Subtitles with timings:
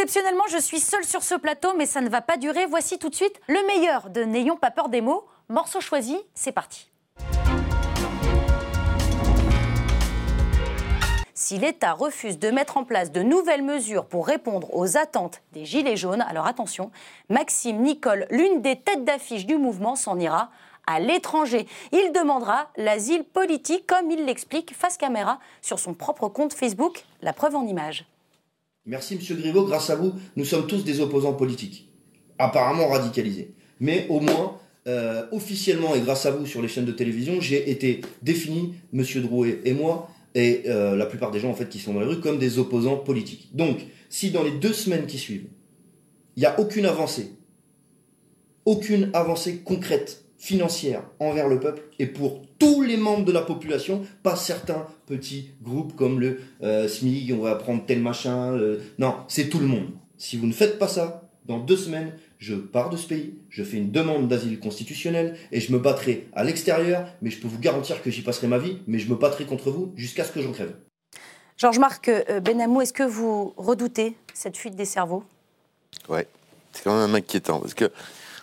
[0.00, 2.66] Exceptionnellement, je suis seule sur ce plateau, mais ça ne va pas durer.
[2.66, 5.26] Voici tout de suite le meilleur de N'ayons pas peur des mots.
[5.48, 6.88] Morceau choisi, c'est parti.
[11.34, 15.64] Si l'État refuse de mettre en place de nouvelles mesures pour répondre aux attentes des
[15.64, 16.92] Gilets jaunes, alors attention,
[17.28, 20.52] Maxime Nicole, l'une des têtes d'affiche du mouvement, s'en ira
[20.86, 21.66] à l'étranger.
[21.90, 27.04] Il demandera l'asile politique, comme il l'explique face caméra sur son propre compte Facebook.
[27.20, 28.06] La preuve en image.
[28.88, 31.90] Merci Monsieur Griveaux, grâce à vous, nous sommes tous des opposants politiques,
[32.38, 33.52] apparemment radicalisés.
[33.80, 34.56] Mais au moins,
[34.86, 39.20] euh, officiellement et grâce à vous sur les chaînes de télévision, j'ai été défini, Monsieur
[39.20, 42.06] Drouet et moi, et euh, la plupart des gens en fait qui sont dans les
[42.06, 43.50] rues comme des opposants politiques.
[43.52, 43.76] Donc,
[44.08, 45.48] si dans les deux semaines qui suivent,
[46.36, 47.32] il n'y a aucune avancée,
[48.64, 54.02] aucune avancée concrète, financière envers le peuple et pour tous les membres de la population,
[54.22, 58.56] pas certains petits groupes comme le euh, SMIG, on va prendre tel machin,
[58.98, 59.88] non, c'est tout le monde.
[60.16, 63.64] Si vous ne faites pas ça, dans deux semaines, je pars de ce pays, je
[63.64, 67.58] fais une demande d'asile constitutionnel et je me battrai à l'extérieur, mais je peux vous
[67.58, 70.42] garantir que j'y passerai ma vie, mais je me battrai contre vous jusqu'à ce que
[70.42, 70.74] j'en crève.
[71.56, 75.24] Georges-Marc euh, Benamou, est-ce que vous redoutez cette fuite des cerveaux?
[76.08, 76.20] Oui,
[76.72, 77.90] c'est quand même inquiétant parce que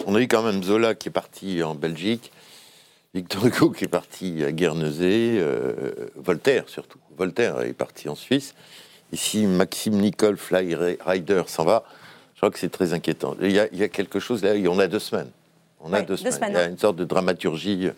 [0.06, 2.32] on a eu quand même Zola qui est parti en Belgique,
[3.14, 7.00] Victor Hugo qui est parti à Guernesey, euh, Voltaire surtout.
[7.18, 8.56] Voltaire est parti en Suisse.
[9.14, 11.86] Ici, Maxime Nicole Fly Rider s'en va.
[12.34, 13.38] Je crois que c'est très inquiétant.
[13.42, 15.30] Il y, a, quelque chose là, on a deux semaines.
[15.80, 16.36] On a deux, semaines.
[16.50, 17.90] Il y a une sorte de dramaturgie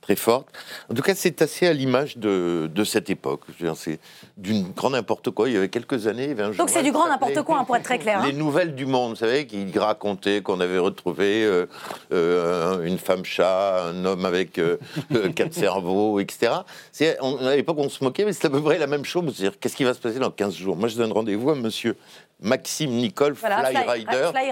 [0.00, 0.48] très forte.
[0.90, 3.42] En tout cas, c'est assez à l'image de, de, cette époque.
[3.74, 4.00] C'est
[4.36, 5.48] d'une grand n'importe quoi.
[5.48, 6.34] Il y avait quelques années.
[6.34, 8.24] Donc c'est du grand n'importe quoi, hein, pour être très clair.
[8.24, 8.36] Les hein.
[8.36, 11.66] nouvelles du monde, vous savez, qui racontaient qu'on avait retrouvé euh,
[12.12, 14.76] euh, une femme chat, un homme avec euh,
[15.34, 16.52] quatre cerveaux, etc.
[17.00, 19.24] à l'époque, on se moquait, mais c'est à peu près la même chose.
[19.34, 20.76] C'est-à-dire, qu'est-ce qui va se passer dans 15 jours?
[20.76, 21.96] Moi, je donne rendez-vous à monsieur
[22.42, 23.50] Maxime Nicole Fly,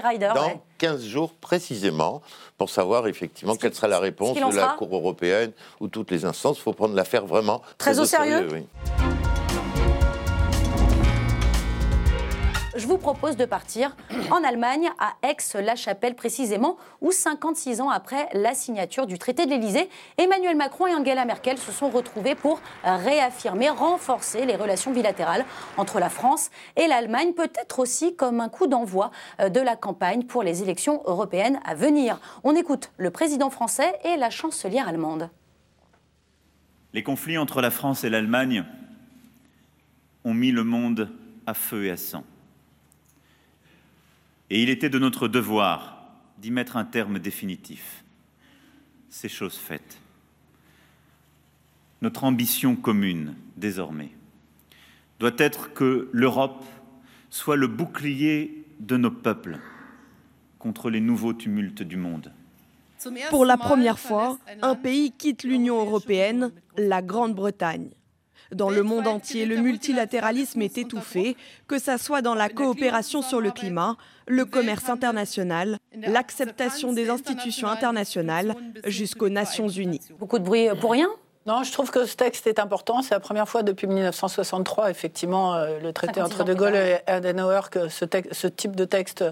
[0.03, 2.21] Rider, dans 15 jours précisément
[2.57, 6.57] pour savoir effectivement quelle sera la réponse de la Cour européenne ou toutes les instances.
[6.57, 8.47] Il faut prendre l'affaire vraiment très, au sérieux.
[12.75, 13.95] Je vous propose de partir
[14.31, 19.89] en Allemagne, à Aix-la-Chapelle précisément, où 56 ans après la signature du traité de l'Élysée,
[20.17, 25.45] Emmanuel Macron et Angela Merkel se sont retrouvés pour réaffirmer, renforcer les relations bilatérales
[25.77, 30.23] entre la France et l'Allemagne, peut-être aussi comme un coup d'envoi euh, de la campagne
[30.23, 32.19] pour les élections européennes à venir.
[32.43, 35.29] On écoute le président français et la chancelière allemande.
[36.93, 38.63] Les conflits entre la France et l'Allemagne
[40.23, 41.09] ont mis le monde
[41.45, 42.23] à feu et à sang.
[44.49, 46.03] Et il était de notre devoir
[46.39, 48.03] d'y mettre un terme définitif.
[49.09, 49.99] C'est chose faite.
[52.01, 54.11] Notre ambition commune, désormais,
[55.19, 56.63] doit être que l'Europe
[57.29, 59.59] soit le bouclier de nos peuples
[60.57, 62.31] contre les nouveaux tumultes du monde.
[63.29, 67.89] Pour la première fois, un pays quitte l'Union européenne, la Grande-Bretagne.
[68.51, 73.41] Dans le monde entier, le multilatéralisme est étouffé, que ce soit dans la coopération sur
[73.41, 73.95] le climat,
[74.29, 80.01] le commerce international, l'acceptation des institutions internationales jusqu'aux Nations Unies.
[80.19, 81.09] Beaucoup de bruit pour rien?
[81.45, 83.01] Non, je trouve que ce texte est important.
[83.01, 87.61] C'est la première fois depuis 1963, effectivement, euh, le traité entre De Gaulle et Adenauer,
[87.71, 89.23] que ce, ce, type de texte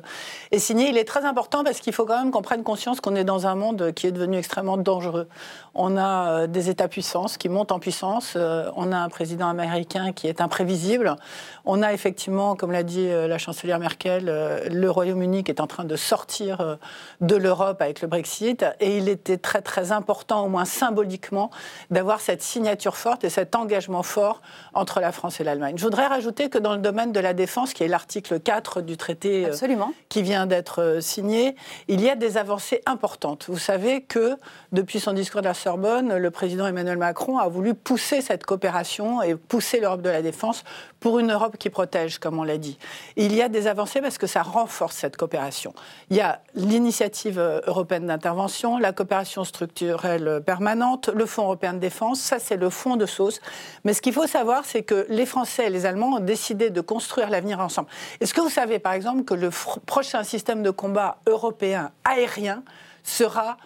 [0.52, 0.88] est signé.
[0.88, 3.46] Il est très important parce qu'il faut quand même qu'on prenne conscience qu'on est dans
[3.46, 5.28] un monde qui est devenu extrêmement dangereux.
[5.76, 8.34] On a euh, des États-puissances qui montent en puissance.
[8.38, 11.18] Euh, on a un président américain qui est imprévisible.
[11.66, 14.26] On a effectivement, comme l'a dit la chancelière Merkel,
[14.72, 16.78] le Royaume-Uni qui est en train de sortir
[17.20, 18.66] de l'Europe avec le Brexit.
[18.80, 21.52] Et il était très, très important, au moins symboliquement,
[21.92, 24.42] d'avoir cette signature forte et cet engagement fort
[24.74, 25.76] entre la France et l'Allemagne.
[25.78, 28.98] Je voudrais rajouter que dans le domaine de la défense, qui est l'article 4 du
[28.98, 29.94] traité euh, Absolument.
[30.10, 31.56] qui vient d'être euh, signé,
[31.88, 33.46] il y a des avancées importantes.
[33.50, 34.38] Vous savez que
[34.72, 39.22] depuis son discours de la Sorbonne, le président Emmanuel Macron a voulu pousser cette coopération
[39.22, 40.64] et pousser l'Europe de la défense
[41.00, 42.78] pour une Europe qui protège, comme on l'a dit.
[43.16, 45.74] Il y a des avancées parce que ça renforce cette coopération.
[46.10, 51.80] Il y a l'initiative euh, européenne d'intervention, la coopération structurelle permanente, le Fonds européen de
[51.80, 53.40] défense, ça c'est le fond de sauce.
[53.86, 56.82] Mais ce qu'il faut savoir, c'est que les Français et les Allemands ont décidé de
[56.82, 57.88] construire l'avenir ensemble.
[58.20, 59.50] Est-ce que vous savez par exemple que le
[59.86, 62.64] prochain système de combat européen aérien
[63.04, 63.58] sera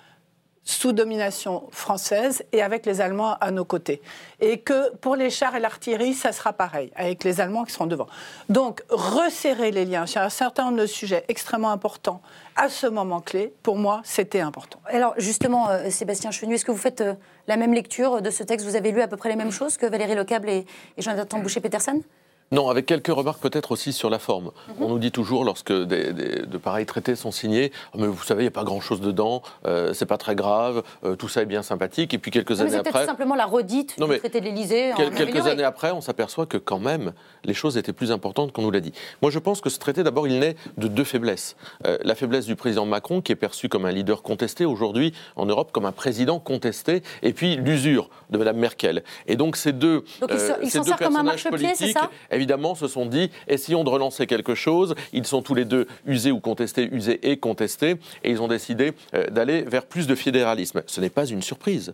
[0.63, 4.02] sous domination française et avec les Allemands à nos côtés.
[4.40, 7.88] Et que pour les chars et l'artillerie, ça sera pareil, avec les Allemands qui seront
[7.88, 8.08] devant.
[8.50, 12.22] Donc, resserrer les liens sur un certain nombre de sujets extrêmement importants
[12.56, 14.80] à ce moment clé, pour moi, c'était important.
[14.86, 17.13] Alors, justement, euh, Sébastien Chenu, est-ce que vous faites euh,
[17.48, 18.66] la même lecture de ce texte?
[18.66, 20.66] Vous avez lu à peu près les mêmes choses que Valérie Lecable et,
[20.98, 22.02] Jonathan Boucher-Peterson
[22.51, 24.51] Non, avec quelques remarques peut-être aussi sur la forme.
[24.68, 24.75] Mhm.
[24.81, 28.45] On nous dit toujours, lorsque de pareils traités sont signés, oh, mais vous savez, il
[28.45, 31.63] n'y a pas grand-chose dedans, euh, c'est pas très grave, euh, tout ça est bien
[31.63, 32.13] sympathique.
[32.13, 33.00] Et puis quelques années après.
[33.00, 34.92] C'est simplement la redite du traité de l'Élysée.
[35.15, 37.13] quelques années après, on s'aperçoit que quand même,
[37.45, 38.94] les choses étaient plus importantes qu'on nous l'a dit.
[39.21, 41.56] Moi, je pense que ce traité, d'abord, il naît de deux faiblesses.
[41.86, 45.45] Euh, la faiblesse du président Macron, qui est perçu comme un leader contesté aujourd'hui en
[45.45, 49.03] Europe, comme un président contesté, et puis l'usure de Mme Merkel.
[49.27, 50.31] Et donc ces deux, donc,
[50.63, 51.98] ces deux personnages politiques,
[52.42, 54.96] évidemment, se sont dit essayons de relancer quelque chose.
[55.14, 58.94] Ils sont tous les deux usés ou contestés, usés et contestés, et ils ont décidé
[59.14, 60.82] euh, d'aller vers plus de fédéralisme.
[60.88, 61.94] Ce n'est pas une surprise.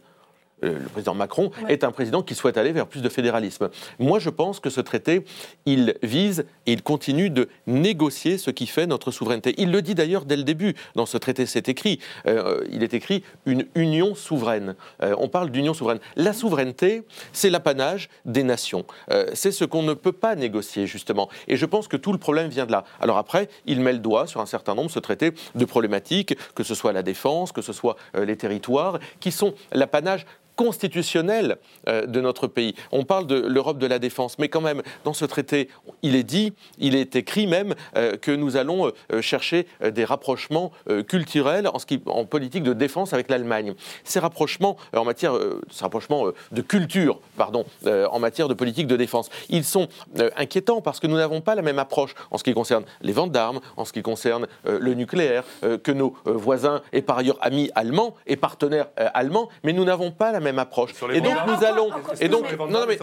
[0.63, 3.69] Euh, le président Macron est un président qui souhaite aller vers plus de fédéralisme.
[3.99, 5.23] Moi, je pense que ce traité,
[5.65, 9.53] il vise et il continue de négocier ce qui fait notre souveraineté.
[9.57, 10.75] Il le dit d'ailleurs dès le début.
[10.95, 11.99] Dans ce traité, c'est écrit.
[12.25, 14.75] Euh, il est écrit une union souveraine.
[15.03, 15.99] Euh, on parle d'union souveraine.
[16.15, 18.85] La souveraineté, c'est l'apanage des nations.
[19.33, 21.29] c'est ce qu'on ne peut pas négocier, justement.
[21.47, 22.83] Et je pense que tout le problème vient de là.
[22.99, 26.63] Alors après, il met le doigt sur un certain nombre, ce traité, de problématiques, que
[26.63, 30.25] ce soit la défense, que ce soit les territoires, qui sont l'apanage
[30.57, 31.57] constitutionnelle
[31.87, 32.75] euh, de notre pays.
[32.91, 35.69] On parle de l'Europe de la défense, mais quand même, dans ce traité,
[36.01, 40.71] il est dit, il est écrit même euh, que nous allons euh, chercher des rapprochements
[41.07, 41.69] culturels
[42.07, 43.75] en, politique de défense avec l'Allemagne.
[44.03, 45.33] Ces rapprochements en matière,
[45.69, 49.87] ces rapprochements de culture, pardon, en matière de politique de défense, ils sont
[50.35, 53.31] inquiétants parce que nous n'avons pas la même approche en ce qui concerne les ventes
[53.31, 58.15] d'armes, en ce qui concerne le nucléaire, que nos voisins et par ailleurs amis allemands
[58.25, 60.91] et partenaires allemands, mais nous n'avons pas la même même approche.
[61.13, 61.89] Et donc nous allons
[62.19, 62.97] et donc non, mais,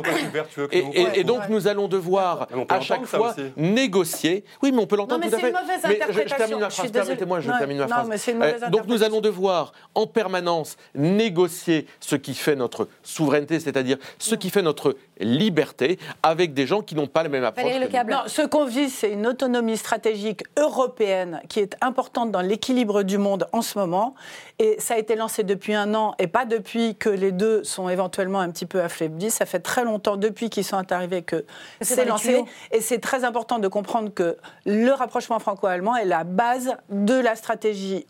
[0.73, 4.45] et, donc nous allons devoir à chaque fois négocier.
[4.63, 5.53] Oui, mais on peut l'entendre tout à fait.
[5.89, 6.91] Mais je, termine ma phrase.
[6.91, 8.29] Permettez-moi, je termine ma phrase.
[8.29, 14.35] Euh, donc nous allons devoir en permanence négocier ce qui fait notre souveraineté, c'est-à-dire ce
[14.35, 17.65] qui fait notre liberté, avec des gens qui n'ont pas la même approche.
[18.09, 23.19] Non, ce qu'on vit, c'est une autonomie stratégique européenne qui est importante dans l'équilibre du
[23.19, 24.15] monde en ce moment.
[24.59, 27.89] Et ça a été lancé depuis un an et pas depuis que les deux sont
[27.89, 29.31] éventuellement un petit peu affaiblis.
[29.31, 31.45] Ça fait très longtemps depuis qu'ils sont arrivés que
[31.81, 32.45] c'est lancé.
[32.71, 37.35] Et c'est très important de comprendre que le rapprochement franco-allemand est la base de la
[37.35, 38.07] stratégie,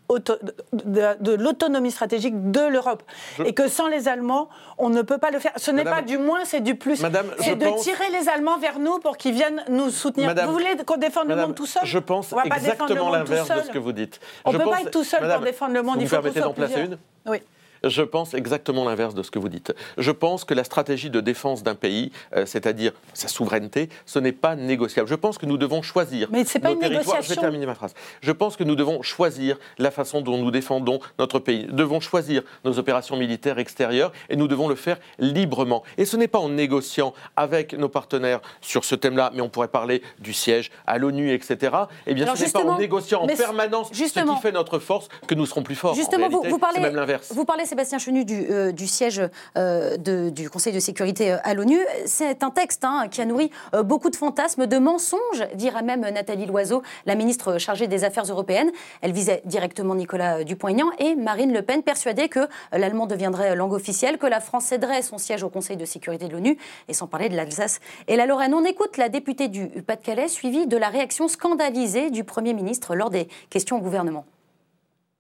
[0.72, 3.02] de, l'autonomie stratégique de l'Europe.
[3.44, 4.48] Et que sans les Allemands,
[4.78, 5.52] on ne peut pas le faire.
[5.56, 6.93] Ce n'est pas du moins, c'est du plus.
[6.96, 10.34] C'est de tirer les Allemands vers nous pour qu'ils viennent nous soutenir.
[10.46, 13.78] vous voulez qu'on défende le monde tout seul Je pense exactement l'inverse de ce que
[13.78, 14.20] vous dites.
[14.44, 15.96] On ne peut pas être tout seul pour défendre le monde.
[16.00, 17.38] il faut d'en placer une Oui.
[17.86, 19.74] Je pense exactement l'inverse de ce que vous dites.
[19.98, 24.32] Je pense que la stratégie de défense d'un pays, euh, c'est-à-dire sa souveraineté, ce n'est
[24.32, 25.08] pas négociable.
[25.08, 26.28] Je pense que nous devons choisir.
[26.30, 27.22] Mais c'est pas une négociation.
[27.22, 27.94] Je vais terminer ma phrase.
[28.20, 31.66] Je pense que nous devons choisir la façon dont nous défendons notre pays.
[31.68, 35.82] Nous devons choisir nos opérations militaires extérieures et nous devons le faire librement.
[35.98, 39.68] Et ce n'est pas en négociant avec nos partenaires sur ce thème-là, mais on pourrait
[39.68, 41.76] parler du siège à l'ONU, etc.
[42.06, 45.34] Eh bien, ce n'est pas en négociant en permanence ce qui fait notre force que
[45.34, 45.94] nous serons plus forts.
[45.94, 47.32] Justement, vous, vous, parlez, même l'inverse.
[47.32, 49.20] Vous parlez, Sébastien Chenu du, euh, siège
[49.58, 49.96] euh,
[50.30, 51.80] du Conseil de sécurité euh, à l'ONU.
[52.06, 53.50] C'est un texte hein, qui a nourri
[53.82, 55.18] beaucoup de fantasmes, de mensonges,
[55.56, 58.70] dira même Nathalie Loiseau, la ministre chargée des Affaires européennes.
[59.02, 64.18] Elle visait directement Nicolas Dupont-Aignan et Marine Le Pen, persuadée que l'allemand deviendrait langue officielle,
[64.18, 66.56] que la France céderait son siège au Conseil de sécurité de l'ONU,
[66.86, 68.54] et sans parler de l'Alsace et la Lorraine.
[68.54, 73.10] On écoute la députée du Pas-de-Calais, suivie de la réaction scandalisée du Premier ministre lors
[73.10, 74.26] des questions au gouvernement.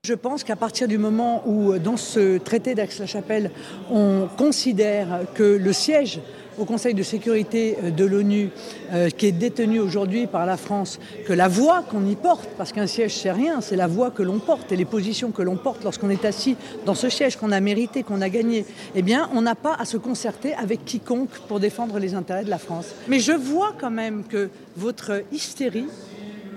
[0.04, 3.50] Je pense qu'à partir du moment où, euh, dans ce traité d'Aix-la-Chapelle,
[3.90, 6.20] on considère que le siège
[6.58, 8.50] au Conseil de sécurité euh, de l'ONU,
[8.92, 12.70] euh, qui est détenu aujourd'hui par la France, que la voix qu'on y porte, parce
[12.70, 15.56] qu'un siège c'est rien, c'est la voix que l'on porte et les positions que l'on
[15.56, 19.30] porte lorsqu'on est assis dans ce siège qu'on a mérité, qu'on a gagné, eh bien
[19.32, 22.88] on n'a pas à se concerter avec quiconque pour défendre les intérêts de la France.
[23.08, 25.86] Mais je vois quand même que votre hystérie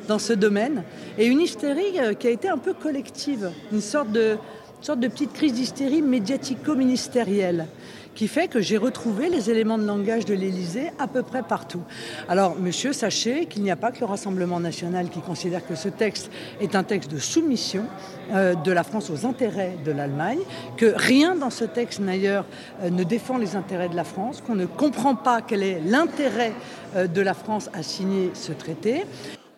[0.07, 0.83] dans ce domaine,
[1.17, 4.37] et une hystérie euh, qui a été un peu collective, une sorte de,
[4.81, 7.67] sorte de petite crise d'hystérie médiatico-ministérielle
[8.17, 11.83] qui fait que j'ai retrouvé les éléments de langage de l'Élysée à peu près partout.
[12.27, 15.87] Alors, monsieur, sachez qu'il n'y a pas que le Rassemblement national qui considère que ce
[15.87, 17.83] texte est un texte de soumission
[18.33, 20.39] euh, de la France aux intérêts de l'Allemagne,
[20.77, 22.45] que rien dans ce texte, d'ailleurs,
[22.81, 26.53] euh, ne défend les intérêts de la France, qu'on ne comprend pas quel est l'intérêt
[26.95, 29.03] de la France à signer ce traité.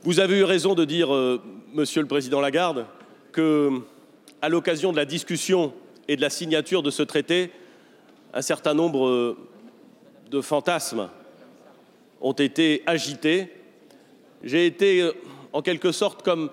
[0.03, 1.41] Vous avez eu raison de dire, euh,
[1.73, 2.85] Monsieur le Président Lagarde,
[3.33, 3.81] que,
[4.41, 5.73] à l'occasion de la discussion
[6.07, 7.51] et de la signature de ce traité,
[8.33, 9.37] un certain nombre euh,
[10.31, 11.09] de fantasmes
[12.21, 13.51] ont été agités.
[14.41, 15.11] J'ai été, euh,
[15.51, 16.49] en quelque sorte, comme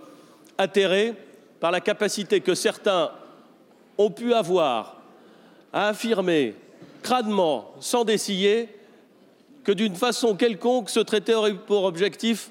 [0.59, 1.15] atterré
[1.61, 3.13] par la capacité que certains
[3.97, 5.01] ont pu avoir
[5.73, 6.57] à affirmer
[7.05, 8.69] crânement, sans dessiller,
[9.63, 12.51] que d'une façon quelconque, ce traité aurait pour objectif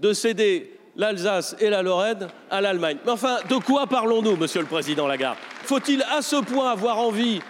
[0.00, 2.98] de céder l'Alsace et la Lorraine à l'Allemagne.
[3.04, 5.38] Mais enfin, de quoi parlons-nous, Monsieur le Président Lagarde?
[5.62, 7.40] Faut-il à ce point avoir envie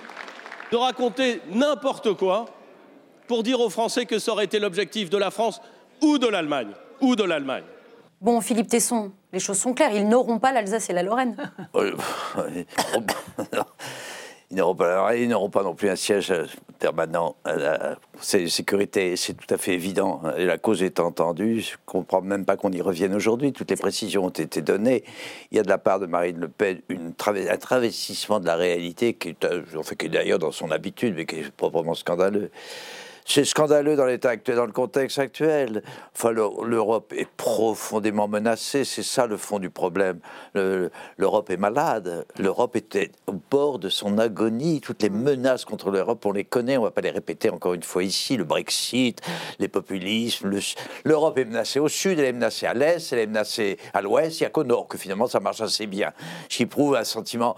[0.71, 2.47] de raconter n'importe quoi
[3.27, 5.61] pour dire aux Français que ça aurait été l'objectif de la France
[6.03, 6.71] ou de l'Allemagne?
[7.01, 7.65] Ou de l'Allemagne?
[8.21, 11.37] Bon, Philippe Tesson, les choses sont claires, ils n'auront pas l'Alsace et la Lorraine.
[14.51, 15.13] Ils n'auront pas,
[15.53, 16.33] pas non plus un siège
[16.81, 20.23] permanent à la sécurité, c'est tout à fait évident.
[20.37, 23.53] La cause est entendue, je ne comprends même pas qu'on y revienne aujourd'hui.
[23.53, 25.05] Toutes les précisions ont été données.
[25.53, 29.15] Il y a de la part de Marine Le Pen un travestissement de la réalité
[29.15, 32.51] qui est, euh, fait, qui est d'ailleurs dans son habitude, mais qui est proprement scandaleux.
[33.33, 35.85] C'est scandaleux dans l'état actuel, dans le contexte actuel.
[36.17, 38.85] Enfin, l'Europe est profondément menacée.
[38.85, 40.19] C'est ça le fond du problème.
[40.55, 42.27] L'Europe est malade.
[42.41, 44.81] L'Europe était au bord de son agonie.
[44.81, 46.77] Toutes les menaces contre l'Europe, on les connaît.
[46.77, 48.37] On ne va pas les répéter encore une fois ici.
[48.37, 49.21] Le Brexit,
[49.61, 50.51] les populismes.
[51.05, 54.41] L'Europe est menacée au sud, elle est menacée à l'est, elle est menacée à l'ouest.
[54.41, 56.11] Il n'y a qu'au nord que finalement ça marche assez bien.
[56.49, 57.55] J'y prouve un sentiment,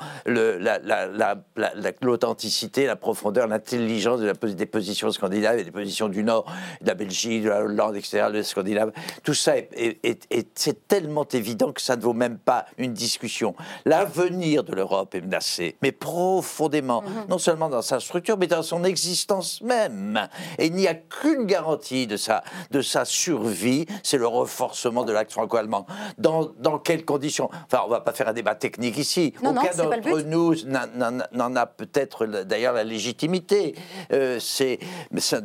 [2.02, 6.44] l'authenticité, la, la, profondeur, l'intelligence de la, des positions scandinaves des positions du Nord,
[6.80, 8.92] de la Belgique, de la Hollande, etc., de Scandinave.
[9.22, 13.54] Tout ça, est, c'est tellement évident que ça ne vaut même pas une discussion.
[13.84, 17.08] L'avenir de l'Europe est menacé, mais profondément, mhm.
[17.28, 20.28] non seulement dans sa structure, mais dans son existence même.
[20.58, 25.12] Et il n'y a qu'une garantie de sa, de sa survie, c'est le renforcement de
[25.12, 25.86] l'acte franco-allemand.
[26.18, 27.50] Dans, dans quelles conditions?
[27.66, 29.34] Enfin, on ne va pas faire un débat technique ici.
[29.42, 33.74] Aucun d'entre nous n'en a peut-être d'ailleurs la légitimité.
[34.12, 34.78] Euh, c'est,
[35.18, 35.40] ça,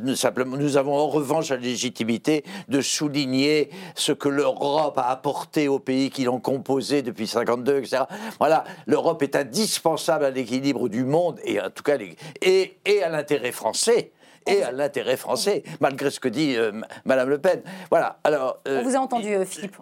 [0.46, 6.10] nous avons en revanche la légitimité de souligner ce que l'Europe a apporté aux pays
[6.10, 8.04] qui l'ont composé depuis 52, etc.
[8.40, 11.98] Voilà, l'Europe est indispensable à l'équilibre du monde et en tout cas
[12.42, 14.12] et à l'intérêt français
[14.48, 16.72] et à l'intérêt français, malgré ce que dit euh,
[17.06, 17.62] Madame Le Pen.
[17.89, 18.20] Voilà.
[18.24, 19.75] Alors, euh, On vous a entendu, euh, Philippe.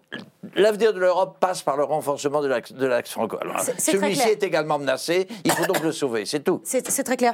[0.56, 3.38] L'avenir de l'Europe passe par le renforcement de l'axe franco.
[3.78, 5.28] Celui-ci est également menacé.
[5.44, 6.26] Il faut donc le sauver.
[6.26, 6.62] C'est tout.
[6.64, 7.34] C'est très clair.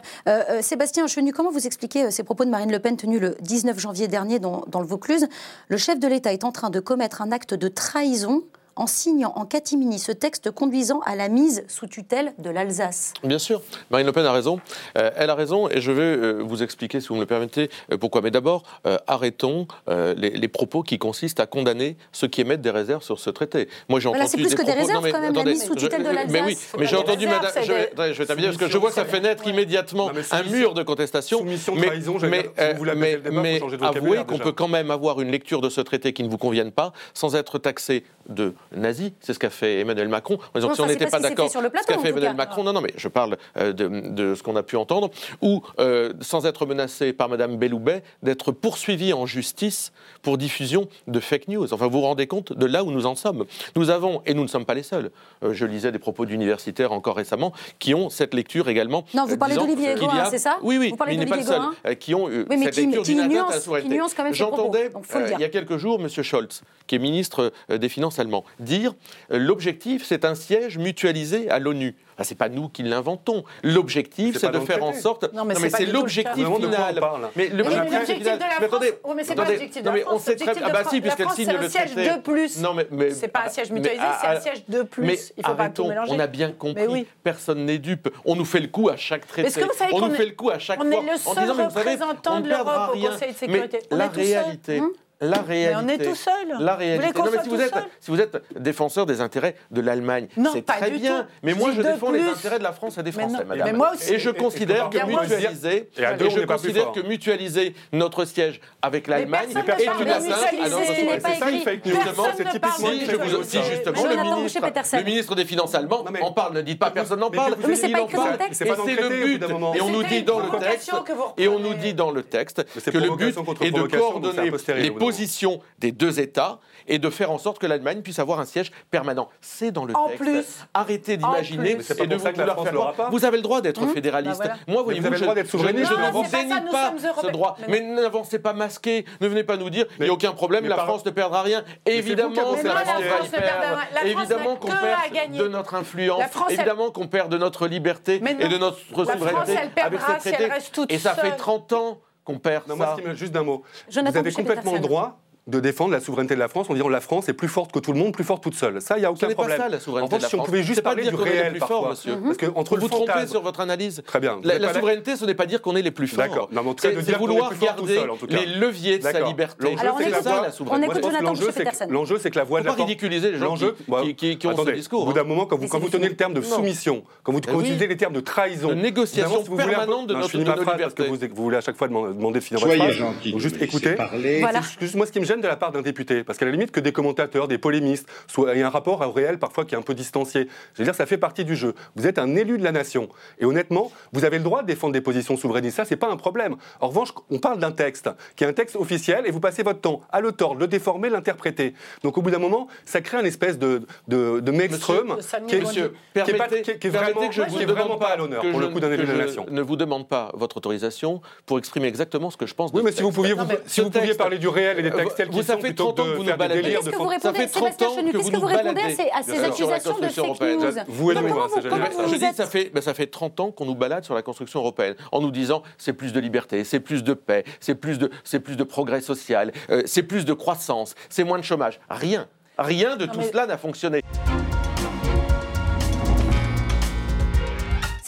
[0.61, 4.07] Sébastien Chenu, comment vous expliquez ces propos de Marine Le Pen tenus le 19 janvier
[4.07, 5.27] dernier dans, dans le Vaucluse?
[5.67, 8.43] Le chef de l'État est en train de commettre un acte de trahison
[8.81, 13.13] en signant en catimini ce texte conduisant à la mise sous tutelle de l'Alsace.
[13.23, 13.61] Bien sûr,
[13.91, 14.59] Marine Le Pen a raison.
[14.97, 17.69] Euh, elle a raison et je vais euh, vous expliquer, si vous me le permettez,
[17.91, 18.21] euh, pourquoi.
[18.21, 18.63] Mais d'abord,
[19.05, 23.69] arrêtons les, propos qui consistent à condamner ceux qui émettent des réserves sur ce traité.
[23.88, 24.25] Moi, j'ai entendu.
[24.27, 26.31] C'est plus que des réserves, quand même, la mise sous tutelle de l'Alsace.
[26.31, 27.51] Mais oui, mais j'ai entendu, madame.
[27.63, 30.43] Je vais, je vais terminer parce que je vois que ça fait naître immédiatement un
[30.43, 31.43] mur de contestation.
[31.43, 32.50] mais, trahison, mais,
[32.95, 36.29] mais, mais avouez qu'on peut quand même avoir une lecture de ce traité qui ne
[36.29, 39.13] vous convienne pas sans être taxé de nazi.
[39.19, 40.37] C'est ce qu'a fait Emmanuel Macron.
[40.53, 42.93] En disant si on n'était pas, d'accord, ce qu'a fait Emmanuel Macron, non, non, mais
[42.95, 45.11] je parle euh, de, ce qu'on a pu entendre,
[45.41, 51.19] ou euh, sans être menacé par Madame Belloubet, d'être poursuivi en justice pour diffusion de
[51.19, 51.73] fake news.
[51.73, 53.45] Enfin, vous vous rendez compte de là où nous en sommes.
[53.75, 55.11] Nous avons, et nous ne sommes pas les seuls.
[55.43, 59.05] Euh, je lisais des propos d'universitaires encore récemment qui ont cette lecture également.
[59.13, 61.37] Non, vous parlez d'Olivier Gorin, c'est ça Oui, oui, vous parlez mais il n'est pas
[61.37, 61.97] le seul.
[61.97, 63.99] qui ont eu cette lecture d'une atteinte à la souveraineté.
[64.31, 64.89] J'entendais
[65.33, 66.07] il y a quelques jours M.
[66.09, 68.93] Scholz, qui est ministre des Finances allemand, dire
[69.31, 71.95] euh, l'objectif, c'est un siège mutualisé à l'ONU.
[72.18, 73.44] Ce c'est pas nous qui l'inventons.
[73.63, 75.34] L'objectif, c'est de faire en sorte.
[75.34, 77.01] Non, mais, c'est l'objectif final.
[77.36, 78.63] Mais l'objectif de la France.
[78.63, 80.30] attendez, oh, mais c'est pas l'objectif de la France.
[80.63, 81.70] Ah bah si, puisqu'elle signe le traité.
[81.70, 82.62] C'est un siège de plus.
[82.62, 85.34] Non, mais c'est pas un siège mutualisé, c'est un siège de plus.
[85.38, 86.12] Il faut pas tout mélanger.
[86.13, 87.08] On a bien compris.
[87.24, 88.10] Personne n'est dupe.
[88.25, 89.62] On nous fait le coup à chaque traité.
[89.91, 90.88] On nous fait le coup à chaque fois.
[90.88, 93.80] On est le seul représentant de l'Europe au Conseil de sécurité.
[93.91, 94.89] La réalité hein
[95.21, 95.83] la réalité.
[95.83, 96.33] Mais on est tout seul.
[96.59, 97.19] La réalité.
[97.19, 100.91] non, mais si vous, êtes, si vous êtes défenseur des intérêts de l'Allemagne, c'est très
[100.91, 101.27] bien.
[101.43, 103.67] Mais moi, je, défends les intérêts de la France et des Français, madame.
[103.67, 104.13] Mais moi aussi.
[104.13, 109.53] Et je considère que mutualiser, et, je considère que mutualiser notre siège avec l'Allemagne est
[109.53, 110.81] une atteinte à notre
[111.21, 113.43] C'est ça une fake news.
[113.43, 117.55] Si justement le ministre des Finances allemand en parle, ne dites pas personne n'en parle.
[117.67, 118.61] Mais c'est pas écrit dans le texte.
[118.61, 119.43] Et c'est le but.
[119.75, 120.91] Et on nous dit dans le texte.
[121.37, 125.60] Et on nous dit dans le texte que le but est de coordonner les position
[125.80, 129.30] des deux États et de faire en sorte que l'Allemagne puisse avoir un siège permanent.
[129.39, 130.24] C'est dans le en texte.
[130.24, 133.12] Plus, Arrêtez d'imaginer et de vouloir faire voir.
[133.12, 134.41] Vous avez le droit d'être hum fédéraliste.
[134.44, 135.91] Bah Moi, voyez-vous, vous avez le droit d'être souverainiste.
[135.91, 137.58] Je, ne vous dénie pas, ce droit.
[137.68, 139.06] Mais, n'avancez pas masqué.
[139.20, 141.63] Ne venez pas nous dire il n'y a aucun problème, la France ne perdra rien.
[141.86, 143.80] Évidemment, la France y perdre.
[144.03, 146.24] Évidemment qu'on perd de notre influence.
[146.50, 150.50] Évidemment qu'on perd de notre liberté et de notre souveraineté avec ce traité.
[150.89, 152.97] Et ça fait 30 ans qu'on perd non, ça.
[153.03, 153.63] Moi, juste d'un mot.
[153.89, 157.01] vous avez complètement le droit de défendre la souveraineté de la France en disant la
[157.01, 158.79] France est plus forte que tout le monde, plus forte toute seule.
[158.79, 159.57] Ça, il n'y a aucun Ce problème.
[159.57, 161.77] Pas ça, la souveraineté en fait, si on pouvait juste parler du réel plus parfois.
[161.81, 162.15] fort, monsieur.
[162.24, 164.03] Parce que entre vous le vous trompez sur votre analyse.
[164.05, 164.39] Très bien.
[164.43, 166.19] La, la souveraineté, ce n'est pas dire qu'on est les plus forts.
[166.19, 166.50] D'accord.
[166.51, 167.95] Non, mais en tout cas, C'est de dire qu'on est vouloir plus fort tout garder
[168.01, 168.38] seul, en tout cas.
[168.38, 169.63] les leviers de sa liberté.
[169.71, 171.00] L'enjeu, Alors, on c'est que écoute- la voix- la souveraineté.
[171.24, 171.88] l'enjeu, c'est que- Peterson.
[171.89, 174.01] L'enjeu, c'est que la voix de ne la force- ridiculiser les gens L'enjeu- qui, bah,
[174.38, 175.01] qui- ont ce discours.
[175.01, 177.31] Au bout d'un moment, quand vous, quand vous Laissez-les tenez le terme de soumission, quand
[177.31, 181.03] vous utilisez les termes de trahison, De négociation permanente de notre- de phrase parce que
[181.03, 182.98] vous, voulez à chaque fois demander demander de finir Soyez votre phrase.
[183.00, 183.95] gentil, Donc de juste me laisser écoutez.
[183.95, 184.39] parler.
[184.41, 184.62] Voilà.
[184.62, 186.51] C'est juste moi ce qui me gêne de la part d'un député, parce qu'à la
[186.51, 189.65] limite que des commentateurs, des polémistes, soit il y a un rapport au réel parfois
[189.65, 190.47] qui est un peu distancié.
[190.73, 191.73] Je veux dire, ça fait partie du jeu.
[191.95, 193.07] Vous êtes un élu de la nation,
[193.39, 195.77] et honnêtement, vous avez le droit de défendre des positions souverainistes.
[195.77, 196.55] Ça, c'est pas un problème.
[196.81, 199.79] En revanche, on parle d'un texte qui est un texte officiel, et vous passez votre
[199.81, 201.73] temps à le tordre, le déformer, l'interpréter.
[202.03, 205.61] Donc au bout d'un moment, ça crée un espèce de de, de maelstrom qui est,
[205.61, 208.41] Monsieur, qui est pas- qui est- qui est vraiment, que je vous pas à l'honneur
[208.51, 209.45] pour le je- coup d'un élu de la je nation.
[209.50, 212.71] ne vous demande pas votre autorisation pour exprimer exactement ce que je pense.
[212.71, 213.15] de Oui, mais si vous texte.
[213.15, 215.33] pouviez, Non, vous, mais si vous pouviez parler du réel et des textes tels Vous,
[215.39, 216.61] qu'ils ça sont fait plutôt 30 ans que de vous faire nous des baladez.
[216.61, 218.23] délires Qu'est-ce de que vous fan- répondez Ça fait 30 Sébastien ans Chenu, que qu'est-ce
[218.23, 220.23] vous que vous nous répondez à baladez ces, à ces sur la accusations de construction
[220.23, 220.59] fake européenne.
[220.59, 221.21] news Vous et nous,
[221.53, 224.13] c'est jamais vous Je dis, ça fait, ça fait 30 ans qu'on nous balade sur
[224.15, 227.75] la construction européenne en nous disant c'est plus de liberté, c'est plus de paix, c'est
[227.75, 231.43] plus de, c'est plus de progrès social, euh, c'est plus de croissance, c'est moins de
[231.43, 231.79] chômage.
[231.89, 234.01] Rien, rien de tout mais- cela n'a fonctionné.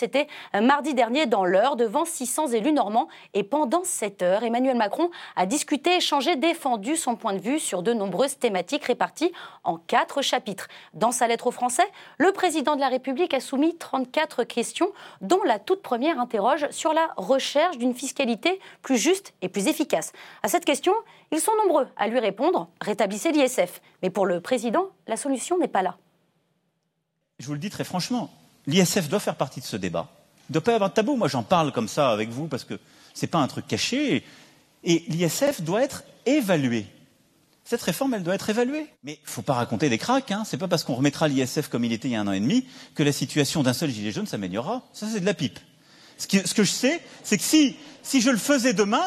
[0.04, 4.76] C'était euh, mardi dernier dans l'heure devant 600 élus normands et pendant 7 heures, Emmanuel
[4.76, 9.32] Macron a discuté, échangé, défendu son point de vue sur de nombreuses thématiques réparties
[9.64, 10.68] en quatre chapitres.
[10.94, 14.90] Dans sa lettre aux Français, le président de la République a soumis 34 questions
[15.22, 20.12] dont la toute première interroge sur la recherche d'une fiscalité plus juste et plus efficace.
[20.42, 20.92] À cette question,
[21.32, 23.80] ils sont nombreux à lui répondre rétablissez l'ISF.
[24.02, 25.96] Mais pour le président, la solution n'est pas là.
[27.40, 28.30] Je vous le dis très franchement,
[28.67, 30.08] l'ISF doit faire partie de ce débat.
[30.50, 31.15] Il ne doit pas y avoir de tabou.
[31.15, 32.79] Moi, j'en parle comme ça avec vous parce que
[33.13, 34.24] ce n'est pas un truc caché.
[34.84, 36.86] Et l'ISF doit être évalué.
[37.63, 38.88] Cette réforme, elle doit être évaluée.
[39.03, 40.32] Mais il ne faut pas raconter des cracks.
[40.32, 40.43] Hein.
[40.46, 42.34] Ce n'est pas parce qu'on remettra l'ISF comme il était il y a un an
[42.34, 44.84] et demi que la situation d'un seul gilet jaune s'améliorera.
[44.91, 45.60] Ça, c'est de la pipe.
[46.17, 49.06] Ce, ce que je sais, c'est que si, si je le faisais demain,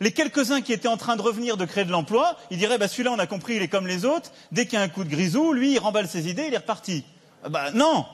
[0.00, 2.88] les quelques-uns qui étaient en train de revenir de créer de l'emploi, ils diraient bah,
[2.88, 4.32] celui-là, on a compris, il est comme les autres.
[4.50, 6.58] Dès qu'il y a un coup de grisou, lui, il remballe ses idées, il est
[6.58, 7.04] reparti.
[7.44, 8.04] Ah Bah non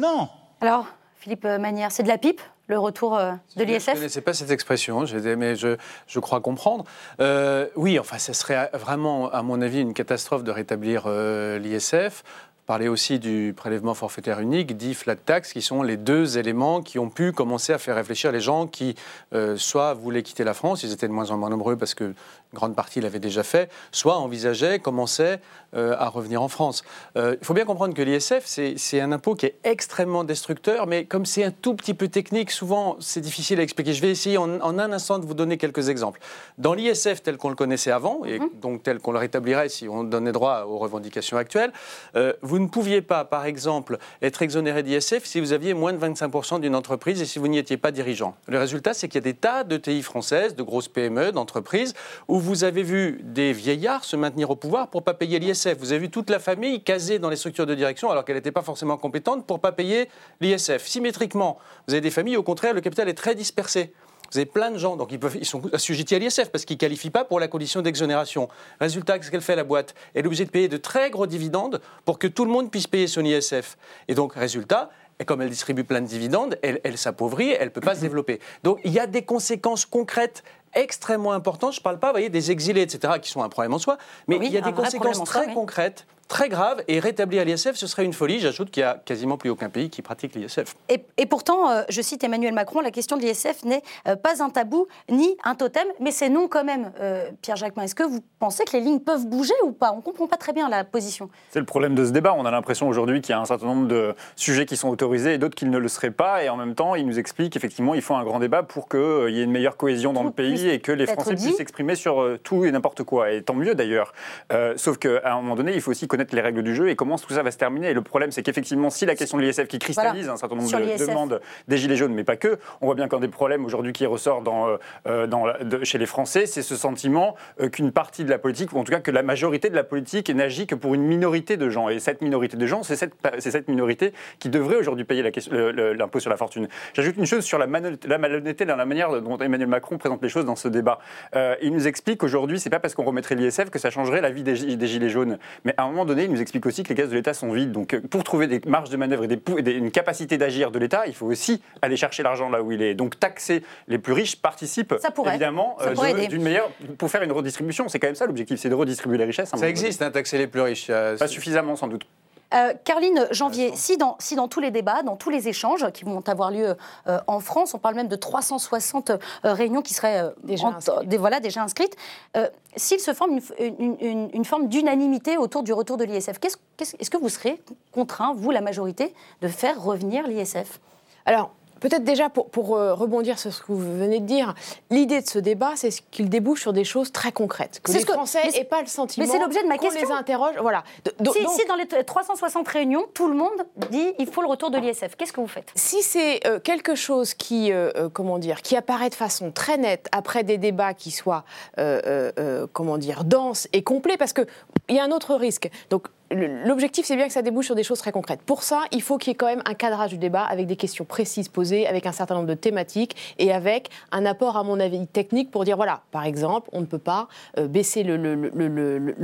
[0.00, 0.30] Non
[0.62, 0.86] Alors,
[1.16, 4.32] Philippe Manière, c'est de la pipe, le retour euh, de Je ne l'ISF connaissais pas
[4.32, 5.04] cette expression,
[5.36, 6.84] mais je, je crois comprendre.
[7.20, 12.24] Euh, oui, enfin, ça serait vraiment, à mon avis, une catastrophe de rétablir euh, l'ISF.
[12.70, 17.00] Parler aussi du prélèvement forfaitaire unique, dit flat tax, qui sont les deux éléments qui
[17.00, 18.94] ont pu commencer à faire réfléchir les gens qui,
[19.34, 22.14] euh, soit voulaient quitter la France, ils étaient de moins en moins nombreux parce que
[22.54, 25.40] grande partie l'avaient déjà fait, soit envisageaient, commençaient
[25.74, 26.82] euh, à revenir en France.
[27.16, 31.04] Euh, Il faut bien comprendre que l'ISF, c'est un impôt qui est extrêmement destructeur, mais
[31.04, 33.92] comme c'est un tout petit peu technique, souvent c'est difficile à expliquer.
[33.92, 36.20] Je vais essayer en, en un instant de vous donner quelques exemples.
[36.58, 40.02] Dans l'ISF tel qu'on le connaissait avant, et donc tel qu'on le rétablirait si on
[40.02, 41.72] donnait droit aux revendications actuelles,
[42.16, 45.98] euh, vous ne pouviez pas, par exemple, être exonéré d'ISF si vous aviez moins de
[45.98, 48.34] 25% d'une entreprise et si vous n'y étiez pas dirigeant.
[48.48, 51.94] Le résultat, c'est qu'il y a des tas de TI françaises, de grosses PME, d'entreprises,
[52.26, 55.76] où vous avez vu des vieillards se maintenir au pouvoir pour pas payer l'ISF.
[55.78, 58.52] Vous avez vu toute la famille casée dans les structures de direction alors qu'elle n'était
[58.52, 60.08] pas forcément compétente pour pas payer
[60.40, 60.86] l'ISF.
[60.86, 63.92] Symétriquement, vous avez des familles, au contraire, le capital est très dispersé.
[64.32, 67.10] Vous avez plein de gens, donc ils sont assujettis à l'ISF parce qu'ils ne qualifient
[67.10, 68.48] pas pour la condition d'exonération.
[68.80, 69.94] Résultat, qu'est-ce qu'elle fait la boîte?
[70.14, 72.86] Elle est obligée de payer de très gros dividendes pour que tout le monde puisse
[72.86, 73.76] payer son ISF.
[74.06, 77.72] Et donc, résultat, et comme elle distribue plein de dividendes, elle, elle s'appauvrit, elle ne
[77.72, 78.40] peut pas se développer.
[78.64, 80.42] Donc il y a des conséquences concrètes
[80.74, 81.74] extrêmement importantes.
[81.74, 83.98] Je ne parle pas vous voyez, des exilés, etc., qui sont un problème en soi,
[84.28, 85.54] mais Oui, il y a des conséquences soi, très oui.
[85.54, 88.38] concrètes, très graves, et rétablir l'ISF, ce serait une folie.
[88.38, 90.76] J'ajoute qu'il n'y a quasiment plus aucun pays qui pratique l'ISF.
[90.88, 94.40] Et, et pourtant, euh, je cite Emmanuel Macron, la question de l'ISF n'est euh, pas
[94.40, 96.92] un tabou ni un totem, mais c'est non quand même.
[97.00, 99.90] Euh, Pierre Jacquemin, est-ce que vous pensez que les lignes peuvent bouger ou pas?
[99.92, 101.30] On ne comprend pas très bien la position.
[101.50, 102.32] C'est le problème de ce débat.
[102.38, 105.34] On a l'impression aujourd'hui qu'il y a un certain nombre de sujets qui sont autorisés
[105.34, 106.44] et d'autres qui ne le seraient pas.
[106.44, 109.34] Et en même temps, il nous explique qu'effectivement, il faut un grand débat pour qu'il
[109.34, 111.46] y ait une meilleure cohésion dans le pays et que les Français dit.
[111.46, 113.32] puissent s'exprimer sur euh, tout et n'importe quoi.
[113.32, 114.12] Et tant mieux d'ailleurs.
[114.52, 116.96] Euh, sauf qu'à un moment donné, il faut aussi connaître les règles du jeu et
[116.96, 117.90] comment tout ça va se terminer.
[117.90, 120.32] Et le problème, c'est qu'effectivement, si la question de l'ISF qui cristallise Voilà.
[120.34, 123.20] un certain nombre de demandes des Gilets jaunes, mais pas que, on voit bien qu'un
[123.20, 126.62] des problèmes aujourd'hui qui ressort dans, euh, euh, dans la- de- chez les Français, c'est
[126.62, 129.70] ce sentiment euh, qu'une partie de la politique, ou en tout cas que la majorité
[129.70, 131.88] de la politique n'agit que pour une minorité de gens.
[131.88, 136.36] Et cette minorité de gens, c'est cette, minorité qui devrait aujourd'hui payer l'impôt sur la
[136.36, 136.68] fortune.
[136.94, 140.44] J'ajoute une chose sur la, malhonnêteté dans la manière dont Emmanuel Macron présente les choses
[140.44, 140.98] dans ce débat.
[141.36, 144.30] Euh, il nous explique qu'aujourd'hui, c'est pas parce qu'on remettrait l'ISF que ça changerait la
[144.30, 145.38] vie des, des Gilets jaunes.
[145.64, 147.50] Mais à un moment donné, il nous explique aussi que les caisses de l'État sont
[147.52, 147.72] vides.
[147.72, 150.36] Donc, euh, pour trouver des marges de manœuvre et, des, pou- et des- une capacité
[150.38, 152.94] d'agir de l'État, il faut aussi aller chercher l'argent là où il est.
[152.94, 155.30] Donc, taxer les plus riches participe Ça pourrait.
[155.30, 157.88] évidemment Ça euh, d'une meilleure pour faire une redistribution.
[157.88, 159.50] C'est quand même ça l'objectif, c'est de redistribuer les richesses.
[159.54, 160.88] Ça existe, hein, taxer les plus riches.
[160.90, 162.04] euh, Pas suffisamment sans doute.
[162.52, 166.04] Euh, Caroline Janvier, si dans, si dans tous les débats, dans tous les échanges qui
[166.04, 170.20] vont avoir lieu euh, en France, on parle même de 360 euh, réunions qui seraient
[170.22, 171.08] euh, Déjà en- inscrites.
[171.08, 171.96] des- voilà, déjà inscrites,
[172.36, 176.38] euh, s'il se forme une, une- une- une forme d'unanimité autour du retour de l'ISF,
[176.40, 180.80] qu'est-ce- qu'est-ce- est-ce que vous serez contraint, vous, la majorité, de faire revenir l'ISF
[181.26, 184.54] Alors, peut-être déjà pour, pour, euh, rebondir sur ce que vous venez de dire,
[184.90, 187.80] l'idée de ce débat, c'est ce qu'il débouche sur des choses très concrètes.
[187.82, 190.00] Que les ce que- Français n'aient pas le sentiment mais c'est l'objet de ma question.
[190.08, 190.54] les interroge.
[190.60, 190.84] Voilà.
[191.04, 193.50] De- si, donc- si dans les t- 360 réunions, tout le monde
[193.90, 195.70] dit il faut le retour de l'ISF, qu'est-ce que vous faites?
[195.74, 200.06] Si c'est euh, quelque chose qui, euh, comment dire, qui apparaît de façon très nette
[200.12, 201.44] après des débats qui soient,
[201.78, 204.42] euh, comment dire, denses et complets, parce que
[204.88, 205.70] il y a un autre risque.
[205.90, 208.40] Donc l'objectif, c'est bien que ça débouche sur des choses très concrètes.
[208.42, 210.76] Pour ça, il faut qu'il y ait quand même un cadrage du débat avec des
[210.76, 214.78] questions précises posées, avec un certain nombre de thématiques et avec un apport, à mon
[214.78, 218.16] avis, technique pour dire voilà, par exemple, on ne peut pas euh, baisser le,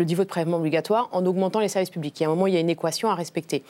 [0.04, 2.18] niveau de prélèvement obligatoire en augmentant les services publics.
[2.20, 3.62] Il y a un moment, il y a une équation à respecter.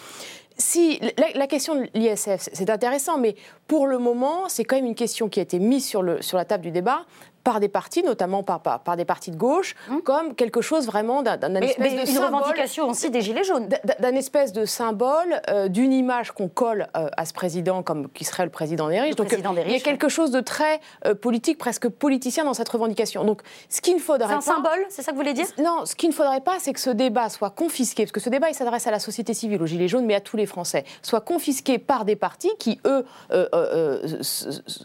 [0.59, 1.01] Si
[1.35, 5.29] la, question de l'ISF, c'est intéressant, mais pour le moment, c'est quand même une question
[5.29, 7.05] qui a été mise sur la table du débat
[7.47, 11.23] par des partis, notamment par, par, par des partis de gauche, comme quelque chose vraiment
[11.23, 13.69] d'un espèce mais de une symbole- revendication aussi des Gilets jaunes.
[14.01, 18.25] d'un- espèce de symbole, euh, d'une image qu'on colle euh, à ce président comme qui
[18.25, 19.11] serait le président des riches.
[19.11, 22.45] Le Donc des il y a riches, quelque chose de très euh, politique, presque politicien
[22.45, 23.23] dans cette revendication.
[23.25, 25.47] Donc ce qu'il ne faudrait C'est un symbole, c'est ça que vous voulez dire?
[25.63, 28.29] Non, ce qu'il ne faudrait pas, c'est que ce débat soit confisqué, parce que ce
[28.31, 30.85] débat, il s'adresse à la société civile, aux Gilets jaunes, mais à tous les Français,
[31.03, 33.05] soit confisqué par des partis qui, eux,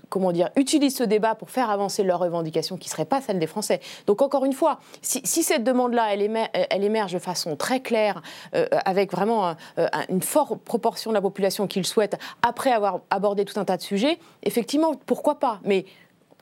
[0.09, 3.39] comment dire, utilisent ce débat pour faire avancer leurs revendications qui ne seraient pas celles
[3.39, 3.79] des Français.
[4.07, 7.79] Donc encore une fois, si, si cette demande-là, elle, émer- elle émerge de façon très
[7.79, 8.21] claire,
[8.55, 12.71] euh, avec vraiment euh, un- une forte proportion de la population qui le souhaite, après
[12.71, 15.59] avoir abordé tout un tas de sujets, effectivement, pourquoi pas?
[15.63, 15.85] Mais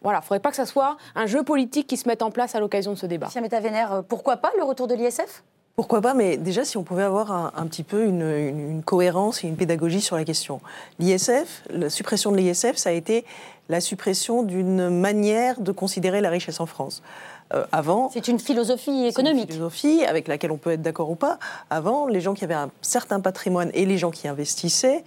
[0.01, 2.31] voilà, il ne faudrait pas que ça soit un jeu politique qui se mette en
[2.31, 3.27] place à l'occasion de ce débat.
[3.29, 5.43] Siameta Vénère, euh, pourquoi pas le retour de l'ISF?
[5.75, 8.83] Pourquoi pas, mais déjà si on pouvait avoir un, un petit peu une, une- une
[8.83, 10.59] cohérence et une pédagogie sur la question.
[10.99, 13.23] L'ISF, la suppression de l'ISF, ça a été
[13.69, 17.01] la suppression d'une manière de considérer la richesse en France.
[17.53, 19.51] Euh, avant, c'est une philosophie c'est une économique.
[19.51, 21.39] philosophie avec laquelle on peut être d'accord ou pas.
[21.69, 25.03] Avant, les gens qui avaient un certain patrimoine et les gens qui investissaient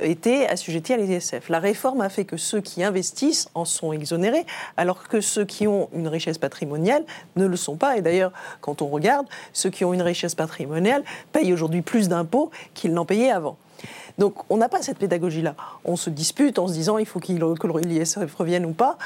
[0.00, 1.48] étaient assujettis à l'ISF.
[1.48, 4.46] La réforme a fait que ceux qui investissent en sont exonérés,
[4.76, 7.04] alors que ceux qui ont une richesse patrimoniale
[7.36, 7.96] ne le sont pas.
[7.96, 12.50] Et d'ailleurs, quand on regarde, ceux qui ont une richesse patrimoniale payent aujourd'hui plus d'impôts
[12.74, 13.56] qu'ils n'en payaient avant.
[14.18, 15.54] Donc on n'a pas cette pédagogie-là.
[15.84, 18.98] On se dispute en se disant il faut qu'il- que l'ISF revienne ou pas.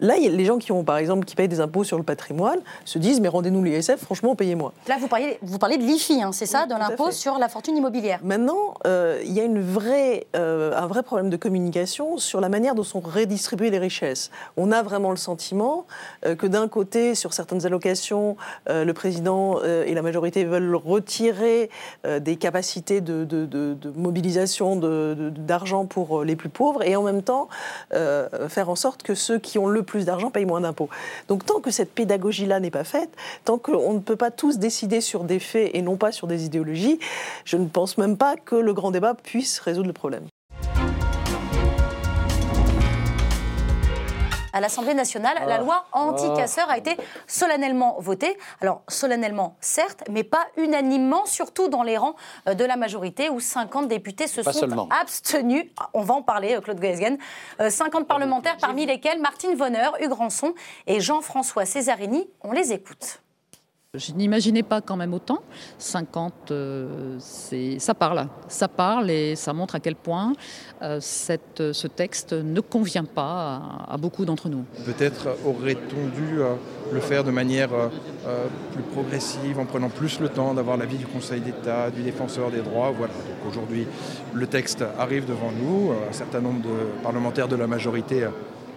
[0.00, 2.98] Là, les gens qui ont, par exemple, qui payent des impôts sur le patrimoine, se
[2.98, 4.72] disent mais rendez-nous l'ISF, franchement, payez-moi.
[4.88, 7.76] Là, vous parlez, vous parlez de l'IFI, hein, c'est ça, de l'impôt sur la fortune
[7.76, 8.20] immobilière.
[8.22, 12.48] Maintenant, euh, il y a une vraie, euh, un vrai problème de communication sur la
[12.48, 14.30] manière dont sont redistribuées les richesses.
[14.56, 15.86] On a vraiment le sentiment
[16.26, 18.36] euh, que d'un côté, sur certaines allocations,
[18.68, 21.70] le président et la majorité veulent retirer
[22.20, 27.22] des capacités de, de- de- de mobilisation d'argent pour les plus pauvres et en même
[27.22, 27.48] temps
[27.90, 30.88] faire en sorte que ceux qui ont le plus d'argent payent moins d'impôts.
[31.26, 33.10] Donc tant que cette pédagogie-là n'est pas faite,
[33.44, 36.44] tant qu'on ne peut pas tous décider sur des faits et non pas sur des
[36.44, 37.00] idéologies,
[37.44, 40.26] je ne pense même pas que le grand débat puisse résoudre le problème.
[44.58, 45.58] À l'Assemblée nationale, la Ah.
[45.58, 46.96] loi anti-casseurs a été
[47.28, 48.36] solennellement votée.
[48.60, 52.16] Alors, solennellement, certes, mais pas unanimement, surtout dans les rangs
[52.48, 54.88] euh, de la majorité, où 50 députés se Pas sont seulement.
[54.90, 55.66] abstenus.
[55.78, 57.18] Ah, On va en parler, euh, Claude Goesgen.
[57.60, 60.54] Euh, 50 parlementaires, parmi lesquels Martine Vonner, Hugues Rançon
[60.88, 62.28] et Jean-François Césarini.
[62.42, 63.20] On les écoute.
[63.94, 65.38] Je n'imaginais pas quand même autant.
[65.78, 67.18] 50, euh,
[67.78, 68.28] ça parle.
[68.46, 70.34] Ça parle et ça montre à quel point
[70.82, 74.66] euh, ce texte ne convient pas à, beaucoup d'entre nous.
[74.84, 76.56] Peut-être aurait-on dû euh,
[76.92, 77.70] le faire de manière
[78.74, 82.60] plus progressive, en prenant plus le temps d'avoir l'avis du Conseil d'État, du défenseur des
[82.60, 82.92] droits.
[82.94, 83.14] Voilà.
[83.48, 83.86] Aujourd'hui,
[84.34, 85.92] le texte arrive devant nous.
[85.92, 88.28] Un certain nombre de parlementaires de la majorité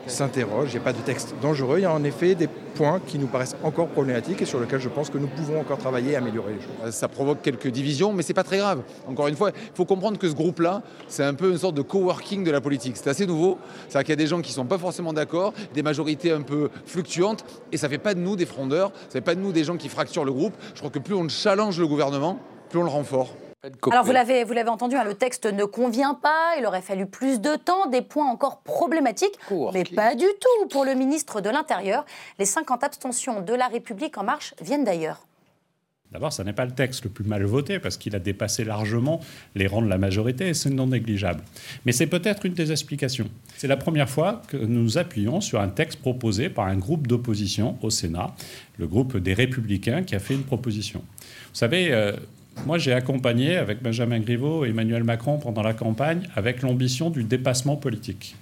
[0.08, 0.70] s'interrogent.
[0.72, 1.80] Il n'y a pas de texte dangereux.
[1.80, 4.80] Il y a en effet des points qui nous paraissent encore problématiques et sur lesquels
[4.80, 6.72] je pense que nous pouvons encore travailler et améliorer les choses.
[6.86, 8.82] Euh, Ça provoque quelques divisions, mais c'est pas très grave.
[9.08, 11.82] Encore une fois, il faut comprendre que ce groupe-là, c'est un peu une sorte de
[11.82, 12.98] coworking de la politique.
[12.98, 13.58] C'est assez nouveau.
[13.88, 16.42] C'est-à-dire qu'il y a des gens qui ne sont pas forcément d'accord, des majorités un
[16.42, 19.52] peu fluctuantes, et ça fait pas de nous des frondeurs, ça fait pas de nous
[19.52, 20.54] des gens qui fracturent le groupe.
[20.74, 23.36] Je crois que plus on challenge le gouvernement, plus on le rend fort.
[23.92, 27.06] Alors, vous l'avez, vous l'avez entendu, hein, le texte ne convient pas, il aurait fallu
[27.06, 29.38] plus de temps, des points encore problématiques,
[29.72, 32.04] mais pas du tout pour le ministre de l'Intérieur.
[32.40, 35.28] Les 50 abstentions de La République En Marche viennent d'ailleurs.
[36.12, 39.22] D'abord, ce n'est pas le texte le plus mal voté parce qu'il a dépassé largement
[39.56, 41.42] les rangs de la majorité et c'est non négligeable.
[41.86, 43.30] Mais c'est peut-être une des explications.
[43.58, 47.08] C'est la première fois que nous nous appuyons sur un texte proposé par un groupe
[47.08, 48.36] d'opposition au Sénat,
[48.78, 51.00] le groupe des Républicains qui a fait une proposition.
[51.00, 52.12] Vous savez, euh,
[52.66, 57.24] moi j'ai accompagné avec Benjamin Griveaux et Emmanuel Macron pendant la campagne avec l'ambition du
[57.24, 58.36] dépassement politique.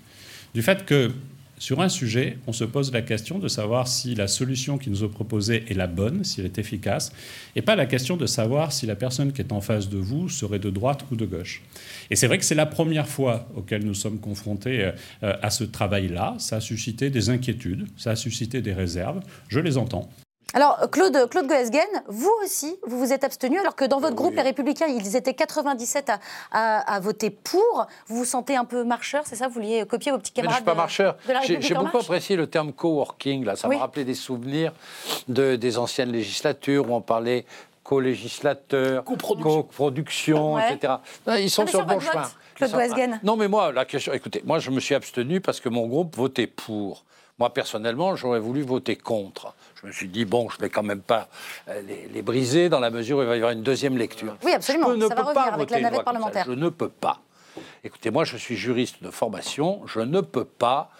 [0.53, 1.11] Du fait que
[1.59, 5.03] sur un sujet, on se pose la question de savoir si la solution qui nous
[5.03, 7.11] est proposée est la bonne, si elle est efficace,
[7.57, 10.29] et pas la question de savoir si la personne qui est en face de vous
[10.29, 11.61] serait de droite ou de gauche.
[12.09, 14.91] Et c'est vrai que c'est la première fois auquel nous sommes confrontés
[15.23, 16.35] euh, à ce travail-là.
[16.39, 19.19] Ça a suscité des inquiétudes, ça a suscité des réserves.
[19.49, 20.09] Je les entends.
[20.53, 24.35] Alors, Claude, Claude Goesgen, vous aussi, vous vous êtes abstenu, alors que dans votre groupe,
[24.35, 26.11] les Républicains, ils étaient 97
[26.51, 27.87] à, voter pour.
[28.07, 29.47] Vous vous sentez un peu marcheur, c'est ça?
[29.47, 31.61] Vous vouliez copier vos petits camarades Mais Je ne suis pas marcheur.
[31.61, 33.55] J'ai beaucoup apprécié le terme coworking, là.
[33.55, 34.73] Ça m'a rappelé des souvenirs
[35.27, 37.45] de, des anciennes législatures où on parlait
[37.83, 40.93] co-législateur, co-production, etc.
[41.39, 42.29] ils sont sur le bon chemin.
[42.55, 43.19] Claude Goesgen.
[43.23, 46.15] Non, mais moi, la question, écoutez, moi, je me suis abstenu parce que mon groupe
[46.15, 47.05] votait pour.
[47.39, 49.55] Moi, personnellement, j'aurais voulu voter contre.
[49.81, 51.29] Je me suis dit, bon, je ne vais quand même pas
[51.69, 51.81] euh,
[52.13, 54.35] les, briser dans la mesure où il va y avoir une deuxième lecture.
[54.43, 54.93] Oui, absolument.
[54.93, 56.45] Je ça va revenir avec la navette parlementaire.
[56.45, 57.21] Je ne peux pas.
[57.83, 59.81] Écoutez, moi, je suis juriste de formation.
[59.85, 60.91] Je ne peux pas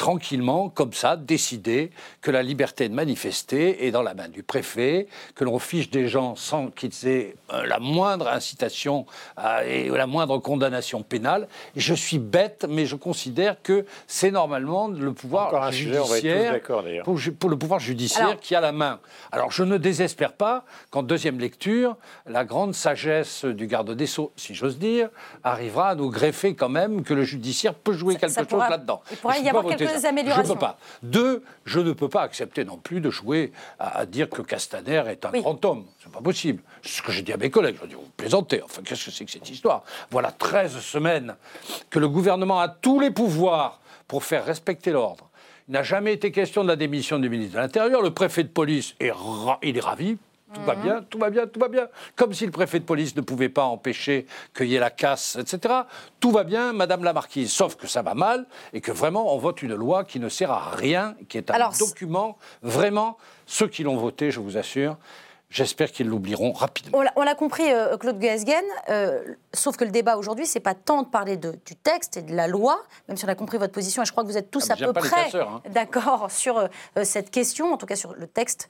[0.00, 1.90] tranquillement, comme ça, décider
[2.22, 6.08] que la liberté de manifester est dans la main du préfet, que l'on fiche des
[6.08, 9.04] gens sans qu'ils aient euh, la moindre incitation
[9.66, 11.48] et la moindre condamnation pénale.
[11.76, 16.60] je suis bête, mais je considère que c'est normalement le pouvoir judiciaire,
[17.04, 19.00] pour, le pouvoir judiciaire qui a la main.
[19.32, 24.32] Alors je ne désespère pas qu'en deuxième lecture, la grande sagesse du garde des Sceaux,
[24.36, 25.10] si j'ose dire,
[25.44, 29.02] arrivera à nous greffer quand même que le judiciaire peut jouer quelque chose là-dedans.
[29.10, 29.66] Il pourrait y avoir
[29.98, 30.78] je ne peux pas.
[31.02, 35.24] Deux, je ne peux pas accepter non plus de jouer à, dire que Castaner est
[35.24, 35.84] un grand homme.
[36.02, 36.62] C'est pas possible.
[36.82, 37.76] C'est ce que j'ai dit à mes collègues.
[37.82, 38.62] Je dis, vous plaisantez.
[38.62, 39.84] Enfin, qu'est-ce que c'est que cette histoire?
[40.10, 41.34] Voilà 13 semaines
[41.90, 45.28] que le gouvernement a tous les pouvoirs pour faire respecter l'ordre.
[45.68, 48.02] Il n'a jamais été question de la démission du ministre de l'Intérieur.
[48.02, 49.12] Le préfet de police, est
[49.62, 50.18] il est ravi,
[50.52, 51.88] tout va bien, tout va bien, tout va bien.
[52.16, 55.36] Comme si le préfet de police ne pouvait pas empêcher qu'il y ait la casse,
[55.36, 55.74] etc.
[56.18, 59.38] Tout va bien, Madame la Marquise, sauf que ça va mal et que vraiment on
[59.38, 63.82] vote une loi qui ne sert à rien, qui est un document, vraiment, ceux qui
[63.82, 64.96] l'ont voté, je vous assure,
[65.50, 67.02] J'espère qu'ils l'oublieront rapidement.
[67.16, 69.20] On l'a compris, euh, Claude Guesgen, euh,
[69.52, 72.32] sauf que le débat aujourd'hui, c'est pas tant de parler de, du texte et de
[72.36, 74.52] la loi, même si on a compris votre position, et je crois que vous êtes
[74.52, 75.60] tous ah, à peu près hein.
[75.70, 76.68] d'accord sur euh,
[77.02, 78.68] cette question, en tout cas sur le texte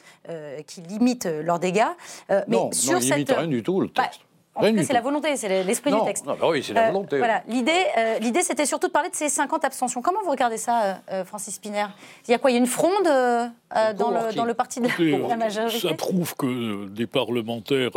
[0.66, 1.84] qui limite leurs dégâts.
[2.28, 4.20] mais non, sur non, il limite rien du tout, le bah, texte.
[4.60, 6.26] C'est la volonté, c'est l'esprit du texte.
[6.26, 7.18] Non, bah oui, c'est la volonté.
[7.18, 7.42] voilà.
[7.48, 7.84] L'idée,
[8.20, 10.02] l'idée, c'était surtout de parler de ces 50 abstentions.
[10.02, 11.86] Comment vous regardez ça, Francis Spiner
[12.28, 12.50] Il y a quoi?
[12.50, 15.88] Il y a une fronde dans, le, dans, le, parti de la majorité?
[15.88, 17.92] Ça prouve que des parlementaires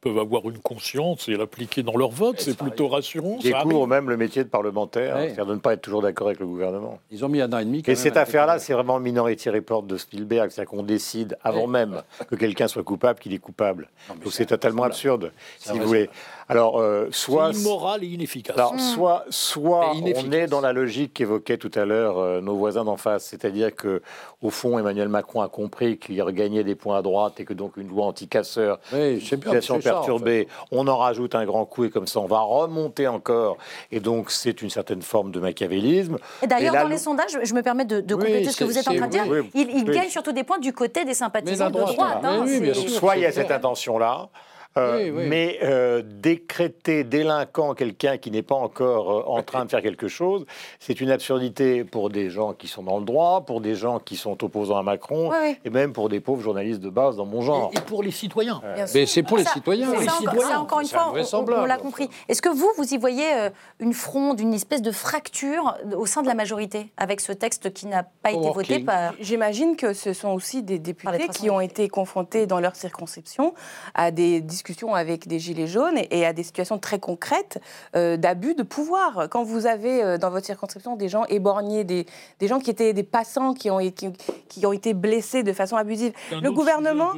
[0.00, 2.40] peuvent avoir une conscience et l'appliquer dans leur vote.
[2.40, 3.38] C'est plutôt rassurant.
[3.42, 6.40] Ils découvrent même le métier de parlementaire, c'est-à-dire de ne pas être toujours d'accord avec
[6.40, 6.98] le gouvernement.
[7.10, 7.82] Ils ont mis un an et demi.
[7.86, 12.02] et cette affaire-là, c'est vraiment le Minority Report de Spielberg, c'est-à-dire qu'on décide avant même
[12.28, 13.88] que quelqu'un soit coupable qu'il est coupable.
[14.08, 16.08] Donc c'est totalement absurde, si vous voulez.
[16.50, 17.52] Alors, euh, soit.
[17.52, 18.56] immoral et inefficace.
[18.56, 22.84] Alors, soit, soit on est dans la logique qu'évoquaient tout à l'heure euh, nos voisins
[22.84, 24.02] d'en face, c'est-à-dire que,
[24.42, 27.76] au fond, Emmanuel Macron a compris qu'il regagnait des points à droite et que donc
[27.76, 32.18] une loi anti-casseur, oui, situation perturbée, on en rajoute un grand coup et comme ça
[32.18, 33.56] on va remonter encore.
[33.92, 36.18] Et donc, c'est une certaine forme de machiavélisme.
[36.42, 38.96] Et d'ailleurs, dans les sondages, je me permets de, compléter ce que vous êtes en
[38.96, 42.24] train de dire, il, gagne surtout des points du côté des sympathisants de droite.
[42.24, 42.44] Hein,
[42.88, 44.28] soit il y a cette intention-là.
[44.78, 49.82] Euh, mais euh, décréter délinquant quelqu'un qui n'est pas encore euh, en train de faire
[49.82, 50.46] quelque chose,
[50.78, 54.14] c'est une absurdité pour des gens qui sont dans le droit, pour des gens qui
[54.14, 55.32] sont opposants à Macron,
[55.64, 57.72] et même pour des pauvres journalistes de base dans mon genre.
[57.74, 58.62] Et, pour les citoyens.
[58.94, 59.88] Mais c'est pour les citoyens.
[60.40, 62.08] Ça, encore une fois, on, l'a compris.
[62.28, 63.26] Est-ce que vous, vous y voyez
[63.80, 67.86] une fronde, une espèce de fracture au sein de la majorité avec ce texte qui
[67.86, 69.14] n'a pas été voté par...
[69.18, 73.52] J'imagine que ce sont aussi des députés qui ont été confrontés dans leur circonscription
[73.94, 74.59] à des discussions
[74.94, 77.60] avec des gilets jaunes et, à des situations très concrètes
[77.96, 79.28] euh, d'abus de pouvoir.
[79.30, 82.06] Quand vous avez euh, dans votre circonscription des gens éborgnés, des,
[82.38, 84.10] des, gens qui étaient des passants qui ont, qui,
[84.48, 87.12] qui ont été blessés de façon abusive, le gouvernement,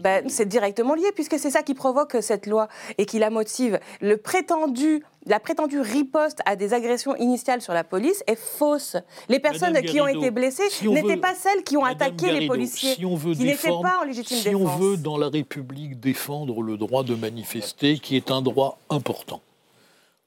[0.00, 3.78] ben, c'est directement lié puisque c'est ça qui provoque cette loi et qui la motive.
[4.00, 8.96] Le prétendu la prétendue riposte à des agressions initiales sur la police est fausse.
[9.28, 13.04] Les personnes qui ont été blessées n'étaient pas celles qui ont attaqué les policiers, si
[13.04, 14.60] on veut qui n'étaient pas en légitime si défense.
[14.60, 18.78] Si on veut, dans la République, défendre le droit de manifester, qui est un droit
[18.88, 19.42] important,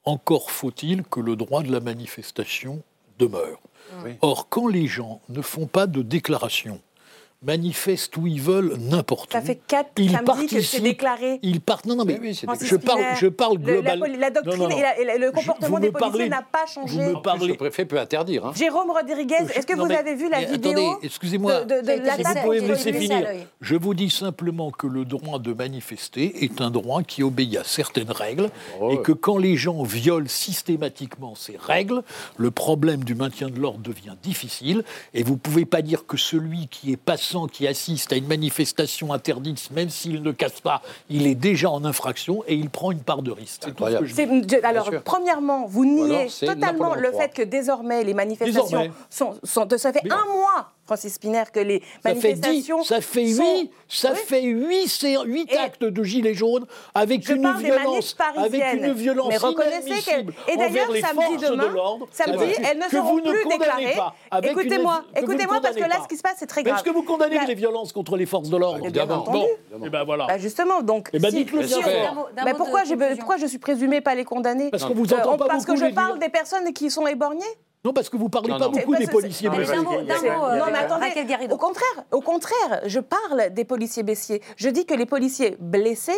[0.04, 2.82] encore faut-il que le droit de la manifestation
[3.18, 3.60] demeure.
[4.22, 6.80] Or, quand les gens ne font pas de déclaration,
[7.46, 9.32] manifestent où ils veulent n'importe où.
[9.32, 11.38] Ça fait quatre Ils samedis que c'est déclaré.
[11.42, 11.86] Ils partent.
[11.86, 14.06] Non, non, mais Francis je parle, je parle la globalement.
[14.18, 14.76] La, doctrine Non, non, non.
[14.78, 16.98] et, la- et la- le comportement vous des policiers n'a pas Vous changé.
[17.00, 17.48] me parlez.
[17.48, 18.46] Le préfet peut interdire.
[18.46, 18.52] hein.
[18.56, 21.64] Jérôme Rodriguez, est-ce que Non, vous mais- avez vu la vidéo Attendez, excusez-moi.
[21.64, 23.22] de, de, de Si vous pouvez me contre laisser les finir.
[23.24, 27.56] policiers Je vous dis simplement que le droit de manifester est un droit qui obéit
[27.56, 28.50] à certaines règles
[28.90, 32.02] et que quand les gens violent systématiquement ces règles,
[32.36, 36.16] le problème du maintien de l'ordre devient difficile et vous ne pouvez pas dire que
[36.16, 36.96] celui qui est
[37.46, 41.84] qui assiste à une manifestation interdite, même s'il ne casse pas, il est déjà en
[41.84, 43.62] infraction et il prend une part de risque.
[43.64, 44.46] C'est tout ce que je C'est- dis.
[44.48, 48.90] je- alors, premièrement, vous niez alors, totalement Napoléon le fait que désormais les manifestations Désormais.
[49.10, 52.84] sont, sont- Ça fait un mois, Francis Spinner, que les Ça fait, dix, manifestations.
[52.84, 54.18] ça fait sont- huit, ça Oui.
[54.26, 58.34] fait huit, sé- huit actes de gilets jaunes avec Je une parle des violence, avec
[58.36, 58.84] parisiennes.
[58.84, 62.78] une violence Mais reconnaissez inadmissible Et d'ailleurs, samedi forces demain, de l'ordre, samedi, avec- elles
[62.78, 63.96] ne que seront plus déclarées.
[64.42, 66.02] Écoutez-moi, écoutez-moi, parce que là, pas.
[66.02, 66.76] ce qui se passe, c'est très grave.
[66.76, 69.38] Est-ce que vous condamnez La- les violences contre les forces de l'ordre Bien entendu.
[69.72, 70.26] Bon, et ben voilà.
[70.26, 71.08] Bah justement, donc.
[71.12, 72.28] Eh ben, si- dites-le si- fort.
[72.44, 75.64] Mais pourquoi, je suis présumée pas les condamner Parce qu'on vous Euh, entend pas Parce
[75.64, 77.40] que je parle des personnes qui sont éborgnées
[77.84, 78.70] Non, parce que vous parlez Non, pas non.
[78.70, 79.50] beaucoup des policiers.
[79.50, 81.06] d'un mot, non, mais attendez,
[81.50, 84.40] au contraire, au contraire, je parle des policiers blessés.
[84.56, 86.12] Je dis que les policiers blessés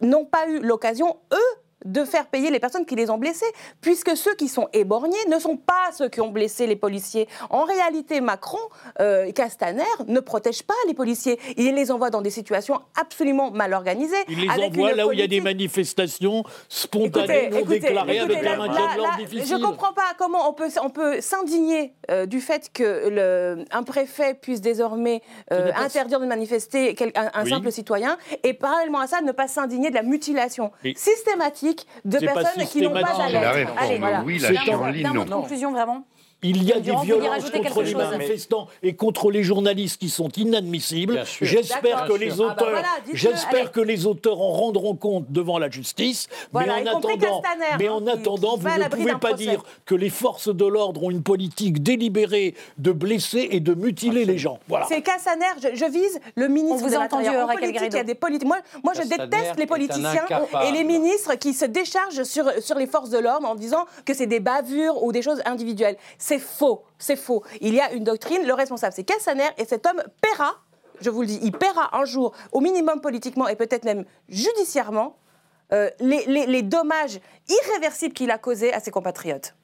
[0.00, 3.46] n'ont pas eu l'occasion, eux, de faire payer les personnes qui les ont blessés,
[3.80, 7.28] puisque ceux qui sont éborgnés ne sont pas ceux qui ont blessé les policiers.
[7.50, 8.58] En réalité, Macron,
[9.00, 11.38] euh, Castaner ne protègent pas les policiers.
[11.56, 14.16] Il les envoie dans des situations absolument mal organisées.
[14.28, 18.36] Il les envoie là où il y a des manifestations spontanées, non Écoutez, déclarées, écoutez,
[18.36, 19.46] avec là- un maintien là- de l'ordre difficile.
[19.46, 23.64] Je ne comprends pas comment on peut, on peut s'indigner euh, du fait que le,
[23.70, 27.50] un préfet puisse désormais euh, interdire de manifester quel- un, un Oui.
[27.50, 31.73] simple citoyen et parallèlement à ça ne pas s'indigner de la mutilation Et- systématique
[32.04, 33.40] de C'est pas personnes qui n'ont pas à systématique.
[33.56, 33.72] l'être.
[33.78, 34.20] Allez, voilà.
[34.22, 36.04] Mot de conclusion, vraiment.
[36.46, 40.28] Il y a des violences contre les chose manifestants et contre les journalistes qui sont
[40.28, 41.24] inadmissibles.
[41.40, 42.32] J'espère que les.
[42.32, 46.28] Ah bah auteurs, voilà, j'espère que les auteurs en rendront compte devant la justice.
[46.52, 49.44] Voilà, mais en attendant, Castaner, mais hein, en attendant, vous ne pouvez pas procès.
[49.44, 54.26] dire que les forces de l'ordre ont une politique délibérée de blesser et de mutiler
[54.26, 54.58] les gens.
[54.68, 54.84] Voilà.
[54.86, 58.04] C'est Cassaner, je, je vise le ministre On vous de entendu, politique, il y a
[58.04, 58.48] des politiques.
[58.48, 60.26] Moi, moi je Castaner déteste les politiciens
[60.68, 64.12] et les ministres qui se déchargent sur, sur les forces de l'ordre en disant que
[64.12, 65.96] c'est des bavures ou des choses individuelles.
[66.18, 67.42] C'est faux, c'est faux.
[67.60, 70.52] Il y a une doctrine, le responsable c'est Cassaner et cet homme paiera,
[71.00, 75.16] je vous le dis, il paiera un jour, au minimum politiquement et peut-être même judiciairement,
[75.72, 79.54] euh, les dommages irréversibles qu'il a causés à ses compatriotes.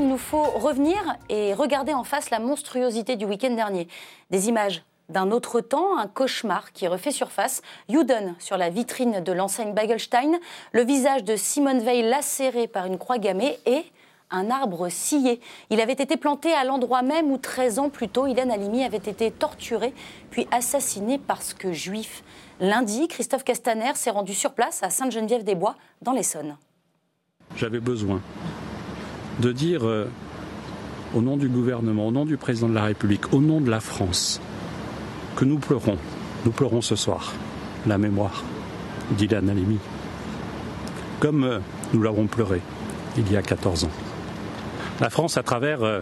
[0.00, 0.96] Il nous faut revenir
[1.28, 3.86] et regarder en face la monstruosité du week-end dernier.
[4.30, 7.62] Des images d'un autre temps, un cauchemar qui refait surface.
[7.88, 10.38] Juden sur la vitrine de l'enseigne Bagelstein,
[10.72, 13.84] le visage de Simone Veil lacéré par une croix gammée et
[14.30, 15.40] un arbre scié.
[15.70, 18.96] Il avait été planté à l'endroit même où 13 ans plus tôt, Hélène Halimi avait
[18.96, 19.92] été torturée
[20.30, 22.22] puis assassinée parce que juif.
[22.60, 26.56] Lundi, Christophe Castaner s'est rendu sur place à Sainte-Geneviève-des-Bois, dans l'Essonne.
[27.56, 28.20] J'avais besoin
[29.40, 30.10] de dire, euh,
[31.14, 33.80] au nom du gouvernement, au nom du président de la République, au nom de la
[33.80, 34.40] France,
[35.36, 35.96] que nous pleurons,
[36.44, 37.32] nous pleurons ce soir,
[37.86, 38.44] la mémoire
[39.12, 39.78] d'Ilan Halimi,
[41.18, 41.58] comme euh,
[41.92, 42.60] nous l'avons pleuré
[43.16, 43.90] il y a 14 ans.
[45.00, 46.00] La France, à travers euh,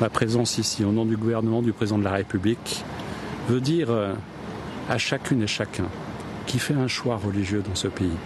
[0.00, 2.84] ma présence ici, au nom du gouvernement du président de la République,
[3.48, 4.14] veut dire euh,
[4.88, 5.86] à chacune et chacun
[6.46, 8.16] qui fait un choix religieux dans ce pays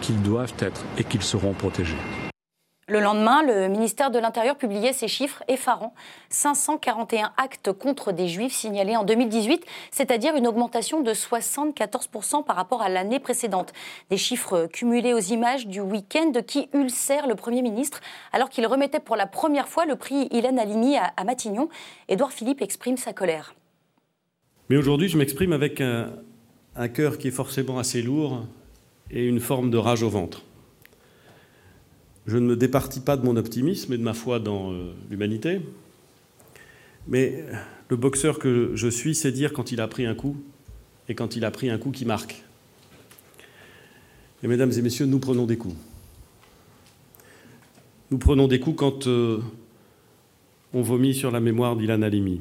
[0.00, 1.96] qu'ils doivent être et qu'ils seront protégés.
[2.92, 5.94] Le lendemain, le ministère de l'Intérieur publiait ces chiffres effarants.
[6.28, 12.82] 541 actes contre des juifs signalés en 2018, c'est-à-dire une augmentation de 74% par rapport
[12.82, 13.72] à l'année précédente.
[14.10, 19.00] Des chiffres cumulés aux images du week-end qui ulcèrent le Premier ministre alors qu'il remettait
[19.00, 21.70] pour la première fois le prix Hélène Halimi à, Matignon.
[22.10, 23.54] Édouard Philippe exprime sa colère.
[24.68, 28.42] Mais aujourd'hui, je m'exprime avec un cœur qui est forcément assez lourd
[29.10, 30.42] et une forme de rage au ventre.
[32.26, 35.60] Je ne me départis pas de mon optimisme et de ma foi dans euh, l'humanité,
[37.08, 37.44] mais
[37.88, 40.36] le boxeur que je suis sait dire quand il a pris un coup
[41.08, 42.44] et quand il a pris un coup qui marque.
[44.42, 45.76] Et mesdames et messieurs, nous prenons des coups.
[48.10, 49.40] Nous prenons des coups quand euh,
[50.74, 52.40] on vomit sur la mémoire d'Ilan Halimi.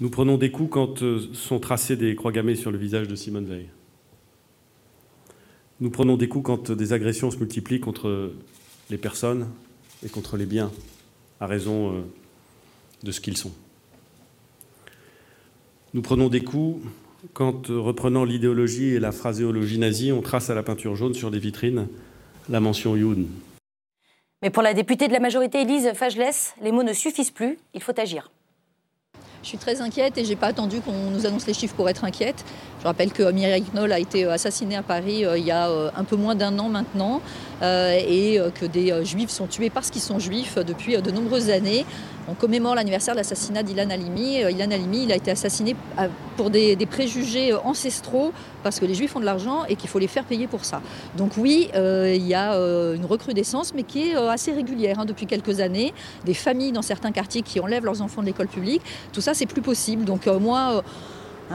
[0.00, 3.14] Nous prenons des coups quand euh, sont tracées des croix gammées sur le visage de
[3.14, 3.68] Simone Veil.
[5.80, 8.32] Nous prenons des coups quand des agressions se multiplient contre
[8.90, 9.48] les personnes
[10.04, 10.70] et contre les biens,
[11.40, 12.00] à raison euh,
[13.02, 13.52] de ce qu'ils sont.
[15.94, 16.84] Nous prenons des coups
[17.32, 21.30] quand, euh, reprenant l'idéologie et la phraséologie nazie, on trace à la peinture jaune sur
[21.30, 21.88] les vitrines
[22.48, 23.26] la mention Youn.
[24.42, 27.82] Mais pour la députée de la majorité Élise Fagelès, les mots ne suffisent plus, il
[27.82, 28.30] faut agir.
[29.44, 31.86] Je suis très inquiète et je n'ai pas attendu qu'on nous annonce les chiffres pour
[31.90, 32.46] être inquiète.
[32.80, 35.90] Je rappelle que Mireille Knoll a été assassinée à Paris euh, il y a euh,
[35.94, 37.20] un peu moins d'un an maintenant
[37.62, 41.84] et que des juifs sont tués parce qu'ils sont juifs depuis de nombreuses années.
[42.28, 44.36] On commémore l'anniversaire de l'assassinat d'Ilan Halimi.
[44.38, 45.76] Ilan Halimi, il a été assassiné
[46.36, 48.32] pour des, préjugés ancestraux
[48.62, 50.80] parce que les juifs ont de l'argent et qu'il faut les faire payer pour ça.
[51.16, 55.60] Donc oui, il y a une recrudescence mais qui est assez régulière hein, depuis quelques
[55.60, 55.92] années.
[56.24, 58.82] Des familles dans certains quartiers qui enlèvent leurs enfants de l'école publique.
[59.12, 60.04] Tout ça, c'est plus possible.
[60.04, 60.82] Donc moi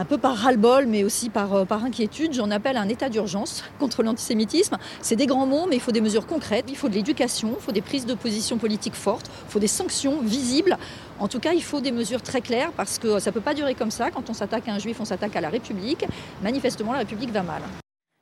[0.00, 4.02] un peu par ras-le-bol, mais aussi par, euh, inquiétude, j'en appelle un état d'urgence contre
[4.02, 4.78] l'antisémitisme.
[5.02, 7.62] C'est des grands mots, mais il faut des mesures concrètes, il faut de l'éducation, il
[7.62, 10.78] faut des prises de position politiques fortes, il faut des sanctions visibles.
[11.18, 13.52] En tout cas, il faut des mesures très claires parce que ça ne peut pas
[13.52, 14.10] durer comme ça.
[14.10, 16.06] Quand on s'attaque à un juif, on s'attaque à la République.
[16.42, 17.60] Manifestement, la République va mal.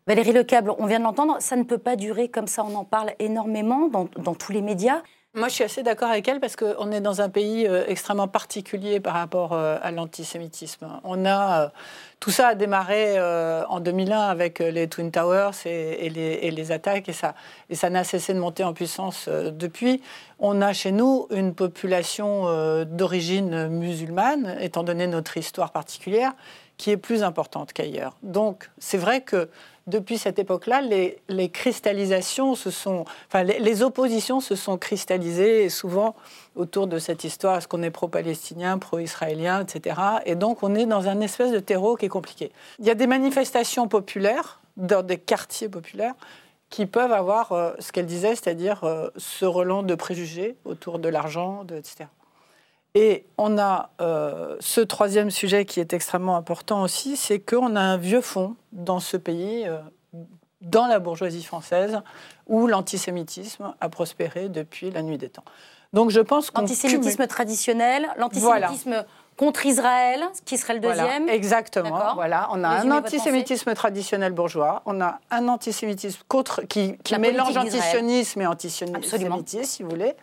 [0.08, 2.64] Valérie Lecable, on vient de l'entendre, ça ne peut pas durer comme ça.
[2.64, 5.02] On en parle énormément dans tous les médias.
[5.34, 8.28] Moi, je suis assez d'accord avec elle parce qu'on est dans un pays euh, extrêmement
[8.28, 10.88] particulier par rapport euh, à l'antisémitisme.
[11.04, 11.68] On a euh,
[12.18, 13.20] tout ça a démarré
[13.68, 17.36] en 2001 avec les Twin Towers et, les, attaques et ça
[17.70, 20.02] et ça n'a cessé de monter en puissance depuis.
[20.40, 26.32] On a chez nous une population d'origine musulmane, étant donné notre histoire particulière,
[26.76, 28.16] qui est plus importante qu'ailleurs.
[28.24, 29.48] Donc, c'est vrai que
[29.88, 36.14] depuis cette époque-là, les, cristallisations se sont, enfin, les, oppositions se sont cristallisées et souvent
[36.56, 40.00] autour de cette histoire, est-ce qu'on est pro-palestinien, pro-israélien, etc.
[40.26, 42.52] Et donc, on est dans un espèce de terreau qui est compliqué.
[42.78, 46.14] Il y a des manifestations populaires dans des quartiers populaires
[46.70, 51.08] qui peuvent avoir euh, ce qu'elle disait, c'est-à-dire euh, ce relent de préjugés autour de
[51.08, 52.08] l'argent, etc.
[52.94, 57.80] Et on a euh, ce troisième sujet qui est extrêmement important aussi, c'est qu'on a
[57.80, 59.78] un vieux fond dans ce pays, euh,
[60.62, 62.00] dans la bourgeoisie française,
[62.46, 65.44] où l'antisémitisme a prospéré depuis la nuit des temps.
[65.92, 69.04] Donc je pense qu'on l'antisémitisme traditionnel, l'antisémitisme
[69.36, 71.22] contre Israël, qui serait le deuxième.
[71.22, 72.14] Voilà, exactement.
[72.14, 78.42] Voilà, on a un antisémitisme traditionnel bourgeois, on a un antisémitisme contre qui, mélange antisionisme
[78.42, 80.14] et antisémitisme, si vous voulez.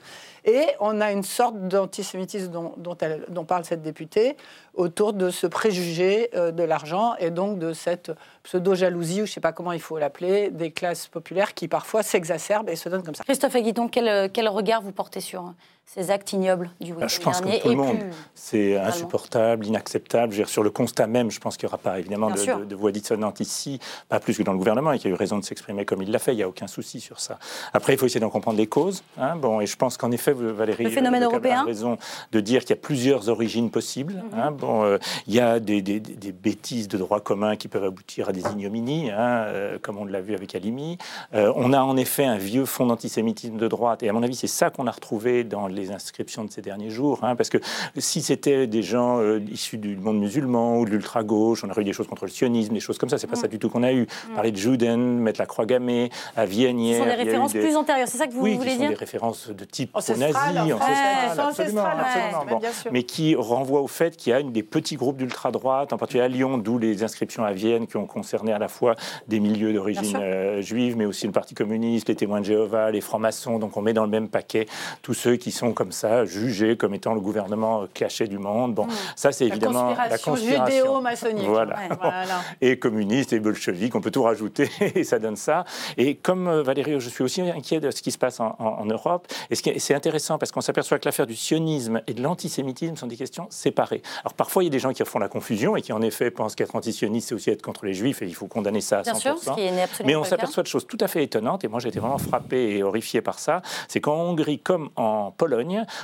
[0.45, 4.37] Et on a une sorte d'antisémitisme dont, parle cette députée
[4.75, 8.11] autour de ce préjugé euh, de l'argent et donc de cette
[8.43, 12.03] pseudo-jalousie, ou je ne sais pas comment il faut l'appeler, des classes populaires qui parfois
[12.03, 13.23] s'exacerbent et se donnent comme ça.
[13.23, 15.53] Christophe Aguiton, quel, quel regard vous portez sur
[15.85, 17.97] ces actes ignobles du week-end Je pense que tout le monde,
[18.33, 20.33] c'est insupportable, inacceptable.
[20.33, 22.75] Je dire, sur le constat même, je pense qu'il n'y aura pas évidemment de, de,
[22.75, 23.79] voix dissonante ici,
[24.09, 26.11] pas plus que dans le gouvernement, et qu'il a eu raison de s'exprimer comme il
[26.11, 26.33] l'a fait.
[26.33, 27.37] Il n'y a aucun souci sur ça.
[27.71, 29.03] Après, il faut essayer d'en comprendre les causes.
[29.17, 31.61] Hein, bon, et je pense qu'en effet, Valérie, le phénomène européen.
[31.61, 31.97] a raison
[32.31, 34.13] de dire qu'il y a plusieurs origines possibles.
[34.13, 34.39] Mhm.
[34.39, 38.29] Hein, bon, euh, il y a des, des, bêtises de droit commun qui peuvent aboutir
[38.29, 40.97] à des ignominies, hein, euh, comme on l'a vu avec Alimi.
[41.33, 44.35] Euh, on a en effet un vieux fond d'antisémitisme de droite, et à mon avis,
[44.35, 47.19] c'est ça qu'on a retrouvé dans les inscriptions de ces derniers jours.
[47.23, 47.57] Hein, parce que
[47.97, 51.85] si c'était des gens euh, issus du monde musulman ou de l'ultra-gauche, on aurait eu
[51.85, 53.17] des choses contre le sionisme, des choses comme ça.
[53.17, 54.07] C'est pas ça du tout qu'on a eu.
[54.33, 58.07] Parler de Juden, mettre la croix gammée à Vienne Ce sont des références plus antérieures,
[58.07, 60.73] c'est ça que vous oui, voulez qui dire sont des références de type nazi,
[62.91, 66.23] mais qui renvoient au fait qu'il y a une des petits groupes d'ultra-droite, en particulier
[66.23, 68.95] à Lyon, d'où les inscriptions à Vienne qui ont concerné à la fois
[69.27, 73.01] des milieux d'origine euh, juive, mais aussi le Parti communiste, les témoins de Jéhovah, les
[73.01, 73.59] francs-maçons.
[73.59, 74.67] Donc on met dans le même paquet
[75.01, 78.73] tous ceux qui sont comme ça, jugé comme étant le gouvernement caché du monde.
[78.73, 78.91] Bon, hmm.
[79.15, 81.47] ça c'est évidemment la conspiration judéo-maçonnique.
[81.47, 81.77] Voilà.
[82.61, 85.65] Et communiste et bolchevique, on peut tout rajouter et ça donne ça.
[85.97, 89.27] Et comme euh, Valérie, je suis aussi inquiet de ce qui se passe en, Europe.
[89.49, 93.17] Et c'est intéressant parce qu'on s'aperçoit que l'affaire du sionisme et de l'antisémitisme sont des
[93.17, 94.01] questions séparées.
[94.23, 96.31] Alors parfois il y a des gens qui font la confusion et qui en effet
[96.31, 99.01] pensent qu'être antisioniste c'est aussi être contre les juifs et il faut condamner ça à
[99.01, 99.03] 100%.
[99.03, 101.67] Bien sûr, ce qui est Mais on s'aperçoit de choses tout à fait étonnantes et
[101.67, 103.61] moi j'ai été vraiment frappé et horrifié par ça.
[103.87, 105.54] C'est qu'en Hongrie comme en Pologne,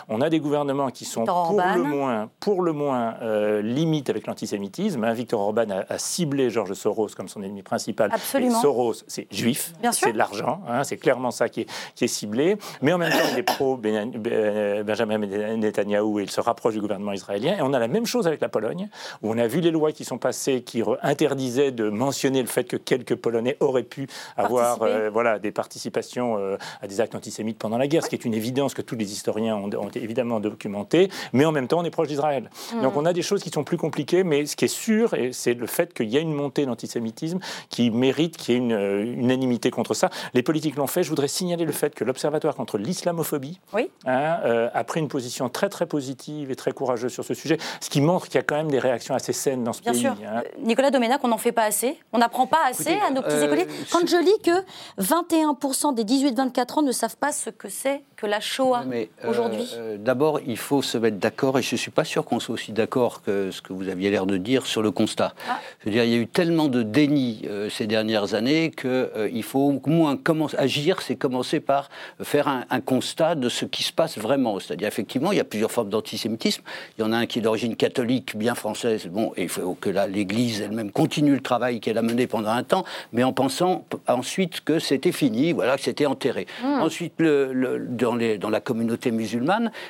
[0.09, 4.27] on a des gouvernements qui sont pour le moins, pour le moins euh, limite avec
[4.27, 5.03] l'antisémitisme.
[5.03, 8.09] Hein, Victor Orban a, ciblé Georges Soros comme son ennemi principal.
[8.13, 8.61] Absolument.
[8.61, 12.57] Soros, c'est juif, c'est de l'argent, hein, c'est clairement ça qui est, qui est, ciblé.
[12.81, 17.13] Mais en même temps, il est pro Benjamin Netanyahou et il se rapproche du gouvernement
[17.13, 17.57] israélien.
[17.57, 18.89] Et on a la même chose avec la Pologne,
[19.21, 22.63] où on a vu les lois qui sont passées qui interdisaient de mentionner le fait
[22.63, 27.57] que quelques Polonais auraient pu avoir euh, voilà, des participations euh, à des actes antisémites
[27.57, 30.39] pendant la guerre, ce qui est une évidence que tous les historiens ont, ont évidemment
[30.39, 32.49] documenté, mais en même temps, on est proche d'Israël.
[32.73, 32.81] Hmm.
[32.81, 35.53] Donc on a des choses qui sont plus compliquées, mais ce qui est sûr, c'est
[35.53, 37.39] le fait qu'il y a une montée d'antisémitisme
[37.69, 38.71] qui mérite qu'il y ait une,
[39.19, 40.09] unanimité contre ça.
[40.33, 41.03] Les politiques l'ont fait.
[41.03, 45.49] Je voudrais signaler le fait que l'Observatoire contre l'islamophobie, hein, euh, a pris une position
[45.49, 48.43] très très positive et très courageuse sur ce sujet, ce qui montre qu'il y a
[48.43, 50.01] quand même des réactions assez saines dans ce Bien pays.
[50.01, 50.15] sûr.
[50.27, 50.41] hein.
[50.59, 51.97] Nicolas Doménac, on n'en fait pas assez.
[52.11, 53.67] On n'apprend pas assez Écoutez, à nos petits euh, écoliers.
[53.91, 54.63] Quand je lis que
[55.01, 59.30] 21% des 18-24 ans ne savent pas ce que c'est que la Shoah Mais, euh,
[59.31, 59.69] aujourd'hui.
[59.77, 62.53] euh, D'abord, il faut se mettre d'accord, et je ne suis pas sûr qu'on soit
[62.53, 65.33] aussi d'accord que ce que vous aviez l'air de dire sur le constat.
[65.49, 65.59] Ah.
[65.79, 69.43] Je veux dire, il y a eu tellement de déni euh, ces dernières années qu'il
[69.43, 71.89] faut au moins commencer, agir, c'est commencer par
[72.21, 74.59] faire un, un constat de ce qui se passe vraiment.
[74.59, 76.63] C'est-à-dire, effectivement, il y a plusieurs formes d'antisémitisme.
[76.97, 79.07] Il y en a un qui est d'origine catholique, bien française.
[79.07, 82.49] Bon, et il faut que là, l'Église elle-même continue le travail qu'elle a mené pendant
[82.51, 86.47] un temps, mais en pensant ensuite que c'était fini, voilà, que c'était enterré.
[86.63, 86.81] Mm.
[86.81, 89.20] Ensuite, le- le- dans, les- dans la communauté musulmane,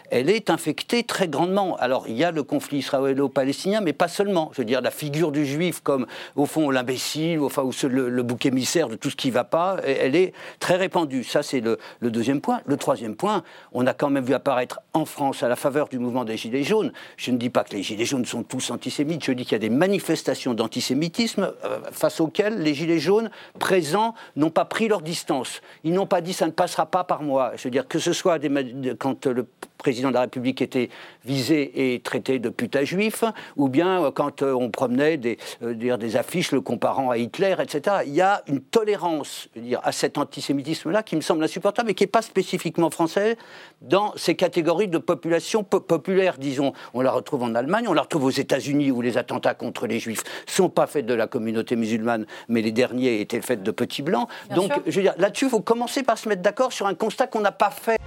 [0.10, 1.76] elle est infectée très grandement.
[1.78, 4.50] Alors, il y a le conflit israélo-palestinien, mais pas seulement.
[4.54, 6.06] Je veux dire, la figure du juif comme,
[6.36, 9.44] au fond, l'imbécile, enfin, ou le, le bouc émissaire de tout ce qui ne va
[9.44, 11.24] pas, elle est très répandue.
[11.24, 12.62] Ça, c'est le, deuxième point.
[12.66, 16.00] Le troisième point, on a quand même vu apparaître en France, à la faveur du
[16.00, 19.24] mouvement des Gilets jaunes, je ne dis pas que les Gilets jaunes sont tous antisémites,
[19.24, 23.30] je dis qu'il y a des manifestations d'antisémitisme euh, face auxquelles les Gilets jaunes
[23.60, 25.62] présents n'ont pas pris leur distance.
[25.84, 27.54] Ils n'ont pas dit ça ne passera pas par moi.
[27.56, 29.45] Je veux dire que ce soit des de- quand le
[29.78, 30.89] président de la République était
[31.26, 33.24] visé et traité de putain juif,
[33.57, 37.18] ou bien euh, quand euh, on promenait des, euh, dire, des affiches le comparant à
[37.18, 37.97] Hitler, etc.
[38.05, 42.03] Il y a une tolérance dire, à cet antisémitisme-là qui me semble insupportable et qui
[42.03, 43.38] n'est pas spécifiquement français
[43.82, 46.74] dans ces catégories de population po- populaire, disons.
[46.93, 49.99] On la retrouve en Allemagne, on la retrouve aux États-Unis où les attentats contre les
[49.99, 54.03] juifs sont pas faits de la communauté musulmane, mais les derniers étaient faits de petits
[54.03, 54.28] blancs.
[54.47, 54.82] Bien Donc, sûr.
[54.86, 57.41] je veux dire, là-dessus, il faut commencer par se mettre d'accord sur un constat qu'on
[57.41, 57.97] n'a pas fait.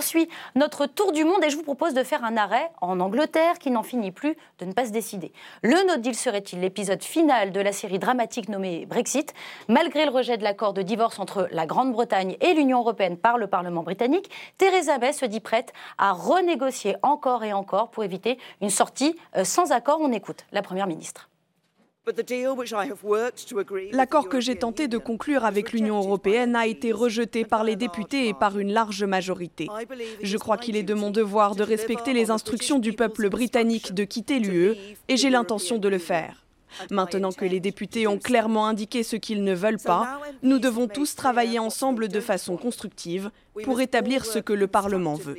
[0.00, 3.58] Poursuit notre tour du monde et je vous propose de faire un arrêt en Angleterre
[3.58, 5.30] qui n'en finit plus de ne pas se décider.
[5.62, 9.34] Le no deal serait-il l'épisode final de la série dramatique nommée Brexit
[9.68, 13.46] Malgré le rejet de l'accord de divorce entre la Grande-Bretagne et l'Union européenne par le
[13.46, 18.70] Parlement britannique, Theresa May se dit prête à renégocier encore et encore pour éviter une
[18.70, 19.98] sortie euh, sans accord?
[20.00, 21.28] On écoute la Première ministre.
[23.92, 28.28] L'accord que j'ai tenté de conclure avec l'Union européenne a été rejeté par les députés
[28.28, 29.68] et par une large majorité.
[30.22, 34.04] Je crois qu'il est de mon devoir de respecter les instructions du peuple britannique de
[34.04, 34.76] quitter l'UE
[35.08, 36.46] et j'ai l'intention de le faire.
[36.90, 41.14] Maintenant que les députés ont clairement indiqué ce qu'ils ne veulent pas, nous devons tous
[41.16, 43.30] travailler ensemble de façon constructive
[43.64, 45.36] pour établir ce que le Parlement veut.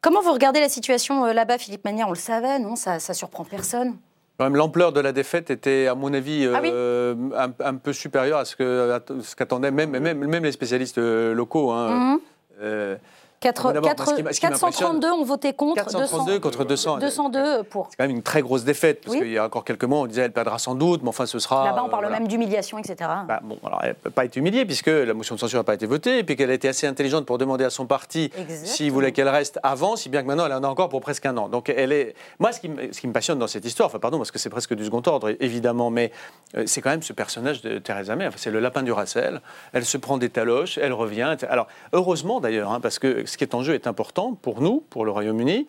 [0.00, 2.06] Comment vous regardez la situation euh, là-bas, Philippe Manière?
[2.06, 2.76] On le savait, non?
[2.76, 3.96] Ça, ça surprend personne.
[4.40, 8.38] L'ampleur de la défaite était, à mon avis, Ah oui euh, un, un peu supérieure
[8.38, 11.72] à ce qu'attendaient même, même, même les spécialistes euh, locaux.
[11.72, 12.12] hein.
[12.14, 12.20] Mhm.
[12.62, 12.96] Euh,
[13.40, 14.70] Quatre- d'abord, quatre- ce qui m'a- ce qui m'impressionne-
[15.00, 16.98] 432 ont voté contre, 432 200 contre 200.
[16.98, 17.86] 202 pour.
[17.90, 19.22] C'est quand même une très grosse défaite, parce Oui.
[19.22, 21.38] qu'il y a encore quelques mois, on disait elle perdra sans doute, mais enfin ce
[21.38, 21.64] sera.
[21.66, 22.18] Là-bas, on euh, parle voilà.
[22.18, 22.96] même d'humiliation, etc.
[23.28, 25.64] Bah, bon, alors elle ne peut pas être humiliée puisque la motion de censure n'a
[25.64, 28.30] pas été votée et puis qu'elle a été assez intelligente pour demander à son parti
[28.64, 31.24] s'il voulait qu'elle reste avant, si bien que maintenant elle en a encore pour presque
[31.26, 31.48] un an.
[31.48, 32.14] Donc elle est.
[32.40, 34.38] Moi, ce qui, me, ce qui me passionne dans cette histoire, enfin pardon, parce que
[34.40, 36.10] c'est presque du second ordre évidemment, mais
[36.56, 38.26] euh, c'est quand même ce personnage de Theresa May.
[38.26, 39.40] Enfin, c'est le lapin du Racel.
[39.72, 41.36] Elle se prend des taloches, elle revient.
[41.48, 44.82] Alors heureusement d'ailleurs, hein, parce que ce qui est en jeu est important pour nous,
[44.90, 45.66] pour le Royaume-Uni.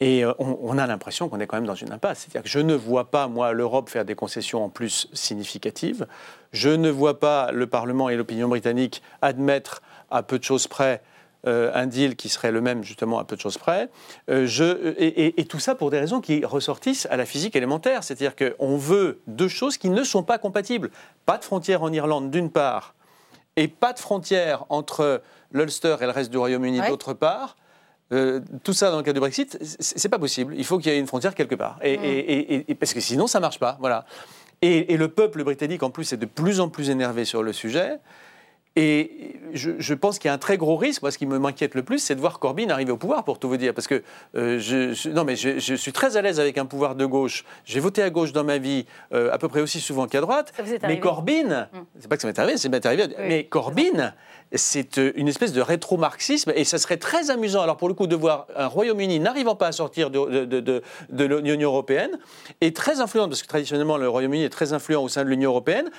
[0.00, 2.20] Et euh, on, a l'impression qu'on est quand même dans une impasse.
[2.20, 6.06] C'est-à-dire que je ne vois pas, moi, l'Europe faire des concessions en plus significatives.
[6.52, 11.02] Je ne vois pas le Parlement et l'opinion britannique admettre à peu de choses près
[11.46, 13.88] euh, un deal qui serait le même, justement, à peu de choses près.
[14.30, 14.46] Euh,
[14.98, 18.04] et- et tout ça pour des raisons qui ressortissent à la physique élémentaire.
[18.04, 20.90] C'est-à-dire qu'on veut deux choses qui ne sont pas compatibles.
[21.26, 22.94] Pas de frontière en Irlande, d'une part,
[23.56, 25.22] et pas de frontière entre
[25.52, 26.88] l'Ulster et le reste du Royaume-Uni, Ouais.
[26.88, 27.56] d'autre part.
[28.12, 30.54] Euh, tout ça dans le cas du Brexit, c'est pas possible.
[30.56, 31.78] Il faut qu'il y ait une frontière quelque part.
[31.82, 32.04] Et, Mm.
[32.04, 32.18] et-
[32.54, 33.76] et- et- parce que sinon, ça marche pas.
[33.80, 34.06] Voilà.
[34.62, 37.98] Et, le peuple britannique, en plus, est de plus en plus énervé sur le sujet.
[38.76, 41.02] Et je, je pense qu'il y a un très gros risque.
[41.02, 43.48] Moi, ce qui m'inquiète le plus, c'est de voir Corbyn arriver au pouvoir, pour tout
[43.48, 43.74] vous dire.
[43.74, 44.02] Parce que
[44.36, 47.04] euh, je, je- non, mais je, je suis très à l'aise avec un pouvoir de
[47.04, 47.44] gauche.
[47.64, 50.52] J'ai voté à gauche dans ma vie, euh, à peu près aussi souvent qu'à droite.
[50.56, 51.00] Ça vous est mais.
[51.00, 51.68] Corbyn,
[51.98, 53.08] c'est pas que ça m'est arrivé, c'est m'est arrivé.
[53.18, 54.14] mais Corbyn,
[54.52, 58.06] c'est euh, une espèce de rétro-marxisme et ça serait très amusant, alors pour le coup,
[58.06, 62.18] de voir un Royaume-Uni n'arrivant pas à sortir de, de, l'Union européenne
[62.60, 65.50] et très influent, parce que traditionnellement le Royaume-Uni est très influent au sein de l'Union
[65.50, 65.90] européenne,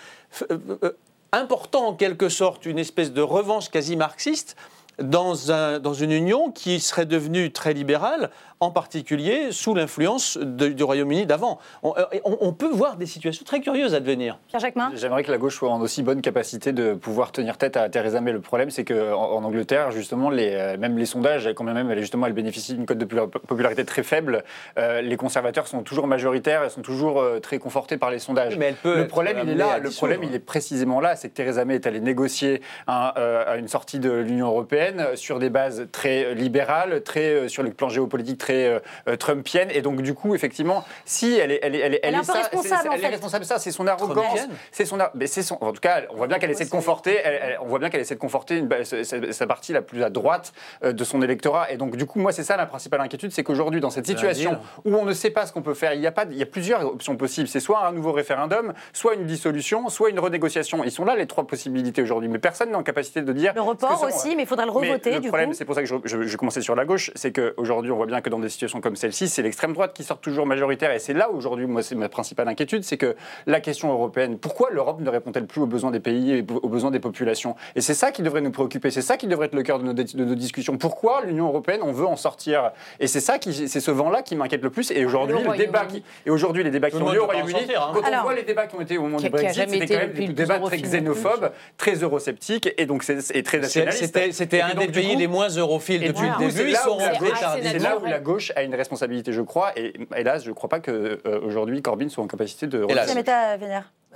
[0.52, 0.92] euh, euh,
[1.32, 4.56] important en quelque sorte une espèce de revanche quasi marxiste
[5.02, 8.30] dans, un, dans une union qui serait devenue très libérale
[8.62, 11.60] en particulier sous l'influence du Royaume-Uni d'avant.
[11.82, 14.38] On, euh, on, peut voir des situations très curieuses à devenir.
[14.50, 14.62] Pierre
[14.96, 18.20] J'aimerais que la gauche soit en aussi bonne capacité de pouvoir tenir tête à Theresa
[18.20, 18.34] May.
[18.34, 22.00] Le problème, c'est qu'en en Angleterre, justement, les, euh, même les sondages, quand même, elle,
[22.00, 24.44] justement, elle bénéficie d'une cote de popularité très faible.
[24.78, 28.58] Euh, les conservateurs sont toujours majoritaires et sont toujours très confortés par les sondages.
[28.58, 29.80] Mais elle peut le problème, il est là.
[29.80, 31.16] Le problème, il est précisément là.
[31.16, 33.14] C'est que Theresa May est allée négocier un,
[33.58, 38.38] une sortie de l'Union européenne sur des bases très libérales, très sur le plan géopolitique
[38.38, 39.70] très euh, trumpienne.
[39.72, 42.34] Et donc, du coup, effectivement, si elle est, elle est, elle est, elle est, ça,
[42.34, 44.40] responsable, elle est responsable ça, c'est son arrogance,
[44.72, 47.20] c'est son, mais c'est son, en tout cas, on voit bien qu'elle essaie de conforter,
[47.62, 48.70] on voit bien qu'elle essaie de conforter une,
[49.32, 51.72] sa partie la plus à droite euh, de son électorat.
[51.72, 54.58] Et donc, du coup, moi, c'est ça la principale inquiétude, c'est qu'aujourd'hui, dans cette situation
[54.86, 56.44] où on ne sait pas ce qu'on peut faire, il y a pas, il y
[56.44, 57.48] a plusieurs options possibles.
[57.48, 60.84] C'est soit un nouveau référendum, soit une dissolution, soit une renégociation.
[60.84, 63.54] Ils sont là les trois possibilités aujourd'hui, mais personne n'est en capacité de dire.
[63.56, 65.12] Le report aussi, mais il faudra le revoter.
[65.12, 67.92] le problème, c'est pour ça que je, je, je commençais sur la gauche, c'est qu'aujourd'hui,
[67.92, 70.46] on voit bien que dans des situations comme celle-ci, c'est l'extrême droite qui sort toujours
[70.46, 70.92] majoritaire.
[70.92, 73.16] Et c'est là aujourd'hui, moi, c'est ma principale inquiétude, c'est que
[73.46, 76.92] la question européenne, pourquoi l'Europe ne répond-elle plus aux besoins des pays et aux besoins
[76.92, 77.56] des populations?
[77.76, 79.86] Et c'est ça qui devrait nous préoccuper, c'est ça qui devrait être le cœur de
[79.86, 80.78] nos, de nos discussions.
[80.78, 82.72] Pourquoi l'Union européenne, on veut en sortir?
[83.00, 84.92] Et c'est ça qui, c'est ce vent-là qui m'inquiète le plus.
[84.92, 87.92] Et aujourd'hui, le, débat qui, et aujourd'hui, les débats qui ont lieu au Royaume-Uni, hein.
[87.94, 90.14] quand on voit les débats qui ont été au moment du Brexit, c'était quand même
[90.14, 94.18] des débats très xénophobes, très eurosceptiques, et donc c'est très nationaliste.
[94.32, 96.76] C'était un des pays les moins europhiles depuis le début.
[97.62, 99.72] C'est là où la gauche a une responsabilité, je crois.
[99.78, 102.86] Et hélas, je ne crois pas qu'aujourd'hui, euh, Corbyn soit en capacité de.
[102.90, 103.14] Hélas.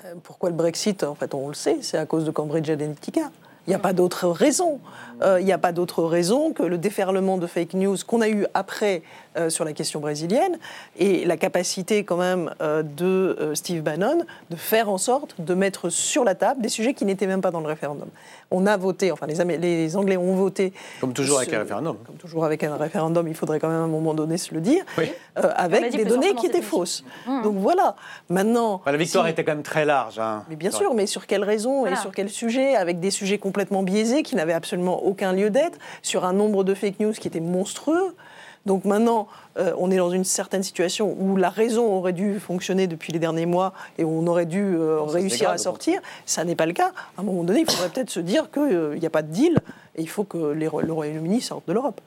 [0.06, 3.30] Euh, pourquoi le Brexit En fait, on le sait, c'est à cause de Cambridge Analytica.
[3.66, 4.80] Il n'y a pas d'autre raison.
[5.22, 8.28] Euh, il n'y a pas d'autre raison que le déferlement de fake news qu'on a
[8.28, 9.04] eu après
[9.38, 10.58] euh, sur la question brésilienne
[10.98, 15.90] et la capacité quand même euh, de Steve Bannon de faire en sorte de mettre
[15.90, 18.08] sur la table des sujets qui n'étaient même pas dans le référendum.
[18.52, 20.74] On a voté, enfin les, les Anglais ont voté.
[21.02, 21.98] Comme toujours avec un référendum.
[22.06, 24.62] Comme toujours avec un référendum, il faudrait quand même à un moment donné se le
[24.62, 24.84] dire,
[25.36, 27.04] avec des données qui étaient fausses.
[27.28, 27.42] Mmh.
[27.42, 27.96] Donc voilà,
[28.30, 28.82] maintenant...
[28.86, 30.20] la victoire était quand même très large.
[30.20, 30.44] Hein.
[30.50, 33.84] Mais bien sûr, mais sur quelles raisons et sur quel sujet Avec des sujets complètement
[33.84, 37.40] biaisés qui n'avaient absolument aucun lieu d'être, sur un nombre de fake news qui était
[37.40, 38.16] monstrueux.
[38.66, 42.88] Donc maintenant, euh, on est dans une certaine situation où la raison aurait dû fonctionner
[42.88, 46.02] depuis les derniers mois et où on aurait dû euh, réussir à sortir.
[46.26, 46.92] Ça n'est pas le cas.
[47.18, 49.32] À un moment donné, il faudrait peut-être se dire qu'il euh, n'y a pas de
[49.32, 49.58] deal
[49.96, 52.00] et il faut que le Royaume-Uni sorte de l'Europe.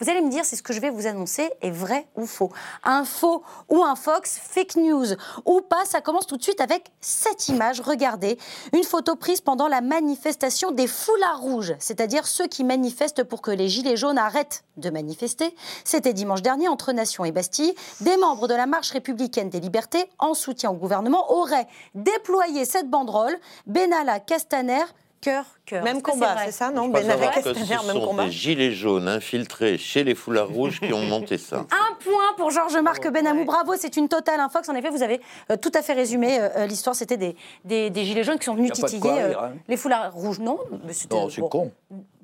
[0.00, 2.52] Vous allez me dire si ce que je vais vous annoncer est vrai ou faux.
[2.84, 5.06] Un faux ou un Fox, fake news
[5.44, 7.80] ou pas, ça commence tout de suite avec cette image.
[7.80, 8.38] Regardez,
[8.72, 13.50] une photo prise pendant la manifestation des foulards rouges, c'est-à-dire ceux qui manifestent pour que
[13.50, 15.52] les gilets jaunes arrêtent de manifester.
[15.82, 17.74] C'était dimanche dernier entre Nation et Bastille.
[18.00, 22.88] Des membres de la marche républicaine des libertés, en soutien au gouvernement, auraient déployé cette
[22.88, 23.36] banderole.
[23.66, 24.84] Benalla Castaner
[25.20, 25.84] cœur, cœur.
[25.84, 28.24] Même combat, c'est ça, non Ben avec Castaner, même combat.
[28.26, 31.58] Des gilets jaunes infiltrés chez les foulards rouges qui ont monté ça.
[31.70, 33.44] Un point pour Georges-Marc oh, Benamou.
[33.44, 34.68] Bravo, c'est une totale infox.
[34.68, 36.96] En effet, vous avez euh, tout à fait résumé euh, euh, l'histoire.
[36.96, 39.52] C'était des, des, gilets jaunes qui sont venus titiller hein.
[39.68, 40.38] les foulards rouges.
[40.38, 40.58] Non,
[41.10, 41.70] non c'est con.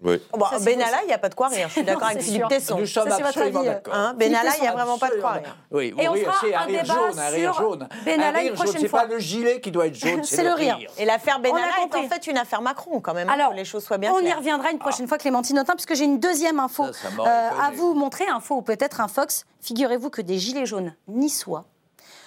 [0.04, 0.20] Oui.
[0.32, 1.68] Bon, Benalla, il n'y a pas de quoi rire.
[1.68, 2.78] Je suis d'accord avec Philippe Tesson.
[2.78, 3.94] Nous sommes absolument d'accord.
[3.94, 5.56] Hein, Benalla, il n'y a vraiment pas de quoi rire.
[5.70, 7.88] Oui, et on rire, c'est un rire jaune, un rire jaune.
[8.04, 10.78] Benalla un rire jaune, c'est pas le gilet qui doit être jaune, c'est le rire.
[10.98, 13.30] Et l'affaire Benalla est en fait une affaire Macron, quand même.
[13.34, 15.94] Alors, que les choses soient bien On y reviendra une prochaine fois, Clémentine Autain, puisque
[15.94, 19.44] j'ai une deuxième info euh, à vous montrer, info ou peut-être un Fox.
[19.60, 21.64] Figurez-vous que des gilets jaunes niçois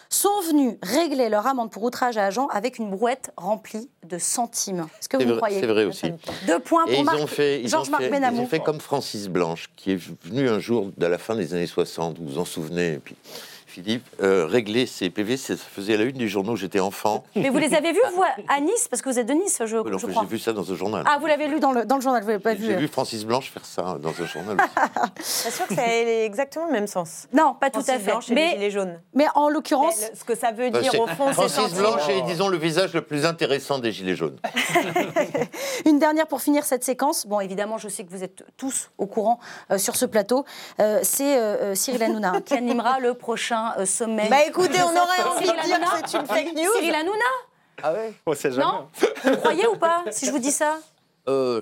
[0.09, 4.87] sont venus régler leur amende pour outrage à agent avec une brouette remplie de centimes.
[4.99, 6.13] Est-ce que vous croyez C'est vrai aussi.
[6.45, 7.17] Deux points pour Marc,
[7.65, 8.37] Georges-Marc Benamou.
[8.37, 11.53] Ils ont fait comme Francis Blanche, qui est venu un jour, à la fin des
[11.53, 13.15] années 60, vous vous en souvenez, puis
[13.77, 17.23] Philippe, euh, régler ces PV, ça faisait la une du journal où j'étais enfant.
[17.35, 18.87] Mais vous les avez vus, vous, à Nice?
[18.89, 21.03] Parce que vous êtes de Nice, je, oui, J'ai vu ça dans un journal.
[21.07, 22.87] Ah, vous l'avez lu dans le, dans le journal, vous l'avez pas vu J'ai vu
[22.87, 24.57] Francis Blanche faire ça dans un journal
[25.19, 27.27] C'est sûr que ça a exactement le même sens.
[27.31, 28.13] Non, pas tout à fait.
[28.31, 28.99] mais, les gilets jaunes.
[29.13, 30.09] Mais en l'occurrence...
[30.15, 31.33] Ce que ça veut bah, dire, au fond, c'est...
[31.33, 34.39] Francis Blanche est, disons, le visage le plus intéressant des gilets jaunes.
[35.85, 37.27] Une dernière pour finir cette séquence.
[37.27, 40.45] Bon, évidemment, je sais que vous êtes tous au courant euh, sur ce plateau.
[40.79, 44.29] Euh, c'est Cyril Hanouna qui animera le prochain sommet...
[44.29, 46.73] Bah, écoutez, on aurait envie de dire que c'est une fake news.
[46.75, 47.25] Cyril Hanouna
[47.83, 48.63] Ah ouais On sait jamais.
[48.63, 48.87] Non
[49.23, 50.77] Vous croyez ou pas, si je vous dis ça
[51.27, 51.61] euh...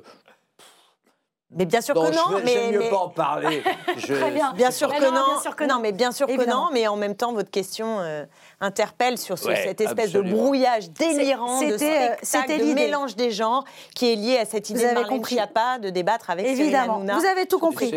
[1.52, 2.42] Mais bien sûr que non.
[2.44, 3.64] mais J'aime mieux pas en parler.
[3.98, 4.52] Très bien.
[4.54, 5.12] Bien sûr que non.
[5.12, 5.80] Bien sûr que non.
[5.80, 6.70] Mais bien sûr que non.
[6.74, 8.26] Mais en même temps, votre question euh,
[8.62, 14.16] interpelle sur cette espèce de brouillage délirant, de spectacle, de mélange des genres qui est
[14.16, 15.38] lié à cette idée de compris.
[15.54, 17.00] pas de débattre avec Évidemment.
[17.00, 17.94] Vous avez tout compris.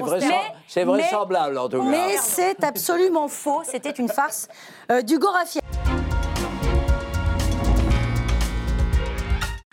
[0.66, 1.88] C'est vraisemblable, en tout cas.
[1.88, 3.62] Mais c'est absolument faux.
[3.64, 4.48] C'était une farce
[4.90, 5.60] euh, du Gorafi.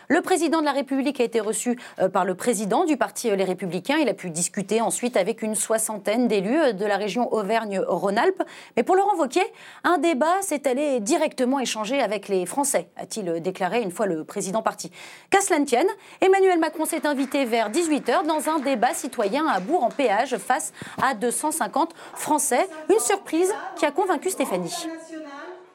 [0.08, 1.78] Le président de la République a été reçu
[2.12, 3.96] par le président du parti Les Républicains.
[3.96, 8.42] Il a pu discuter ensuite avec une soixantaine d'élus de la région Auvergne-Rhône-Alpes.
[8.76, 9.46] Mais pour Laurent Wauquiez,
[9.84, 14.62] un débat s'est allé directement échanger avec les Français, a-t-il déclaré une fois le président
[14.62, 14.90] parti.
[15.30, 15.88] Qu'à cela ne tienne,
[16.20, 20.72] Emmanuel Macron s'est invité vers 18h dans un débat citoyen à Bourg en péage face
[21.02, 22.68] à 250 Français.
[22.90, 24.74] Une surprise qui a convaincu Stéphanie.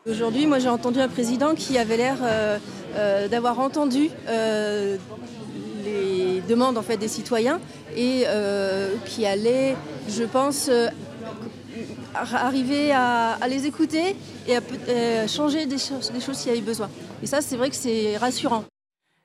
[0.09, 2.57] Aujourd'hui, moi j'ai entendu un président qui avait l'air euh,
[2.95, 4.97] euh, d'avoir entendu euh,
[5.85, 7.59] les demandes en fait des citoyens
[7.95, 8.23] et
[9.05, 9.75] qui allait,
[10.09, 10.71] je pense,
[12.15, 14.15] arriver à, les écouter
[14.47, 16.89] et à changer des choses, des choses s'il y avait besoin.
[17.21, 18.63] Et ça, c'est vrai que c'est rassurant.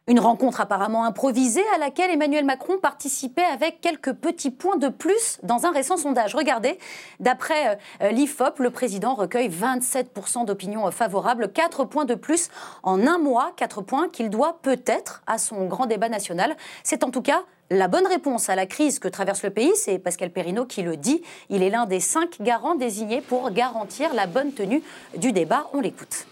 [0.09, 5.41] Une rencontre apparemment improvisée à laquelle Emmanuel Macron participait avec quelques petits points de plus
[5.43, 6.37] dans un récent sondage.
[6.37, 6.79] Regardez,
[7.19, 12.51] d'après euh, l'IFOP, le président recueille 27% d'opinions favorables, 4 points de plus
[12.85, 16.57] en un mois, 4 points qu'il doit peut-être à son grand débat national.
[16.85, 19.99] C'est en tout cas la bonne réponse à la crise que traverse le pays, c'est
[19.99, 21.23] Pascal Perrineau qui le dit.
[21.51, 24.85] Il est l'un des cinq garants désignés pour garantir la bonne tenue
[25.17, 25.67] du débat.
[25.73, 26.27] On l'écoute.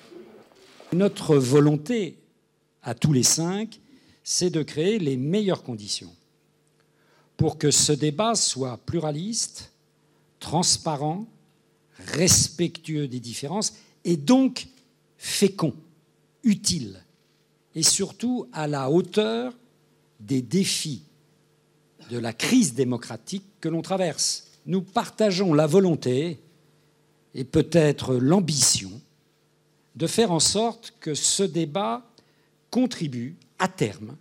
[0.93, 2.19] Notre volonté
[2.85, 3.81] à tous les cinq,
[4.23, 6.15] c'est de créer les meilleures conditions
[7.37, 9.73] pour que ce débat soit pluraliste,
[10.39, 11.27] transparent,
[11.99, 13.75] respectueux des différences
[14.05, 14.69] et donc
[15.17, 15.75] fécond,
[16.43, 17.03] utile
[17.75, 19.53] et surtout à la hauteur
[20.21, 21.03] des défis
[22.11, 24.49] de la crise démocratique que l'on traverse.
[24.67, 26.39] Nous partageons la volonté
[27.35, 28.93] et peut-être l'ambition
[29.97, 32.05] de faire en sorte que ce débat
[32.75, 34.17] contribue à terme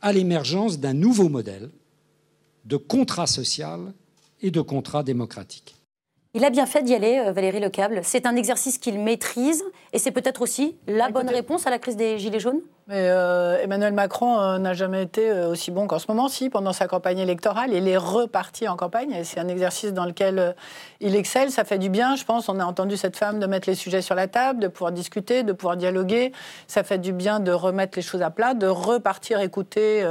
[0.00, 1.70] à l'émergence d'un nouveau modèle
[2.66, 3.92] de contrat social
[4.42, 5.74] et de contrat démocratique.
[6.34, 8.02] Il a bien fait d'y aller, euh, Valérie Lecable.
[8.04, 11.96] C'est un exercice qu'il maîtrise et c'est peut-être aussi la bonne réponse à la crise
[11.96, 12.60] des Gilets jaunes?
[12.88, 16.28] Mais euh, Emmanuel Macron euh, n'a jamais été euh, aussi bon qu'en ce moment.
[16.28, 19.22] Si, pendant sa campagne électorale, il est reparti en campagne.
[19.22, 20.56] C'est un exercice dans lequel
[21.00, 21.52] il excelle.
[21.52, 22.48] Ça fait du bien, je pense.
[22.48, 25.44] On a entendu cette femme de mettre les sujets sur la table, de pouvoir discuter,
[25.44, 26.32] de pouvoir dialoguer.
[26.66, 30.04] Ça fait du bien de remettre les choses à plat, de repartir écouter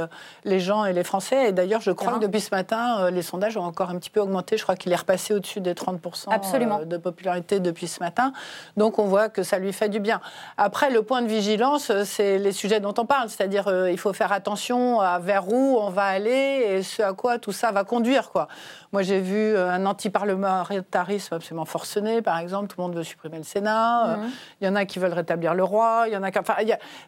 [0.44, 1.48] les gens et les Français.
[1.48, 4.20] Et d'ailleurs, je crois que depuis ce matin, les sondages ont encore un petit peu
[4.20, 4.56] augmenté.
[4.56, 6.84] Je crois qu'il est repassé au-dessus des 30% Absolument.
[6.84, 8.32] de popularité depuis ce matin.
[8.76, 10.20] Donc on voit que ça lui fait du bien.
[10.56, 14.12] Après, le point de vigilance, c'est les sujet dont on parle, c'est-à-dire euh, il faut
[14.12, 17.84] faire attention à vers où on va aller et ce à quoi tout ça va
[17.84, 18.30] conduire.
[18.30, 18.48] Quoi.
[18.92, 23.38] Moi, j'ai vu euh, un anti-parlementarisme absolument forcené, par exemple, tout le monde veut supprimer
[23.38, 24.30] le Sénat, euh, mhm.
[24.60, 26.38] il y en a qui veulent rétablir le roi, il y en a qui...
[26.38, 26.56] Enfin,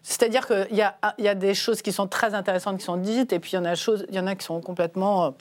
[0.02, 3.32] c'est-à-dire qu'il y a, y a des choses qui sont très intéressantes qui sont dites,
[3.32, 5.34] et puis il y en a, choses, il y en a qui sont complètement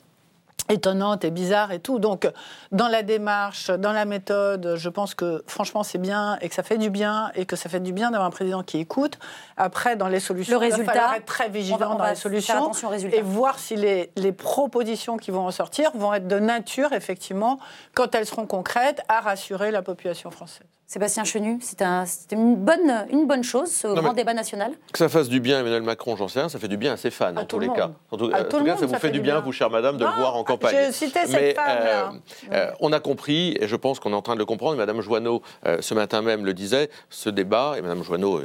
[0.68, 1.98] étonnante et bizarre et tout.
[1.98, 2.30] Donc,
[2.72, 6.62] dans la démarche, dans la méthode, je pense que franchement, c'est bien et que ça
[6.62, 9.18] fait du bien et que ça fait du bien d'avoir un président qui écoute.
[9.56, 12.72] Après, dans les solutions, le résultat, il va être très vigilant dans les solutions
[13.12, 17.58] et voir si les, les, propositions qui vont ressortir vont être de nature, effectivement,
[17.94, 20.66] quand elles seront concrètes, à rassurer la population française.
[20.86, 21.82] Sébastien Chenu, c'est
[22.32, 25.60] une, bonne, une bonne chose, ce grand débat national Que ça fasse du bien à
[25.60, 27.68] Emmanuel Macron, j'en sais rien, ça fait du bien à ses fans, en tous les
[27.68, 27.92] cas.
[28.10, 30.44] En tout, cas, ça vous fait, du bien, vous, chère madame, de le voir en
[30.44, 30.92] campagne.
[30.92, 32.04] Cette femme, euh,
[32.52, 35.00] euh, on a compris, et je pense qu'on est en train de le comprendre, madame
[35.00, 38.40] Joanneau, euh, ce matin même, le disait, ce débat, et madame Joanneau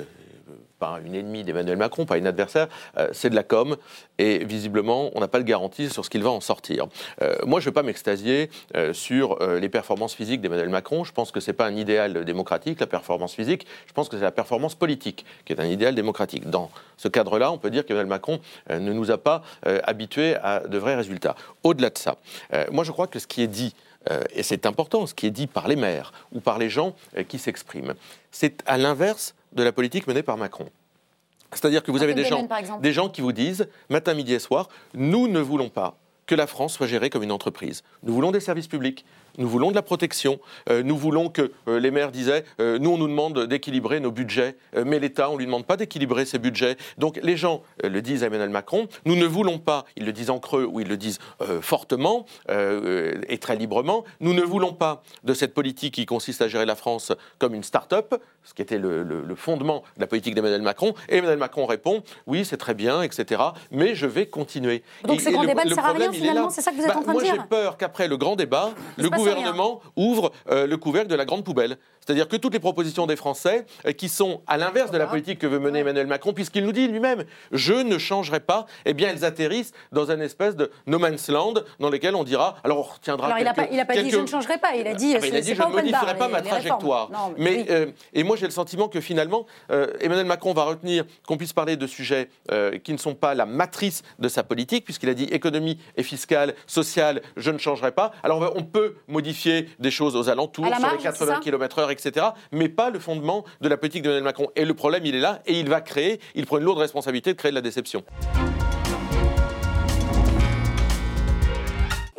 [0.80, 2.68] pas une ennemie d'Emmanuel Macron, pas une adversaire,
[2.98, 3.76] euh, c'est de la com.
[4.18, 6.88] Et visiblement, on n'a pas de garantie sur ce qu'il va en sortir.
[7.22, 11.04] Euh, moi, je ne vais pas m'extasier euh, sur les performances physiques d'Emmanuel Macron.
[11.04, 13.68] Je pense que ce n'est pas un idéal démocratique, la performance physique.
[13.88, 16.50] Je pense que c'est la performance politique qui est un idéal démocratique.
[16.50, 19.44] Dans ce cadre-là, on peut dire qu'Emmanuel Macron ne nous a pas
[19.84, 21.36] habitués à de vrais résultats.
[21.64, 22.18] Au-delà de ça,
[22.72, 23.76] moi, je crois que ce qui est dit
[24.34, 26.96] et c'est important, ce qui est dit par les maires ou par les gens
[27.28, 27.94] qui s'expriment.
[28.32, 30.70] C'est à l'inverse de la politique menée par Macron.
[31.52, 32.48] C'est-à-dire que vous avez des gens,
[32.82, 35.98] des gens qui vous disent, matin, midi et soir, nous ne voulons pas
[36.28, 37.84] que la France soit gérée comme une entreprise.
[38.04, 39.04] Nous voulons des services publics,
[39.38, 40.40] nous voulons de la protection.
[40.70, 44.12] Euh, nous voulons que euh, les maires disaient euh, nous, on nous demande d'équilibrer nos
[44.12, 44.56] budgets,
[44.86, 46.78] mais l'État, on ne lui demande pas d'équilibrer ses budgets.
[46.98, 50.30] Donc les gens le disent à Emmanuel Macron nous ne voulons pas, ils le disent
[50.30, 51.20] en creux ou ils le disent
[51.62, 56.66] fortement et très librement, nous ne voulons pas de cette politique qui consiste à gérer
[56.66, 60.94] la France comme une start-up, ce qui était le, fondement de la politique d'Emmanuel Macron.
[61.08, 64.84] Et Emmanuel Macron répond oui, c'est très bien, etc., mais je vais continuer.
[65.04, 66.98] Donc ce grand débat ne sert à rien finalement, c'est ça que vous êtes bah,
[66.98, 70.68] en train de dire Moi j'ai peur qu'après le grand débat, le gouvernement ouvre euh,
[70.68, 71.78] le couvercle de la grande poubelle.
[72.06, 75.40] C'est-à-dire que toutes les propositions des Français, euh, qui sont à l'inverse de la politique
[75.40, 79.10] que veut mener Emmanuel Macron, puisqu'il nous dit lui-même je ne changerai pas, eh bien
[79.10, 82.82] elles atterrissent dans un espèce de no man's land dans lequel on dira alors on
[82.82, 83.28] retiendra.
[83.28, 85.36] Alors quelques, il n'a pas, dit je ne changerai pas, il a dit, ah, il
[85.36, 87.10] a dit je ne modifierai pas ma trajectoire.
[87.38, 87.68] mais
[88.14, 91.88] et moi j'ai le sentiment que finalement Emmanuel Macron va retenir qu'on puisse parler de
[91.88, 92.30] sujets
[92.84, 96.56] qui ne sont pas la matrice de sa politique, puisqu'il a dit économie et fiscale,
[96.68, 98.12] sociale, je ne changerai pas.
[98.24, 102.90] Alors on peut modifier des choses aux alentours, sur les 80 km/h, etc., mais pas
[102.90, 104.48] le fondement de la politique d'Emmanuel Macron.
[104.56, 107.34] Et le problème, il est là, et il va créer, il prend une lourde responsabilité
[107.34, 108.04] de créer de la déception.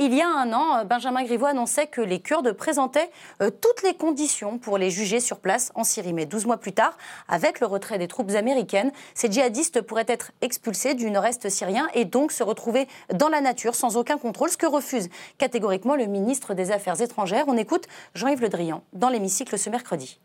[0.02, 3.10] Il y a un an, Benjamin Griveaux annonçait que les Kurdes présentaient
[3.42, 6.14] euh, toutes les conditions pour les juger sur place en Syrie.
[6.14, 6.96] Mais 12 mois plus tard,
[7.28, 12.06] avec le retrait des troupes américaines, ces djihadistes pourraient être expulsés du nord-est syrien et
[12.06, 16.54] donc se retrouver dans la nature sans aucun contrôle, ce que refuse catégoriquement le ministre
[16.54, 17.44] des Affaires étrangères.
[17.48, 20.18] On écoute Jean-Yves Le Drian dans l'hémicycle ce mercredi.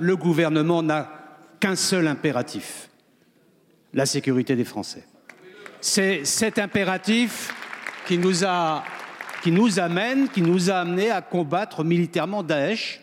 [0.00, 1.10] Le gouvernement n'a
[1.60, 2.88] qu'un seul impératif,
[3.92, 5.04] la sécurité des Français.
[5.82, 7.52] C'est cet impératif
[8.06, 8.84] qui nous a
[9.44, 13.02] qui nous amène, qui nous a amené à combattre militairement Daesh.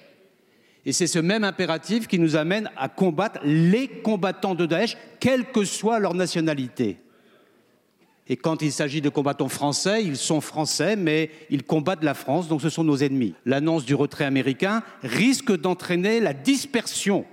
[0.87, 5.45] Et c'est ce même impératif qui nous amène à combattre les combattants de Daesh, quelle
[5.51, 6.97] que soit leur nationalité.
[8.27, 12.47] Et quand il s'agit de combattants français, ils sont français, mais ils combattent la France,
[12.47, 13.35] donc ce sont nos ennemis.
[13.45, 17.23] L'annonce du retrait américain risque d'entraîner la dispersion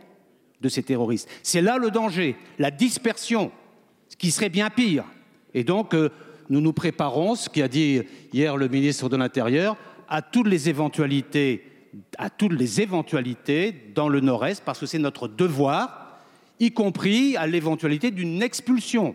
[0.61, 1.31] de ces terroristes.
[1.43, 3.53] C'est là le danger, la dispersion,
[4.11, 5.05] ce qui serait bien pire.
[5.55, 6.11] Et donc, euh,
[6.51, 9.77] nous nous préparons, ce qu'a dit hier le ministre de l'Intérieur,
[10.09, 11.65] à toutes les éventualités,
[12.17, 16.19] à toutes les éventualités dans le Nord-Est, parce que c'est notre devoir,
[16.61, 19.15] y compris à l'éventualité d'une expulsion,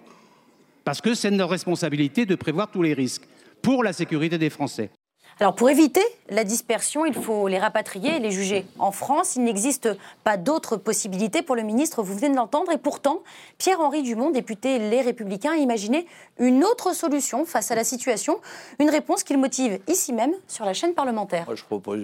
[0.83, 3.27] parce que c'est notre responsabilité de prévoir tous les risques
[3.61, 4.91] pour la sécurité des Français.
[5.39, 8.65] Alors pour éviter la dispersion, il faut les rapatrier et les juger.
[8.79, 9.89] En France, il n'existe
[10.23, 13.23] pas d'autre possibilité pour le ministre, vous venez de l'entendre, et pourtant,
[13.57, 16.05] Pierre-Henri Dumont, député Les Républicains, a imaginé
[16.39, 18.39] une autre solution face à la situation,
[18.79, 21.47] une réponse qu'il motive ici même sur la chaîne parlementaire.
[21.53, 22.01] je propose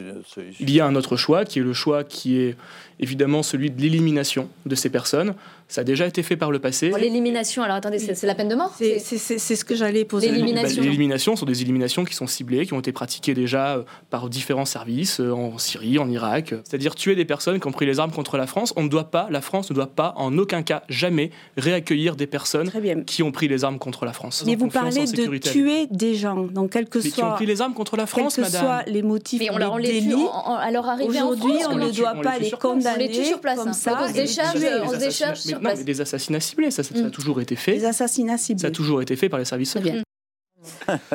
[0.59, 2.57] il y a un autre choix qui est le choix qui est
[2.99, 5.33] évidemment celui de l'élimination de ces personnes.
[5.67, 6.91] Ça a déjà été fait par le passé.
[6.99, 10.31] L'élimination, alors attendez, c'est la peine de mort C'est ce que j'allais poser.
[10.31, 10.81] L'élimination.
[10.81, 14.29] Les éliminations sont des éliminations qui sont ciblées, qui ont été pratiquées déjà euh, par
[14.29, 16.55] différents services euh, en Syrie, en Irak.
[16.63, 18.73] C'est-à-dire tuer des personnes qui ont pris les armes contre la France.
[18.77, 22.27] On ne doit pas, la France ne doit pas en aucun cas jamais réaccueillir des
[22.27, 22.71] personnes
[23.05, 24.43] qui ont pris les armes contre la France.
[24.47, 27.11] Mais vous parlez de tuer des gens, donc quel que soit.
[27.11, 29.77] qui ont pris les armes contre la France, quels que soient les motifs, Mais on,
[29.77, 30.15] les, délits.
[30.45, 32.88] à leur arrivée Aujourd'hui, on ne doit pas les condamner.
[32.95, 33.57] On les tue sur place.
[33.57, 35.83] Comme ça, on se décharge, sur place.
[35.83, 37.11] des assassinats ciblés, ça, a mm.
[37.11, 37.73] toujours été fait.
[37.73, 38.61] Des assassinats ciblés.
[38.61, 40.03] Ça a toujours été fait par les services secrets.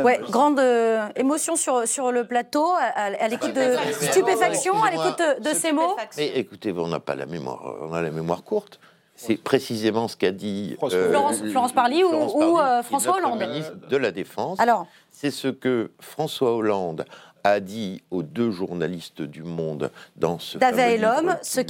[0.03, 3.77] Ouais, grande euh, émotion sur, sur le plateau, à, l'écoute de
[4.11, 5.97] stupéfaction, à l'écoute de, ces mots.
[6.17, 8.81] Mais écoutez, on n'a pas la mémoire, on a la mémoire courte.
[9.17, 13.41] C'est précisément ce qu'a dit euh, Florence, Florence, Parly ou, euh, François Hollande.
[13.41, 14.59] ministre de la Défense.
[14.59, 17.05] Alors, c'est ce que François Hollande
[17.45, 21.61] a dit aux deux journalistes du Monde dans ce David et l'homme, ce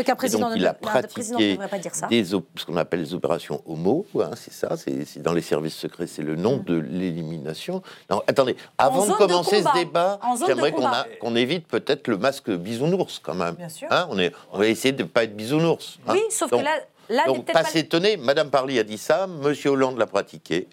[0.00, 2.06] qu'un président, ne, devrait pas dire ça.
[2.06, 6.06] Des, ce qu'on appelle les opérations homo, hein, c'est ça, c'est dans les services secrets,
[6.06, 7.82] c'est le nom de l'élimination.
[8.08, 10.72] Non, attendez, avant de commencer ce débat, j'aimerais
[11.20, 13.54] qu'on évite peut-être le masque bisounours quand même.
[13.54, 13.88] Bien sûr.
[13.90, 15.98] Hein, on, est, on va essayer de ne pas être bisounours.
[16.06, 16.14] Hein.
[16.14, 16.78] Oui, sauf que là,
[17.10, 20.66] là donc pas s'étonner, Madame Parly a dit ça, Monsieur Hollande l'a pratiqué.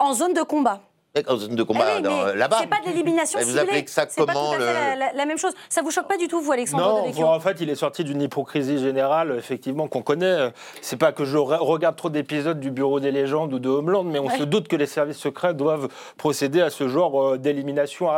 [0.00, 0.80] En zone de combat
[1.28, 2.58] en zone de combat eh là-bas.
[2.60, 3.52] C'est pas de l'élimination ciblée.
[3.52, 4.58] Vous appelez que ça comment pas
[5.14, 5.52] la, même chose.
[5.68, 8.22] Ça vous choque pas du tout, vous, Alexandre Non, en fait, il est sorti d'une
[8.22, 10.52] hypocrisie générale, effectivement, qu'on connaît.
[10.80, 14.18] C'est pas que je regarde trop d'épisodes du Bureau des légendes ou de Homeland, mais
[14.18, 18.08] on se doute que les services secrets doivent procéder à ce genre euh, d'élimination.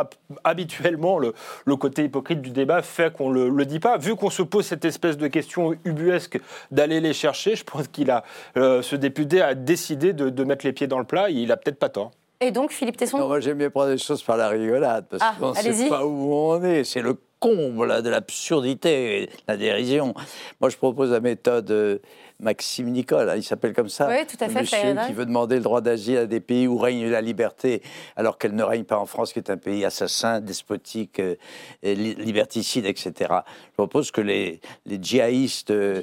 [0.43, 1.33] Habituellement, le,
[1.75, 3.97] côté hypocrite du débat fait qu'on le, le dit pas.
[3.97, 6.39] Vu qu'on se pose cette espèce de question ubuesque
[6.71, 8.23] d'aller les chercher, je pense qu'il a,
[8.57, 11.29] euh, ce député a décidé de, de mettre les pieds dans le plat.
[11.29, 12.11] Il a peut-être pas tort.
[12.41, 15.21] Et donc, Philippe Tesson non, Moi, j'aime bien prendre les choses par la rigolade, parce
[15.25, 16.85] ah, qu'on ne sait pas où on est.
[16.85, 20.13] C'est le comble de l'absurdité, la dérision.
[20.61, 21.99] Moi, je propose la méthode euh,
[22.41, 24.07] Maxime Nicole, hein, il s'appelle comme ça.
[24.07, 24.61] Oui, tout à fait.
[24.61, 27.81] Monsieur qui veut demander le droit d'asile à des pays où règne la liberté,
[28.15, 31.35] alors qu'elle ne règne pas en France, qui est un pays assassin, despotique, euh,
[31.83, 33.13] liberticide, etc.
[33.19, 36.01] Je propose que les, les djihadistes, euh,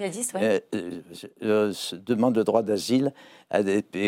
[2.06, 3.12] demandent le droit d'asile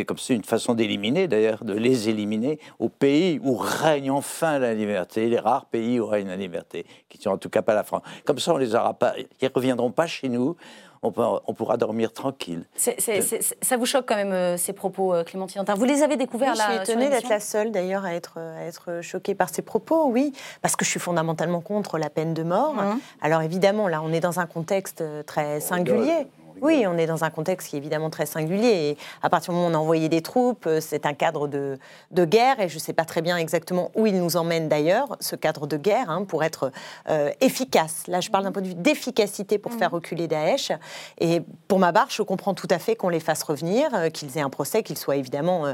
[0.06, 4.74] comme c'est une façon d'éliminer d'ailleurs, de les éliminer aux pays où règne enfin la
[4.74, 7.84] liberté, les rares pays où règne la liberté, qui sont en tout cas pas la
[7.84, 8.02] France.
[8.24, 10.56] Comme ça, on les aura pas, ils reviendront pas chez nous
[11.02, 11.10] on,
[11.54, 12.64] pourra dormir tranquille.
[12.76, 16.64] ça vous choque quand même euh, ces propos, euh, Clémentine Vous les avez découverts là
[16.68, 20.06] Je suis étonnée d'être la seule d'ailleurs à être, à être choquée par ces propos,
[20.06, 20.32] oui,
[20.62, 22.74] parce que je suis fondamentalement contre la peine de mort.
[22.74, 22.98] Mmh.
[23.22, 26.26] Alors évidemment, là, on est dans un contexte euh, très singulier.
[26.62, 28.68] Oui, on est dans un contexte qui est évidemment très singulier.
[28.68, 31.48] Et à partir du moment où on a envoyé des troupes, euh, c'est un cadre
[31.48, 31.78] de,
[32.12, 32.60] guerre.
[32.60, 35.66] Et je ne sais pas très bien exactement où il nous emmène d'ailleurs, ce cadre
[35.66, 36.72] de guerre, hein, pour être
[37.08, 38.04] euh, efficace.
[38.06, 39.94] Là, je parle d'un point de vue d'efficacité pour faire mhm.
[39.94, 40.72] reculer Daesh.
[41.18, 44.36] Et pour ma part, je comprends tout à fait qu'on les fasse revenir, euh, qu'ils
[44.36, 45.64] aient un procès, qu'ils soient évidemment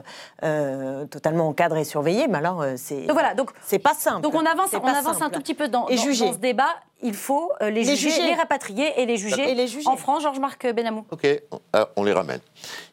[1.10, 2.28] totalement encadrés et surveillés.
[2.28, 4.22] Mais alors, c'est voilà, donc c'est pas simple.
[4.22, 6.74] Donc on avance, on avance un tout petit peu dans, dans, dans ce débat
[7.04, 9.86] il faut euh, les, juger, les rapatrier et les juger, et les juger.
[9.86, 10.22] en France.
[10.22, 11.04] Georges-Marc Benamou.
[11.10, 11.28] Ok,
[11.74, 12.40] ah, on les ramène.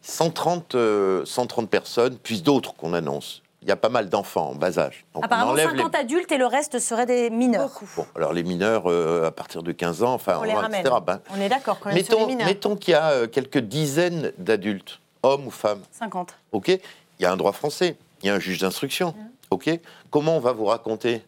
[0.02, 0.76] 130,
[1.26, 3.42] 130 euh, personnes, puis d'autres qu'on annonce.
[3.62, 5.06] Il y a pas mal d'enfants en bas âge.
[5.22, 7.80] Apparemment 50 adultes et le reste seraient des mineurs.
[7.96, 10.84] Bon, alors les mineurs euh, à partir de 15 ans, enfin, on, les ramène.
[11.06, 12.48] Ben, on est d'accord quand même mettons, sur les mineurs.
[12.48, 15.82] Mettons qu'il y a quelques dizaines d'adultes, hommes ou femmes.
[15.92, 16.36] 50.
[16.52, 16.80] Ok, il
[17.20, 19.10] y a un droit français, il y a un juge d'instruction.
[19.10, 19.32] Mmh.
[19.52, 21.22] Ok, comment on va vous raconter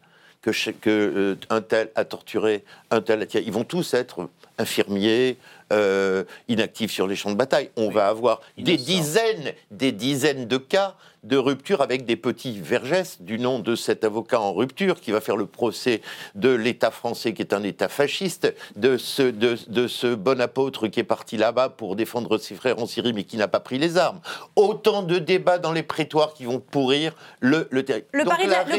[0.44, 3.44] que, que euh, un tel a torturé, un tel a tiré.
[3.48, 4.30] Ils vont tous être
[4.60, 5.38] infirmiers,
[5.72, 7.72] euh, inactifs sur les champs de bataille.
[7.76, 13.22] On va avoir des dizaines, des dizaines de cas de rupture avec des petits vergesses
[13.22, 16.02] du nom de cet avocat en rupture qui va faire le procès
[16.36, 20.88] de l'État français qui est un État fasciste, de ce, de, de ce bon apôtre
[20.88, 23.78] qui est parti là-bas pour défendre ses frères en Syrie mais qui n'a pas pris
[23.78, 24.20] les armes.
[24.56, 28.24] Autant de débats dans les prétoires qui vont pourrir le, le territoire.
[28.24, 28.30] Le,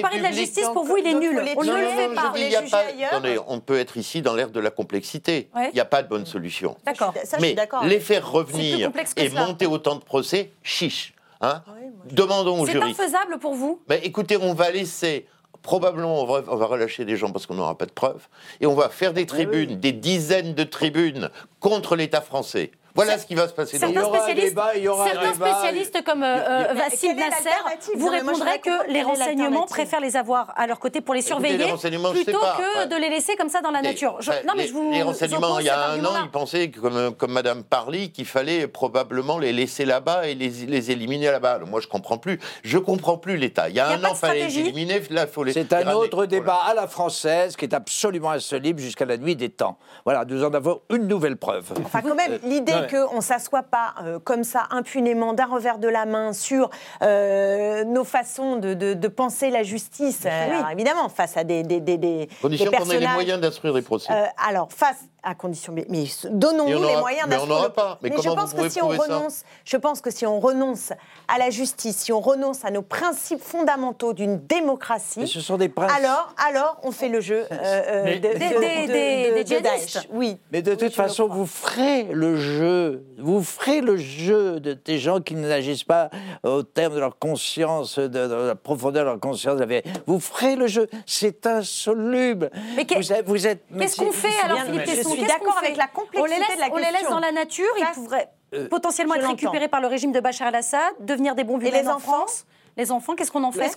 [0.01, 1.41] pari, de la justice, pour vous, il est nul.
[1.57, 2.33] On ne le fait pas.
[2.35, 5.49] Dis, pas attendez, on peut être ici dans l'ère de la complexité.
[5.57, 6.77] Il n'y a pas de bonne solution.
[6.85, 7.15] D'accord.
[7.41, 11.15] Mais les faire revenir et monter autant de procès, chiche.
[11.41, 11.73] Hein ah
[12.11, 12.95] Demandons au jury.
[12.95, 13.81] C'est faisable pour vous?
[13.89, 15.27] Ben, Écoutez, on va laisser
[15.65, 18.29] probablement on va, relâcher des gens parce qu'on n'aura pas de preuves,
[18.61, 22.71] et on va faire des tribunes, des dizaines de tribunes contre l'État français.
[22.95, 23.79] Voilà ce qui va se passer.
[23.79, 27.51] Certains spécialistes, certains spécialistes comme euh, Vassil Nasser
[27.97, 31.65] vous répondraient que les renseignements préfèrent les avoir à leur côté pour les surveiller
[32.13, 34.19] plutôt que de les laisser comme ça dans la nature.
[34.47, 37.33] non, mais je vous les renseignements, il y a un an, ils pensaient, comme, comme
[37.33, 41.61] Madame Parly, qu'il fallait probablement les laisser là-bas et les, les éliminer là-bas.
[41.67, 42.39] Moi, je comprends plus.
[42.63, 43.69] Je comprends plus l'État.
[43.69, 45.03] Il y a un an, il fallait les éliminer.
[45.11, 45.53] Là, faut les.
[45.53, 49.49] C'est un autre débat à la française qui est absolument insoluble jusqu'à la nuit des
[49.49, 49.79] temps.
[50.05, 51.73] Voilà, nous en avons une nouvelle preuve.
[51.85, 55.89] Enfin, quand même, l'idée qu'on ne s'assoit pas euh, comme ça impunément d'un revers de
[55.89, 56.71] la main sur
[57.03, 60.27] euh, nos façons de, penser la justice.
[60.27, 63.83] Alors, évidemment, face à des, des, des, des Condition qu'on ait les moyens d'instruire les
[63.83, 64.13] procès.
[64.13, 65.87] Euh, alors, face à condition, mais,
[66.31, 67.61] donnons-nous les moyens d'instruire.
[67.61, 67.99] Mais on pas.
[68.03, 70.93] Mais, je pense que si on renonce, je pense que si on renonce
[71.29, 75.73] à la justice, si on renonce à nos principes fondamentaux d'une démocratie, ce sont des
[75.77, 80.09] alors, alors on fait le jeu des, djihadistes.
[80.13, 80.39] Oui.
[80.53, 85.21] Mais de toute façon, vous ferez le jeu vous ferez le jeu de des gens
[85.21, 86.11] qui n'agissent pas
[86.43, 89.61] au terme de leur conscience, de, la profondeur de leur conscience.
[90.07, 90.89] Vous ferez le jeu.
[91.07, 92.51] C'est insoluble.
[92.77, 92.87] Mais
[93.25, 93.65] vous êtes.
[93.79, 94.85] Qu'est-ce qu'on fait alors, Philippe
[95.17, 96.73] suis d'accord avec la complexité de la question.
[96.73, 97.73] On les laisse dans la nature.
[97.77, 101.59] Ils pourraient euh, potentiellement être récupérés par le régime de Bachar el-Assad, devenir des bons
[101.59, 102.47] vivants en France
[102.77, 103.71] les enfants, qu'est-ce qu'on en fait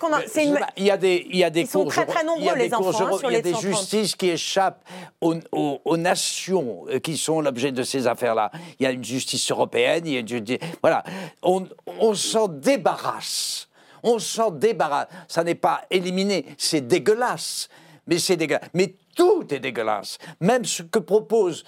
[0.75, 3.19] Il y a des, il y a des Ils sont très très nombreux les enfants.
[3.25, 4.83] il y a des justices qui échappent
[5.21, 8.51] aux, nations euh, qui sont l'objet de ces affaires-là.
[8.79, 11.03] Il y a une justice européenne, il y a une justice, voilà,
[11.43, 11.67] on,
[11.99, 13.67] on s'en débarrasse.
[14.03, 15.07] On s'en débarrasse.
[15.27, 17.69] Ça n'est pas éliminé, c'est dégueulasse.
[18.07, 18.69] Mais c'est dégueulasse.
[18.73, 20.18] Mais tout est dégueulasse.
[20.39, 21.65] Même ce que propose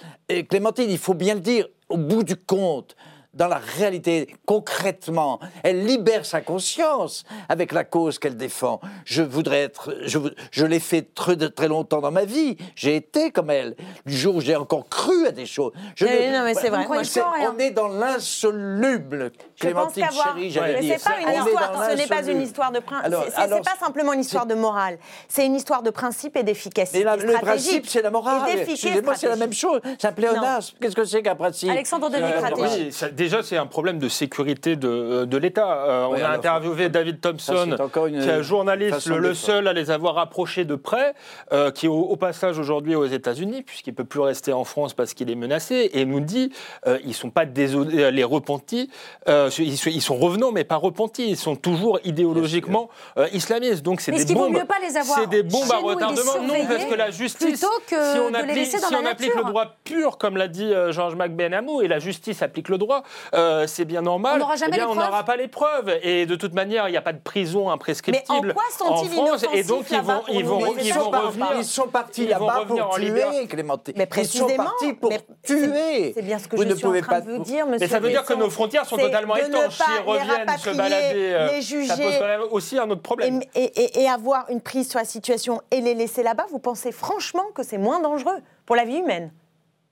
[0.48, 2.96] Clémentine, il faut bien le dire, au bout du compte,
[3.34, 5.38] dans la réalité, concrètement.
[5.62, 8.80] Elle libère sa conscience avec la cause qu'elle défend.
[9.04, 10.18] Je voudrais être, je,
[10.50, 12.56] je l'ai fait très, très longtemps dans ma vie.
[12.74, 13.76] J'ai été comme elle.
[14.04, 15.72] Du jour où j'ai encore cru à des choses.
[15.94, 16.86] Je non, mais c'est vrai.
[16.88, 19.30] on est dans l'insoluble.
[19.58, 20.98] Clémentine chérie, j'allais dire.
[21.00, 23.14] Pas une histoire, ce n'est pas une histoire de principe.
[23.34, 24.98] C'est pas simplement une histoire de morale.
[25.28, 27.04] C'est une histoire de principe et d'efficacité.
[27.04, 28.42] Le principe, c'est la morale.
[28.58, 29.80] Excusez-moi, c'est la même chose.
[29.98, 30.76] C'est un pléonasme.
[30.80, 34.88] Qu'est-ce que c'est qu'un principe Alexandre Denis, stratégie déjà, c'est un problème de sécurité de,
[34.88, 35.84] euh, de l'État.
[35.84, 40.18] Euh, on a interviewé David Thompson, qui est un journaliste, le, seul à les avoir
[40.18, 41.14] approchés de près,
[41.52, 44.94] euh, qui est au, passage aujourd'hui aux États-Unis, puisqu'il ne peut plus rester en France
[44.94, 46.52] parce qu'il est menacé, et nous dit
[46.86, 48.90] ils ne sont pas désolés, les repentis,
[49.26, 52.90] ils, sont revenants, mais pas repentis, ils sont toujours idéologiquement
[53.32, 53.82] islamistes.
[53.82, 54.58] Donc c'est des, bombes,
[54.92, 56.42] c'est des bombes à retardement.
[56.42, 60.18] Non, parce que la justice, que si on applique, si on applique le droit pur,
[60.18, 63.02] comme l'a dit Georges McBenamou, et la justice applique le droit,
[63.34, 64.34] euh, c'est bien normal.
[64.36, 65.06] On n'aura jamais eh bien, les on preuves.
[65.06, 65.98] n'aura pas les preuves.
[66.02, 69.10] Et de toute manière, il n'y a pas de prison imprescriptible Mais en quoi sont-ils
[69.10, 69.44] France.
[69.52, 71.46] Et donc, ils vont, ils vont, ils ça, revenir.
[71.56, 73.94] Ils sont partis ils là-bas pour en tuer, Clémentine.
[73.96, 74.08] Mais Ils sont
[74.46, 75.10] précisément, partis pour
[75.42, 76.12] tuer.
[76.14, 77.66] C'est bien ce que Vous je ne suis en pouvez train pas- de vous dire,
[77.66, 77.78] monsieur.
[77.80, 79.78] Mais ça veut dire que nos frontières sont totalement de ne étanches.
[79.78, 82.18] pas S'ils les reviennent se balader, euh, les ça pose juger.
[82.18, 83.40] quand même aussi un autre problème.
[83.54, 86.92] Et, et- et avoir une prise sur la situation et les laisser là-bas, vous pensez
[86.92, 89.32] franchement que c'est moins dangereux pour la vie humaine?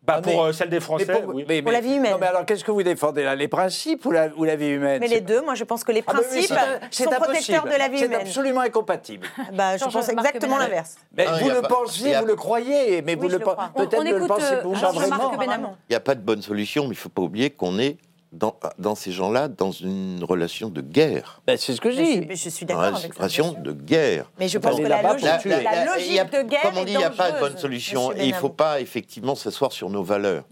[0.08, 1.44] Bah, pour mais- euh, celle des Français, Mais pour, oui.
[1.46, 2.12] mais- Pour la vie humaine.
[2.12, 4.68] Non, mais alors qu'est-ce que vous défendez là Les principes ou la, ou la vie
[4.70, 4.98] humaine?
[5.00, 6.42] Mais les deux, moi je pense que les Ah, oui, principes
[6.90, 8.20] c'est- sont c'est protecteurs de la vie C'est humaine.
[8.22, 9.26] absolument incompatible.
[9.52, 10.96] Bah, je pense exactement l'inverse.
[11.16, 13.56] Mais Ah, vous le pas- pensez, vous le croyez, mais vous Oui, le le pensez.
[13.56, 13.70] crois.
[13.74, 15.76] On- Peut-être on ne le écoute, pensez euh, pas Georges vraiment.
[15.88, 17.98] Il n'y a pas de bonne solution, mais il ne faut pas oublier qu'on est
[18.32, 21.40] dans, dans ces gens-là dans une relation de guerre.
[21.46, 22.12] Ben, c'est ce que je dis.
[22.12, 24.30] suis, je suis d'accord une relation de guerre.
[24.38, 25.84] Mais je pense que la logique, la il y a-
[26.24, 28.12] logique de guerre Comme on dit, il n'y a pas de bonne solution.
[28.12, 30.44] Et il ne faut pas effectivement s'asseoir sur nos valeurs.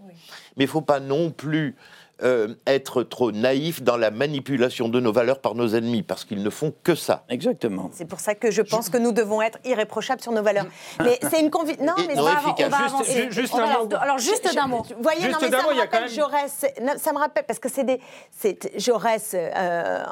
[0.56, 1.76] Mais il ne faut pas non plus
[2.22, 6.42] euh, être trop naïf dans la manipulation de nos valeurs par nos ennemis, parce qu'ils
[6.42, 7.24] ne font que ça.
[7.28, 7.90] Exactement.
[7.92, 10.66] C'est pour ça que je pense que nous devons être irréprochables sur nos valeurs.
[11.02, 11.84] Mais c'est une conviction.
[11.84, 12.66] Non, mais non on va, efficace.
[12.66, 13.26] on va Juste- avancer.
[13.30, 14.82] juste On va- alors, Alors, juste d'un mot.
[14.96, 16.66] Vous voyez, Juste non, mais ça mot, me il y a quand rappelle même- Jaurès.
[16.82, 18.00] non, Ça me rappelle, parce que c'est des.
[18.30, 20.02] c'est Jaurès euh,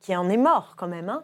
[0.00, 1.22] qui en est mort quand même, hein,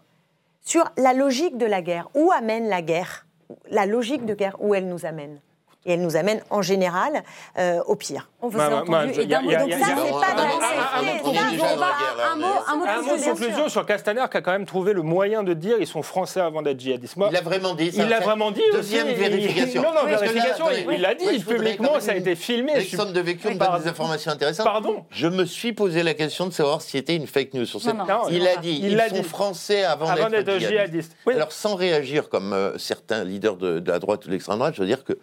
[0.61, 2.09] sur la logique de la guerre.
[2.15, 3.27] Où amène la guerre?
[3.71, 5.41] La logique de guerre, où elle nous amène?
[5.87, 7.23] Et elle nous amène en général
[7.59, 8.29] euh, au pire.
[8.41, 8.89] On vous Bah, a bah, entendu.
[9.19, 12.85] bah, et d'un mot, donc ça, un- pas la la mot, mot de Un mot
[12.85, 13.71] de conclusion, conclusion sûr.
[13.71, 16.63] sur Castaner qui a quand même trouvé le moyen de dire ils sont français avant
[16.63, 17.17] d'être djihadistes.
[17.31, 19.17] Il a vraiment dit il l'a vraiment dit Deuxième aussi.
[19.17, 19.83] vérification.
[19.83, 22.75] Non, non, vérification, il il l'a dit publiquement, ça a été filmé.
[22.75, 24.67] Alexandre de Vecchio me des informations intéressantes.
[24.67, 27.81] Pardon Je me suis posé la question de savoir si c'était une fake news sur
[27.81, 27.97] cette.
[27.97, 28.07] non.
[28.07, 28.51] Non, il non.
[28.57, 29.23] a dit Il ils l'a sont dit.
[29.25, 31.17] français avant, Avant d'être djihadistes.
[31.27, 34.81] Alors sans réagir comme euh, certains leaders de, la droite ou de l'extrême droite, je
[34.81, 35.19] veux dire que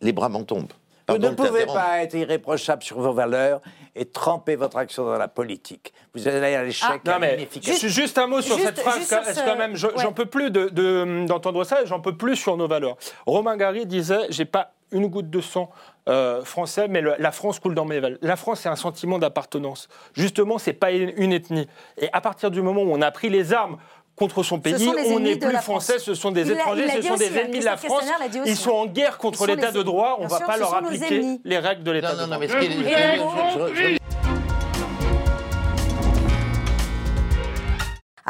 [0.00, 0.72] les bras m'en tombent.
[1.08, 3.60] Vous ne de pouvez pas être irréprochable sur vos valeurs
[3.94, 5.92] et tremper votre action dans la politique.
[6.14, 7.88] Vous allez à l'échec, Non à mais l'inefficacité.
[7.88, 9.92] juste, juste un mot sur juste- cette phrase, quand- ce- quand même, je- ouais.
[9.96, 12.96] j'en peux plus de- de- d'entendre ça, et j'en peux plus sur nos valeurs.
[13.26, 15.70] Romain Gary disait, j'ai pas une goutte de sang
[16.10, 18.16] euh, français, mais le- la France coule dans mes veines.
[18.22, 19.88] La France, c'est un sentiment d'appartenance.
[20.14, 21.68] Justement, c'est pas une une ethnie.
[21.98, 23.76] Et à partir du moment où on a pris les armes
[24.18, 27.30] contre son pays, on n'est plus français, ce sont des Il étrangers, ce sont aussi,
[27.30, 28.04] des ennemis de la France.
[28.44, 31.58] Ils sont en guerre contre l'état de droit, on Bien va pas leur appliquer les
[31.58, 33.97] règles de l'état Non, de non, droit.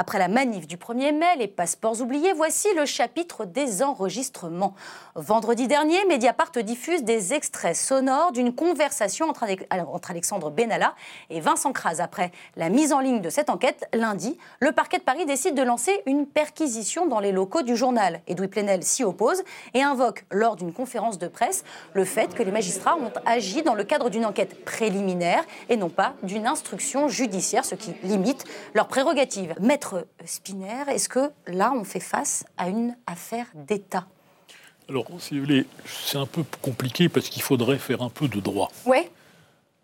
[0.01, 4.75] Après la manif du 1er mai, les passeports oubliés, voici le chapitre des enregistrements.
[5.17, 10.95] Vendredi dernier, Mediapart diffuse des extraits sonores d'une conversation entre, entre Alexandre Benalla
[11.31, 11.97] et Vincent Kras.
[11.99, 15.63] Après la mise en ligne de cette enquête, lundi, le parquet de Paris décide de
[15.63, 18.21] lancer une perquisition dans les locaux du journal.
[18.29, 19.43] Edoui Plenel s'y oppose
[19.75, 23.75] et invoque, lors d'une conférence de presse, le fait que les magistrats ont agi dans
[23.75, 28.45] le cadre d'une enquête préliminaire et non pas d'une instruction judiciaire, ce qui limite
[28.75, 29.57] leurs prérogatives.
[30.25, 34.07] Spinner, est-ce que là, on fait face à une affaire d'État?
[34.89, 38.41] Alors, si vous voulez, c'est un peu compliqué parce qu'il faudrait faire un peu de
[38.41, 38.71] droit.
[38.87, 39.11] Ouais.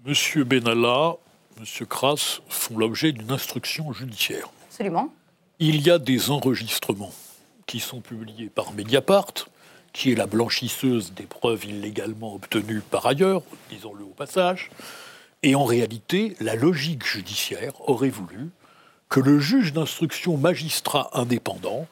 [0.05, 1.17] Monsieur Benalla,
[1.61, 4.51] Monsieur Kras font l'objet d'une instruction judiciaire.
[4.69, 5.13] Absolument.
[5.59, 7.13] Il y a des enregistrements
[7.67, 9.33] qui sont publiés par Mediapart,
[9.93, 14.71] qui est la blanchisseuse des preuves illégalement obtenues par ailleurs, disons-le au passage.
[15.43, 18.51] Et en réalité, la logique judiciaire aurait voulu
[19.09, 21.87] que le juge d'instruction magistrat indépendant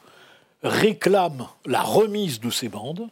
[0.62, 3.08] réclame la remise de ces bandes,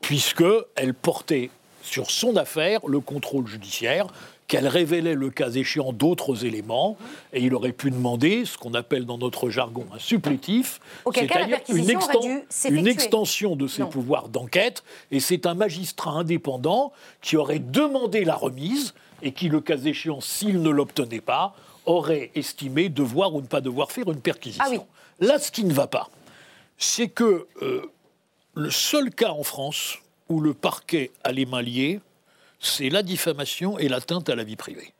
[0.00, 1.50] puisqu'elle portait
[1.82, 4.06] sur son affaire le contrôle judiciaire,
[4.46, 6.98] qu'elle révélait le cas échéant d'autres éléments,
[7.32, 10.80] et il aurait pu demander ce qu'on appelle dans notre jargon un supplétif,
[11.14, 13.88] c'est-à-dire une, exten- extension de ses Non.
[13.88, 16.92] pouvoirs d'enquête, et c'est un magistrat indépendant
[17.22, 18.92] qui aurait demandé la remise,
[19.22, 21.54] et qui, le cas échéant, s'il ne l'obtenait pas,
[21.86, 24.86] aurait estimé devoir ou ne pas devoir faire une perquisition.
[25.20, 26.10] Là, ce qui ne va pas,
[26.78, 27.82] c'est que euh,
[28.54, 32.00] le seul cas en France où le parquet a les mains liées,
[32.58, 34.92] c'est la diffamation et l'atteinte à la vie privée.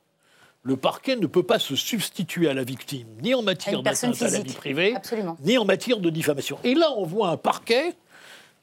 [0.62, 4.30] Le parquet ne peut pas se substituer à la victime, ni en matière d'atteinte à
[4.30, 5.36] la vie privée, Absolument.
[5.42, 6.58] ni en matière de diffamation.
[6.64, 7.94] Et là, on voit un parquet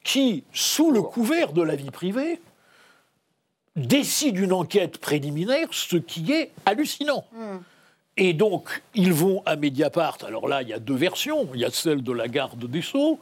[0.02, 2.40] qui, sous le couvert de la vie privée,
[3.76, 7.24] décide une enquête préliminaire, ce qui est hallucinant.
[8.16, 10.18] Et donc, ils vont à Mediapart.
[10.26, 11.48] Alors là, il y a deux versions.
[11.54, 13.18] Il y a celle de la garde des Sceaux,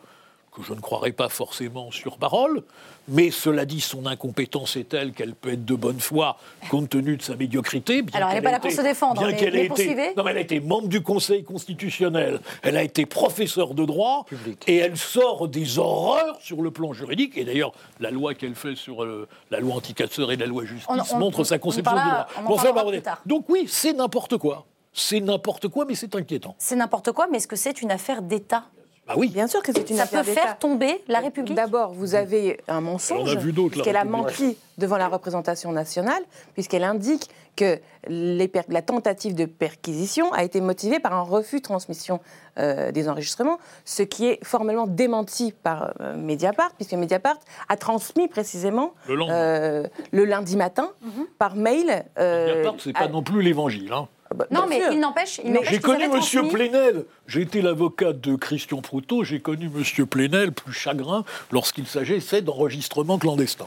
[0.53, 2.64] que je ne croirais pas forcément sur parole,
[3.07, 6.36] mais cela dit, son incompétence est telle qu'elle peut être de bonne foi
[6.70, 8.03] compte tenu de sa médiocrité.
[8.03, 10.24] Bien Alors, elle n'est pas là pour se défendre, bien mais, qu'elle ait été, non,
[10.24, 14.26] mais elle a été membre du Conseil constitutionnel, elle a été professeure de droit,
[14.66, 17.38] et elle sort des horreurs sur le plan juridique.
[17.38, 17.70] Et d'ailleurs,
[18.01, 21.18] la loi qu'elle fait sur euh, la loi anticasseur et la loi justice On- on-
[21.20, 22.43] montre sa on conception parlera- du droit.
[22.43, 23.18] on en Bon, enfin.
[23.24, 24.66] Donc oui, c'est n'importe quoi.
[24.93, 26.55] C'est n'importe quoi, mais c'est inquiétant.
[26.59, 28.64] C'est n'importe quoi, mais est-ce que c'est une affaire d'État?
[29.07, 29.28] Bah oui.
[29.30, 31.55] Bien sûr que c'est une Ça affaire peut faire tomber la République?
[31.57, 35.08] D'abord, vous avez un mensonge, On a vu d'autres, la puisqu'elle a menti devant la
[35.08, 36.22] représentation nationale,
[36.54, 41.57] puisqu'elle indique que les per- la tentative de perquisition a été motivée par un refus
[41.58, 42.21] de transmission
[42.58, 47.38] euh, des enregistrements, ce qui est formellement démenti par euh, Mediapart, puisque Mediapart
[47.68, 50.91] a transmis précisément Le euh, le lundi matin
[51.38, 52.04] par mail.
[52.18, 53.92] euh, Mediapart, c'est pas à- non plus l'évangile.
[53.92, 54.08] hein.
[54.50, 54.92] Non, Bien mais sûr.
[54.92, 55.40] il n'empêche.
[55.64, 57.04] J'ai connu transmis- Plenel.
[57.26, 59.24] J'ai été l'avocat de Christian Proutot.
[59.24, 63.66] J'ai connu Monsieur Plenel plus chagrin lorsqu'il s'agissait d'enregistrements clandestins.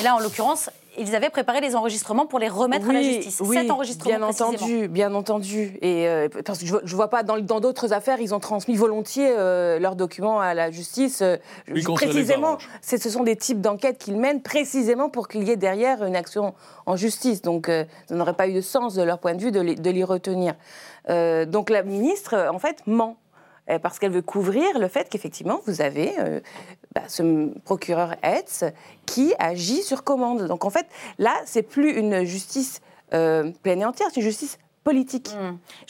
[0.00, 3.40] Et là, en l'occurrence, ils avaient préparé les enregistrements pour les remettre à la justice.
[3.44, 4.50] oui, Cet enregistrement bien précisément.
[4.50, 5.78] entendu, bien entendu.
[5.82, 8.40] Et euh, parce que je, vois- je vois pas dans dans d'autres affaires, ils ont
[8.40, 11.22] transmis volontiers euh, leurs documents à la justice.
[11.22, 11.36] euh,
[11.70, 16.04] Oui, précisément, ce sont des types d'enquêtes qu'ils mènent précisément pour qu'il y ait derrière
[16.04, 16.54] une action
[16.86, 17.42] en justice.
[17.42, 19.74] Donc, euh, ça n'aurait pas eu de sens de leur point de vue de les,
[19.74, 20.54] de les retenir.
[21.10, 23.16] Euh, donc, la ministre, en fait, ment.
[23.70, 26.40] Euh, Parce qu'elle veut couvrir le fait qu'effectivement, vous avez euh,
[26.94, 28.64] bah, ce procureur Hetz
[29.06, 30.46] qui agit sur commande.
[30.46, 30.86] Donc en fait,
[31.18, 32.80] là, c'est plus une justice
[33.14, 35.30] euh, pleine et entière, c'est une justice politique.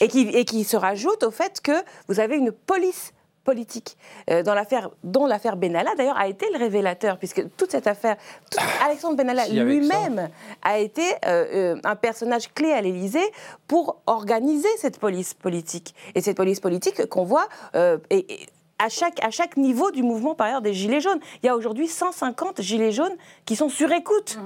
[0.00, 1.72] Et, qui, et qui se rajoute au fait que
[2.06, 3.12] vous avez une police
[3.44, 3.96] politique,
[4.30, 8.16] euh, dans l'affaire, dont l'affaire Benalla d'ailleurs a été le révélateur, puisque toute cette affaire,
[8.50, 10.30] tout- Alexandre Benalla Si, lui-même
[10.62, 13.30] a été euh, euh, un personnage clé à l'Élysée
[13.68, 15.94] pour organiser cette police politique.
[16.14, 18.46] Et cette police politique qu'on voit euh, et- et
[18.80, 21.20] à chaque, à chaque niveau du mouvement, par ailleurs, des Gilets jaunes.
[21.42, 23.14] Il y a aujourd'hui 150 Gilets jaunes
[23.46, 24.36] qui sont sur écoute.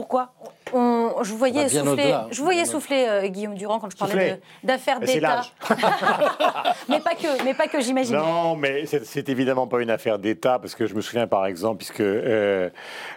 [0.00, 0.32] Pourquoi
[0.72, 4.98] On- je vous voyais souffler, je voyais souffler euh, Guillaume Durand quand je parlais d'affaires
[4.98, 5.42] d'État.
[6.88, 8.16] mais pas que, mais pas que j'imagine.
[8.16, 11.78] Non, mais c'est évidemment pas une affaire d'État, parce que je me souviens par exemple,
[11.78, 12.70] puisque euh,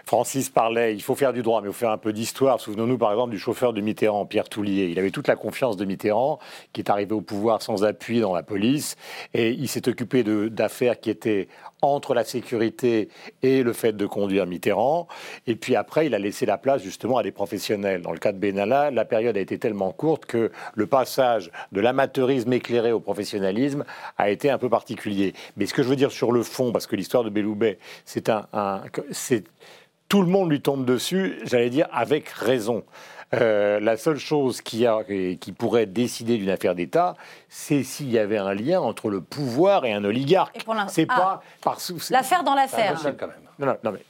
[0.04, 2.60] Francis parlait, il faut faire du droit, mais il faut faire un peu d'histoire.
[2.60, 4.88] Souvenons-nous par exemple du chauffeur de Mitterrand, Pierre Toulier.
[4.90, 6.38] Il avait toute la confiance de Mitterrand,
[6.74, 8.96] qui est arrivé au pouvoir sans appui dans la police,
[9.32, 11.48] et il s'est occupé d'affaires qui étaient
[11.92, 13.08] entre la sécurité
[13.42, 15.08] et le fait de conduire Mitterrand.
[15.46, 18.02] Et puis après, il a laissé la place justement à des professionnels.
[18.02, 21.80] Dans le cas de Benalla, la période a été tellement courte que le passage de
[21.80, 23.84] l'amateurisme éclairé au professionnalisme
[24.18, 25.34] a été un peu particulier.
[25.56, 28.28] Mais ce que je veux dire sur le fond, parce que l'histoire de Belloubet, c'est
[28.28, 28.82] un,
[30.08, 32.84] tout le monde lui tombe dessus, j'allais dire avec raison.
[33.40, 37.14] Euh, la seule chose qui, a, qui pourrait décider d'une affaire d'État,
[37.48, 40.56] c'est s'il y avait un lien entre le pouvoir et un oligarque.
[40.60, 41.16] Et pour l'in- C'est Ah.
[41.16, 42.92] pas parce L'affaire dans l'affaire.
[43.26, 43.43] même.
[43.58, 44.00] Non, non, non, mais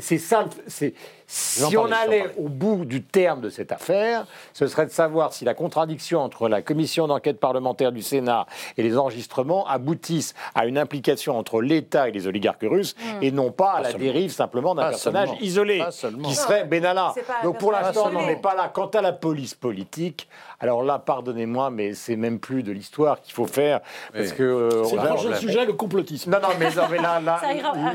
[0.00, 0.44] c'est- ça.
[0.66, 0.94] C'est
[1.26, 5.44] si on allait au bout du terme de cette affaire, ce serait de savoir si
[5.44, 8.46] la contradiction entre la commission d'enquête parlementaire du Sénat
[8.76, 13.22] et les enregistrements aboutissent à une implication entre l'État et les oligarques russes Hmm.
[13.22, 14.04] et non pas à la seulement.
[14.06, 15.42] dérive simplement d'un personnage seulement.
[15.42, 15.82] isolé
[16.24, 17.12] qui serait Benalla.
[17.42, 18.70] Donc pour l'instant, on n'en est pas là.
[18.72, 20.28] Quant à la police politique,
[20.60, 23.80] alors là, pardonnez-moi, mais c'est même plus de l'histoire qu'il faut faire
[24.12, 24.36] parce Oui.
[24.36, 26.30] que euh, C'est on le prochain sujet, le complotisme.
[26.30, 27.40] Non, non, mais, non, mais là, là,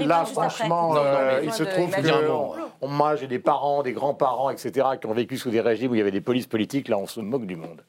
[0.06, 3.94] là, franchement, Non, non, euh, mais- il se trouve que moi, j'ai des parents, des
[3.94, 6.88] grands-parents, etc., qui ont vécu sous des régimes où il y avait des polices politiques.
[6.88, 7.82] Là, on se moque du monde.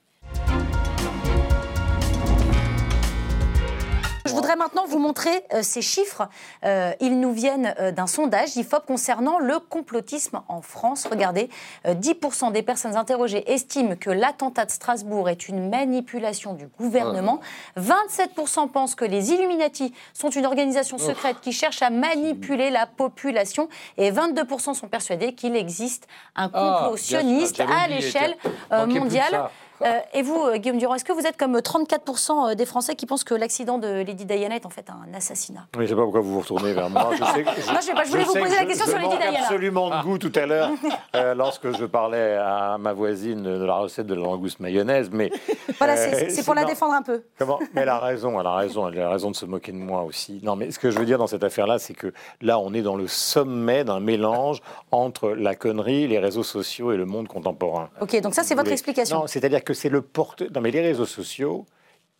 [4.54, 6.28] Voudrais maintenant vous montrer euh, ces chiffres.
[6.64, 11.06] Euh, ils nous viennent euh, d'un sondage IFOP concernant le complotisme en France.
[11.10, 11.50] Regardez,
[11.86, 17.40] euh, 10% des personnes interrogées estiment que l'attentat de Strasbourg est une manipulation du gouvernement.
[17.78, 23.68] 27% pensent que les Illuminati sont une organisation secrète qui cherche à manipuler la population.
[23.96, 26.06] Et 22% sont persuadés qu'il existe
[26.36, 28.36] un complot Ah, sûr, sioniste à l'échelle
[28.70, 29.50] mondiale.
[29.82, 33.06] Euh, et vous, euh, Guillaume Durand, est-ce que vous êtes comme 34% des Français qui
[33.06, 35.66] pensent que l'accident de Lady Diana est en fait un assassinat?
[35.76, 37.10] Mais je sais pas pourquoi vous vous retournez vers moi.
[37.12, 39.16] Je, sais je sais pas, je voulais vous sais poser que la question sur Lady
[39.16, 39.38] Diana.
[39.40, 40.70] absolument de goût tout à l'heure
[41.16, 45.10] euh, lorsque je parlais à ma voisine de la recette de la langouste mayonnaise.
[45.12, 45.30] Mais
[45.78, 46.68] Voilà, euh, c'est pour la non.
[46.68, 47.24] défendre un peu.
[47.38, 49.76] Comment Mais elle a raison, elle a raison, elle a raison de se moquer de
[49.78, 50.40] moi aussi.
[50.44, 52.82] Non, mais ce que je veux dire dans cette affaire-là, c'est que là, on est
[52.82, 54.60] dans le sommet d'un mélange
[54.92, 57.90] entre la connerie, les réseaux sociaux et le monde contemporain.
[58.00, 59.20] Ok, donc ça, c'est votre voulez- explication.
[59.20, 60.42] Non, c'est-à-dire que c'est le porte.
[60.54, 61.66] Non, mais les réseaux sociaux,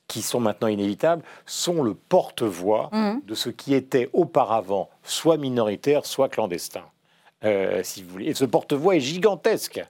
[0.08, 3.20] qui sont maintenant inévitables, sont le porte-voix Mhm.
[3.24, 6.82] de ce qui était auparavant soit minoritaire, soit clandestin.
[7.44, 8.26] Euh, si vous voulez.
[8.26, 9.84] Et ce porte-voix est gigantesque.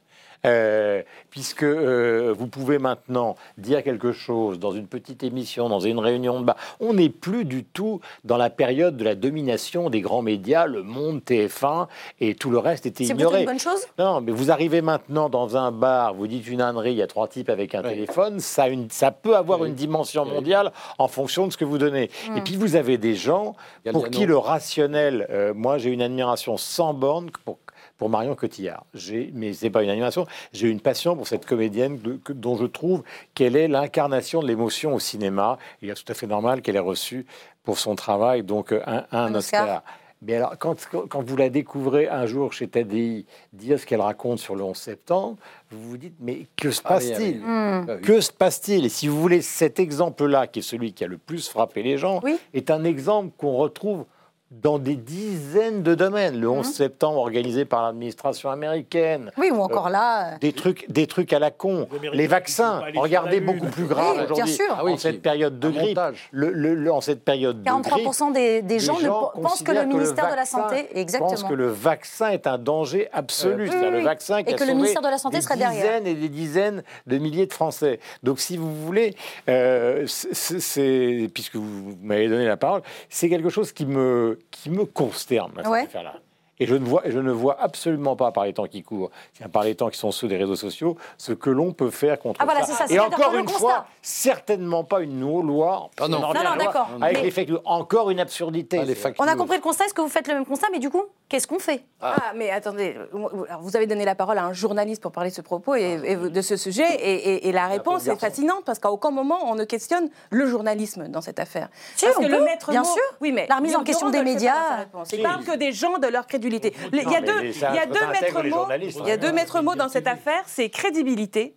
[0.46, 5.98] Euh, puisque euh, vous pouvez maintenant dire quelque chose dans une petite émission, dans une
[5.98, 6.56] réunion de bas.
[6.80, 10.82] On n'est plus du tout dans la période de la domination des grands médias, le
[10.82, 11.86] Monde, TF1
[12.20, 13.38] et tout le reste était C'est ignoré.
[13.38, 13.86] plutôt une bonne chose?
[13.98, 17.06] Non, mais vous arrivez maintenant dans un bar, vous dites une ânerie, il y a
[17.06, 21.08] trois types avec un téléphone, ça, a une- ça peut avoir une dimension mondiale en
[21.08, 22.10] fonction de ce que vous donnez.
[22.36, 23.54] Et puis vous avez des gens
[23.92, 27.58] pour qui le rationnel, euh, moi j'ai une admiration sans borne pour,
[27.96, 28.84] pour Marion Cotillard.
[29.32, 32.66] Mais c'est pas une admiration, j'ai une passion pour cette comédienne de- que- dont je
[32.66, 33.02] trouve
[33.34, 35.58] qu'elle est l'incarnation de l'émotion au cinéma.
[35.82, 37.26] Il est tout à fait normal qu'elle ait reçu
[37.62, 39.62] pour son travail donc euh, un, un Un Oscar.
[39.62, 39.82] Oscar.
[40.26, 40.74] Mais alors, quand,
[41.10, 44.74] quand vous la découvrez un jour chez TDI dire ce qu'elle raconte sur le 11
[44.74, 45.36] septembre,
[45.70, 47.42] vous vous dites, mais que se oui, passe-t-il?
[47.46, 47.86] Ah oui.
[47.90, 48.00] Ah oui.
[48.02, 48.86] Que se passe-t-il?
[48.86, 51.98] Et si vous voulez, cet exemple-là, qui est celui qui a le plus frappé les
[51.98, 52.22] gens,
[52.54, 54.06] est un exemple qu'on retrouve
[54.50, 56.38] dans des dizaines de domaines.
[56.38, 59.32] Le 11 septembre organisé par l'administration américaine.
[59.36, 60.34] Oui, ou encore Euh, là.
[60.34, 61.88] euh, Des trucs, des trucs à la con.
[62.12, 64.54] Les vaccins, regardez beaucoup plus grave Oui, bien aujourd'hui.
[64.54, 64.64] sûr.
[64.78, 65.98] Ah en cette période de grippe,
[66.30, 68.96] le, le- le- en cette période de grippe, 43% des, des gens,
[69.42, 70.86] pensent que le ministère de la Santé.
[70.94, 71.30] Exactement.
[71.30, 73.66] pensent que le vaccin est un danger absolu.
[73.68, 75.56] C'est-à-dire oui, le vaccin qui Et a que le ministère de la Santé des serait
[75.56, 75.82] derrière.
[76.00, 77.98] dizaines et des dizaines de milliers de Français.
[78.22, 79.14] Donc, si vous voulez,
[79.48, 84.84] euh, c'est puisque vous m'avez donné la parole, c'est quelque chose qui me qui me
[84.84, 85.82] consterne à cette Ouais.
[85.82, 86.16] affaire-là.
[86.60, 89.10] Et je ne, vois, je ne vois absolument pas, par les temps qui courent,
[89.52, 92.40] par les temps qui sont ceux des réseaux sociaux, ce que l'on peut faire contre
[92.40, 92.84] Ah, voilà, ça.
[92.90, 95.90] Et encore une constat- fois, certainement pas une loi.
[96.00, 96.20] Ah non.
[96.20, 96.86] Non, non, loi.
[97.02, 97.58] Avec Mais- les fake news.
[97.64, 98.80] Encore une absurdité.
[99.18, 99.86] On a compris le constat.
[99.86, 100.68] Est-ce que vous faites le même constat?
[100.72, 101.82] Mais du coup, qu'est-ce qu'on fait?
[102.00, 105.40] Ah, mais attendez, vous avez donné la parole à un journaliste pour parler de ce
[105.42, 108.90] propos et, et de ce sujet, et, et- et la réponse est fascinante parce qu'à
[108.90, 111.68] aucun moment on ne questionne le journalisme dans cette affaire.
[111.96, 113.02] Si, parce on que peut, le maître bien mot- sûr.
[113.20, 114.84] oui, mais La remise en question des médias.
[115.12, 116.72] Il parle que des gens de leur crédulité.
[116.92, 118.66] Il y a deux, ça- il y a ça deux intègre maîtres mots.
[118.70, 119.16] Il y a hein.
[119.16, 121.54] deux maîtres mots dans cette affaire, c'est crédibilité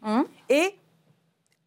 [0.50, 0.76] et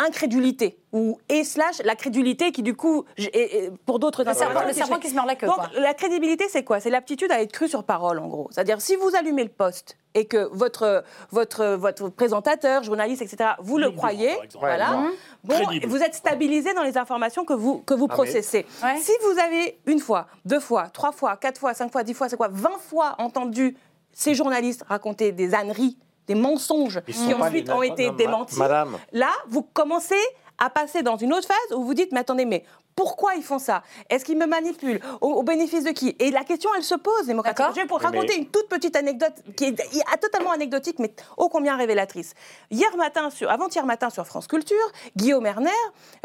[0.00, 4.32] incrédulité ou et slash la crédulité qui du coup j- et- et pour d'autres Le
[4.34, 5.70] serpent- le qui- serpent qui se mord la queue, Donc quoi.
[5.78, 6.80] la crédibilité c'est quoi?
[6.80, 8.48] C'est l'aptitude à être cru sur parole en gros.
[8.50, 13.50] C'est-à-dire si vous allumez le poste et que votre votre votre présentateur, journaliste, etc.
[13.60, 14.96] Vous le croyez, voilà.
[14.96, 15.08] Ouais,
[15.44, 15.86] Bon, Crédible.
[15.86, 18.66] vous êtes stabilisé dans les informations que vous que vous Ah, mais- processez.
[19.00, 22.28] Si vous avez une fois, deux fois, trois fois, quatre fois, cinq fois, dix fois,
[22.28, 23.76] c'est quoi, 20 fois entendu
[24.12, 25.96] ces journalistes raconter des âneries,
[26.30, 28.56] des mensonges Ils qui ensuite ont été non, démentis.
[28.58, 28.96] madame.
[29.12, 30.14] Là, vous commencez
[30.58, 33.58] à passer dans une autre phase où vous dites, mais attendez, mais pourquoi ils font
[33.58, 33.82] ça?
[34.10, 35.00] Est-ce qu'ils me manipulent?
[35.22, 36.14] Au, au bénéfice de qui?
[36.18, 37.64] Et la question, elle se pose, démocratique.
[37.70, 41.48] Je vais vous mais- raconter une toute petite anecdote qui est totalement anecdotique, mais ô
[41.48, 42.34] combien révélatrice.
[42.70, 44.76] Hier matin, avant-hier matin sur France Culture,
[45.16, 45.70] Guillaume Erner,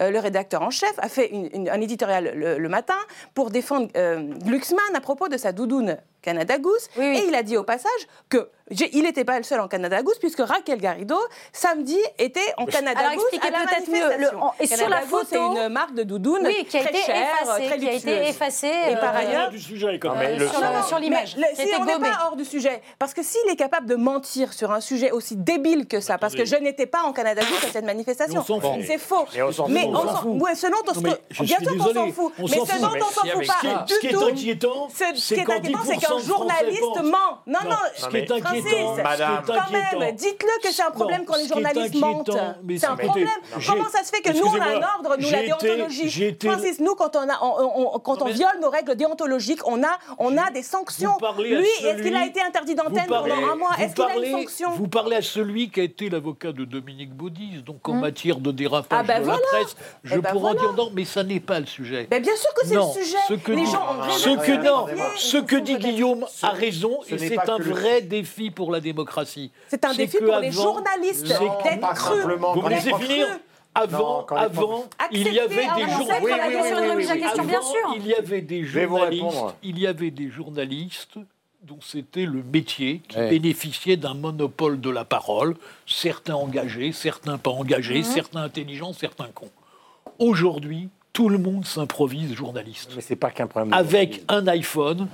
[0.02, 2.98] euh, le rédacteur en chef, a fait une- une- un éditorial le, le matin
[3.36, 6.90] pour défendre euh, Glucksmann à propos de sa doudoune Canada Goose.
[6.98, 10.18] Et il a dit au passage que il n'était pas le seul en Canada Goose,
[10.20, 11.16] puisque Raquel Garrido,
[11.54, 15.10] samedi, était en Canada Alors, Goose expliquez peut-être mieux, le- en- et sur la Goose,
[15.10, 17.88] photo- c'est une marque de doudoune Oui, qui a très été chère, effacée, très qui
[17.90, 21.36] a été effacée, Et euh, par ailleurs, du sujet, quand Non, mais Euh, sur l'image.
[21.54, 24.72] si on n'est pas hors du sujet, parce que s'il est capable de mentir sur
[24.72, 27.72] un sujet aussi débile que ça, parce que je n'étais pas en Canada Goose à
[27.72, 28.44] cette manifestation,
[28.88, 29.26] c'est faux.
[29.70, 32.44] Mais on s'en fout, ouais, ce dont on se- bien sûr qu'on s'en fout, on
[32.44, 32.82] mais s'en ce fout.
[32.82, 34.24] dont Mais on s'en fout pas ce qui est tout.
[34.24, 37.42] inquiétant, ce c'est ce qui est quand inquiétant, c'est 10% qu'un journaliste ment.
[37.46, 39.44] Non, non, ce qui est Francis, inquiétant, Madame.
[39.46, 40.00] quand inquiétant.
[40.00, 42.32] même, dites-le que c'est un problème Non, quand les journalistes mentent.
[42.78, 43.28] C'est un problème.
[43.68, 46.80] Comment ça se fait que nous, on a un ordre, nous, la déontologie été- Francis,
[46.80, 50.38] nous, quand on, a, on- on- quand on viole nos règles déontologiques, on a, on
[50.38, 51.12] a des sanctions.
[51.14, 53.70] Vous parlez à Lui, est-ce qu'il a celui- été interdit d'antenne pendant un mois?
[53.78, 54.72] vous Est-ce qu'il a parlez- une sanction?
[54.72, 58.00] Vous parlez à celui qui a été l'avocat de Dominique Baudis, donc en Hmm.
[58.02, 59.40] matière de dérapage Ah ben de voilà.
[59.54, 62.08] la presse, je Eh ben pourrais en dire non, mais ça n'est pas le sujet.
[62.12, 63.18] Mais bien sûr que c'est Non, le sujet.
[63.28, 65.08] Ce que Les dit, gens ont ce raison que de non, vérifier.
[65.18, 69.52] ce que dit Guillaume a raison, et c'est un vrai défi pour la démocratie.
[69.68, 72.24] C'est un défi que pour les journalistes c'est- d'être crus.
[72.24, 73.28] Vous me les laissez finir
[73.78, 77.12] Avant, Non, avant, il y avait des journalistes.
[77.98, 79.24] Il y avait des journalistes.
[79.26, 79.56] répondre.
[79.64, 81.16] Il y avait des journalistes
[81.62, 83.30] dont c'était le métier qui Ouais.
[83.30, 85.56] bénéficiait d'un monopole de la parole,
[85.86, 89.50] certains engagés, certains pas engagés, certains intelligents, certains cons.
[90.20, 92.92] Aujourd'hui, tout le monde s'improvise journaliste.
[92.96, 93.72] Mais c'est pas qu'un problème.
[93.72, 95.08] de Avec un iPhone,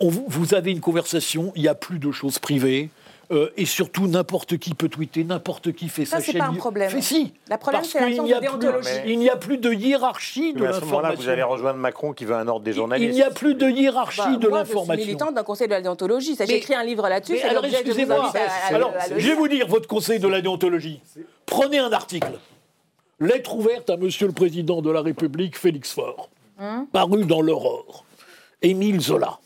[0.00, 2.90] on- vous avez une conversation, il n'y a plus de choses privées.
[3.30, 6.40] euh, et surtout, n'importe qui peut tweeter, n'importe qui fait Ça, sa c'est chaîne.
[6.40, 6.88] pas un problème.
[6.88, 7.34] Fait si.
[7.50, 8.88] Le problème, c'est qu'il l'absence n'y a de plus- déontologie.
[9.04, 11.22] Il n'y a plus de hiérarchie de Mais à ce moment-là, l'information.
[11.24, 13.10] vous allez rejoindre Macron qui veut un ordre des journalistes.
[13.12, 15.04] Il n'y a plus de hiérarchie Bah, de moi, Je suis l'information.
[15.06, 16.36] militante d'un conseil de la déontologie.
[16.36, 17.32] Ça, J'ai Mais- écrit un livre là-dessus.
[17.34, 18.32] Mais c'est alors, excusez-moi.
[18.70, 21.02] Alors, je vais vous dire votre conseil de la déontologie.
[21.44, 22.32] Prenez un article.
[23.20, 28.06] Lettre ouverte à Monsieur le Président de la République, Félix Faure, Hum paru dans l'Aurore.
[28.62, 29.38] Émile Zola.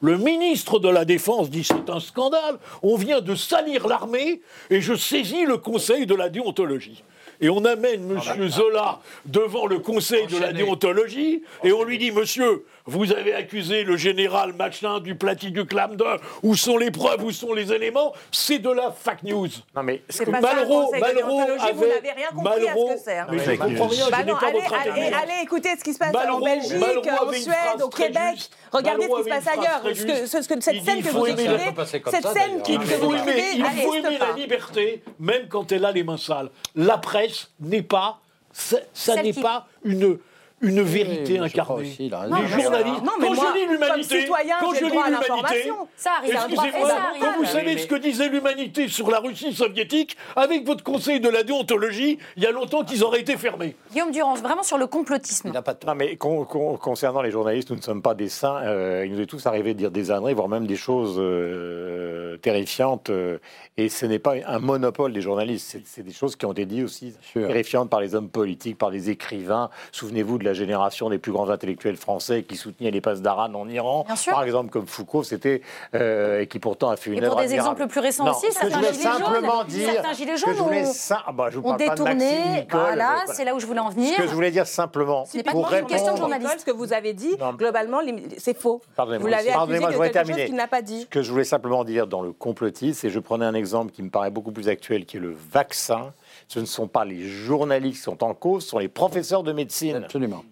[0.00, 4.80] Le ministre de la Défense dit c'est un scandale, on vient de salir l'armée et
[4.80, 7.02] je saisis le conseil de la déontologie.
[7.40, 8.48] Et on amène M.
[8.48, 13.84] Zola devant le conseil de la déontologie et on lui dit Monsieur, vous avez accusé
[13.84, 16.02] le général machin du Plati du Clamde,
[16.42, 18.12] où sont les preuves, où sont les éléments?
[18.32, 19.46] C'est de la fake news.
[19.76, 20.32] Non mais ça, le
[20.66, 23.26] conseil de déontologie, vous n'avez rien compris à ce que c'est, hein.
[23.30, 25.92] Mais je ne comprends rien, Bah je non, pas allez, votre allez, écouter ce qui
[25.92, 28.22] se passe Malraux- en Belgique, Malraux en avait une Suède, au Québec.
[28.34, 28.56] juste.
[28.72, 29.82] Regardez ce Malraux qui se avait passe ailleurs.
[29.84, 32.84] Ce que- ce que- cette Il scène que vous la- cette scène qui Il que
[32.86, 36.48] faut vous aimer, la liberté, même quand elle a les mains sales.
[36.74, 37.27] La presse
[37.60, 38.20] n'est pas,
[38.52, 38.78] ça,
[39.22, 40.18] n'est qui- pas une
[40.60, 41.82] une vérité crois incarnée.
[41.82, 42.34] aussi, il les raison.
[42.34, 44.26] Non, mais journalistes, non, mais quand moi, je lis l'humanité,
[44.60, 45.76] quand je lis l'humanité, l'information.
[45.96, 46.88] Ça arrive, ça excusez-moi,
[47.20, 51.20] quand vous savez mais- ce que disait l'humanité sur la Russie soviétique, avec votre conseil
[51.20, 53.76] de la déontologie, il y a longtemps qu'ils auraient été fermés.
[53.92, 55.52] Guillaume Durance, vraiment sur le complotisme.
[55.52, 58.60] Non, mais con- con- concernant les journalistes, nous ne sommes pas des saints.
[58.64, 62.36] Euh, il nous est tous arrivé de dire des âneries, voire même des choses euh,
[62.38, 63.10] terrifiantes.
[63.10, 63.38] euh,
[63.76, 65.66] et ce n'est pas un monopole des journalistes.
[65.70, 68.90] C'est- C'est des choses qui ont été dites aussi terrifiantes par les hommes politiques, par
[68.90, 69.70] les écrivains.
[69.92, 73.68] Souvenez-vous de la génération des plus grands intellectuels français qui soutenaient les passes d'Aran en
[73.68, 74.04] Iran.
[74.26, 75.62] Par exemple, comme Foucault, c'était.
[75.94, 77.54] euh, et qui pourtant a fait une Et pour des admirable.
[77.76, 79.90] exemples plus récents Non, aussi, ce que je certains voulais gilets jaunes, simplement dire.
[79.92, 80.84] certains gilets ce que je jaunes voulais
[81.26, 82.14] ah bah, je vous ont parle pas de détourné.
[82.14, 84.12] Maxime Nicole, Voilà, c'est là où je voulais en venir.
[84.16, 86.60] Ce que je voulais dire simplement, Ce n'est pas pour une question de répondre- journaliste.
[86.60, 88.00] Ce que vous avez dit, globalement,
[88.38, 88.80] c'est faux.
[88.96, 90.46] Pardonnez-moi, Vous l'avez accusé pardonnez-moi, de je voudrais quelque chose terminer.
[90.48, 91.00] qu'il n'a pas dit.
[91.02, 94.02] Ce que je voulais simplement dire dans le complotisme, c'est je prenais un exemple qui
[94.02, 96.12] me paraît beaucoup plus actuel, qui est le vaccin.
[96.48, 99.52] Ce ne sont pas les journalistes qui sont en cause, ce sont les professeurs de
[99.52, 100.06] médecine.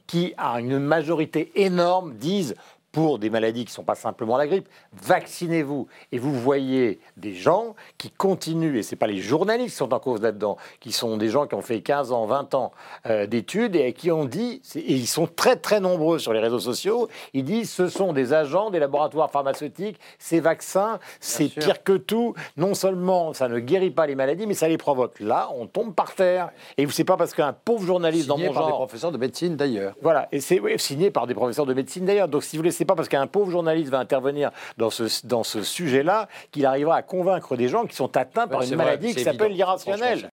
[0.07, 2.55] Qui, à une majorité énorme, disent
[2.97, 4.71] pour des maladies qui ne sont pas simplement la grippe,
[5.03, 5.87] vaccinez-vous.
[6.13, 9.93] Et vous voyez des gens qui continuent, et ce n'est pas les journalistes qui sont
[9.93, 12.73] en cause là-dedans, qui sont des gens qui ont fait 15 ans, 20 ans
[13.05, 16.59] euh, d'études et qui ont dit, et ils sont très très nombreux sur les réseaux
[16.59, 21.99] sociaux, ils disent ce sont des agents des laboratoires pharmaceutiques, ces vaccins, c'est pire que
[21.99, 22.33] tout.
[22.57, 25.21] Non seulement ça ne guérit pas les maladies, mais ça les provoque.
[25.21, 26.49] Là, on tombe par terre.
[26.79, 29.55] Et c'est pas parce qu'un pauvre journaliste Signé dans mon par des professeurs de médecine
[29.55, 29.93] d'ailleurs.
[30.01, 32.29] Voilà, et c'est oui, signé par des professeurs de médecine d'ailleurs.
[32.29, 35.63] Donc, si vous c'est pas parce qu'un pauvre journaliste va intervenir dans ce, dans ce
[35.63, 39.23] sujet-là qu'il arrivera à convaincre des gens qui sont atteints par une vrai, maladie qui
[39.23, 40.31] s'appelle l'irrationnel.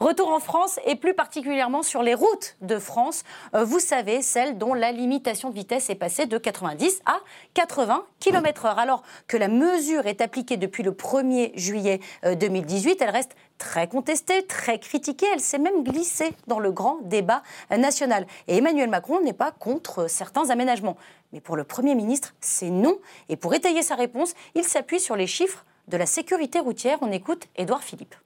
[0.00, 3.22] Retour en France et plus particulièrement sur les routes de France.
[3.54, 7.18] Euh, vous savez, celles dont la limitation de vitesse est passée de 90 à
[7.52, 8.76] 80 km/h.
[8.76, 13.86] Alors que la mesure est appliquée depuis le 1er juillet euh, 2018, elle reste très
[13.86, 15.26] contestée, très critiquée.
[15.32, 18.26] Elle s'est même glissée dans le grand débat national.
[18.48, 20.96] Et Emmanuel Macron n'est pas contre certains aménagements.
[21.32, 22.98] Mais pour le Premier ministre, c'est non.
[23.28, 26.98] Et pour étayer sa réponse, il s'appuie sur les chiffres de la sécurité routière.
[27.02, 28.16] On écoute Édouard Philippe.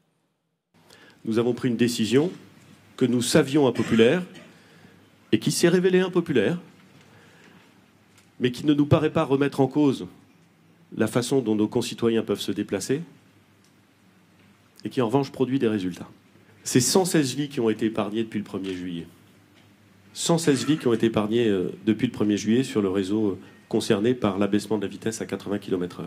[1.24, 2.30] nous avons pris une décision
[2.96, 4.22] que nous savions impopulaire
[5.32, 6.60] et qui s'est révélée impopulaire,
[8.38, 10.06] mais qui ne nous paraît pas remettre en cause
[10.96, 13.02] la façon dont nos concitoyens peuvent se déplacer
[14.84, 16.08] et qui en revanche produit des résultats.
[16.62, 19.06] C'est 116 vies qui ont été épargnées depuis le 1er juillet.
[20.14, 23.38] 116 vies qui ont été épargnées euh, depuis le 1er juillet sur le réseau euh,
[23.68, 26.04] concerné par l'abaissement de la vitesse à 80 km/h.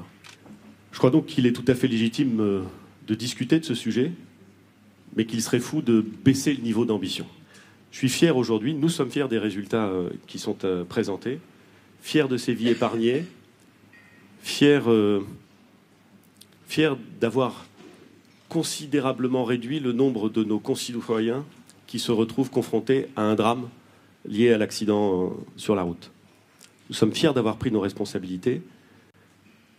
[0.92, 2.62] Je crois donc qu'il est tout à fait légitime euh,
[3.08, 4.12] de discuter de ce sujet,
[5.16, 7.28] mais qu'il serait fou de baisser le niveau d'ambition.
[7.92, 9.90] Je suis fier aujourd'hui, nous sommes fiers des résultats
[10.28, 10.58] qui sont
[10.90, 11.40] présentés,
[12.02, 13.24] fiers de ces vies épargnées,
[14.42, 14.82] fiers,
[16.68, 17.67] fiers d'avoir
[18.50, 21.46] considérablement réduit le nombre de nos concitoyens
[21.86, 23.70] qui se retrouvent confrontés à un drame
[24.28, 26.12] lié à l'accident euh, sur la route.
[26.90, 28.62] Nous sommes fiers d'avoir pris nos responsabilités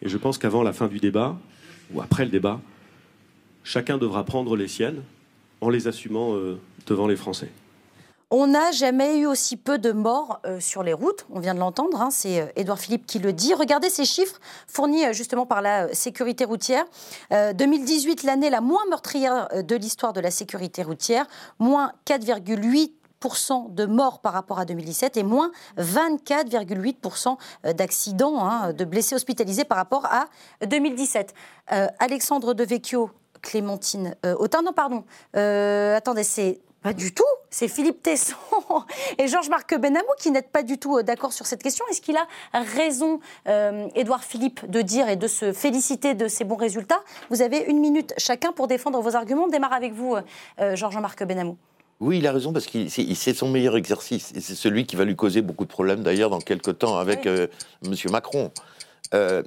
[0.02, 1.38] et je pense qu'avant la fin du débat,
[1.92, 2.60] ou après le débat,
[3.64, 5.02] chacun devra prendre les siennes
[5.60, 7.50] en les assumant euh, devant les Français.
[8.30, 11.24] On n'a jamais eu aussi peu de morts euh, sur les routes.
[11.30, 13.54] On vient de l'entendre, hein, c'est euh, Édouard Philippe qui le dit.
[13.54, 16.84] Regardez ces chiffres fournis euh, justement par la sécurité routière.
[17.32, 21.24] Euh, 2018, l'année la moins meurtrière de l'histoire de la sécurité routière,
[21.58, 28.84] moins 4,8% de morts par rapport à 2017 et moins 24,8% euh, d'accidents, hein, de
[28.84, 30.26] blessés hospitalisés par rapport à
[30.66, 31.32] 2017.
[31.72, 33.10] Euh, Alexandre Devecchio,
[33.40, 37.24] Clémentine Autain, non pardon, attendez, c'est pas du tout.
[37.50, 38.36] C'est Philippe Tesson
[39.18, 41.84] et Georges-Marc Benamou qui n'êtes pas du tout euh, d'accord sur cette question.
[41.90, 46.44] Est-ce qu'il a raison, euh, Édouard Philippe, de dire et de se féliciter de ces
[46.44, 47.02] bons résultats?
[47.30, 49.44] Vous avez une minute chacun pour défendre vos arguments.
[49.44, 50.16] On démarre avec vous,
[50.60, 51.56] euh, Georges-Marc Benamou.
[52.00, 55.04] Oui, il a raison parce que c'est son meilleur exercice et c'est celui qui va
[55.04, 57.48] lui causer beaucoup de problèmes d'ailleurs dans quelques temps avec euh,
[57.88, 58.52] Monsieur Macron.
[59.14, 59.42] Euh,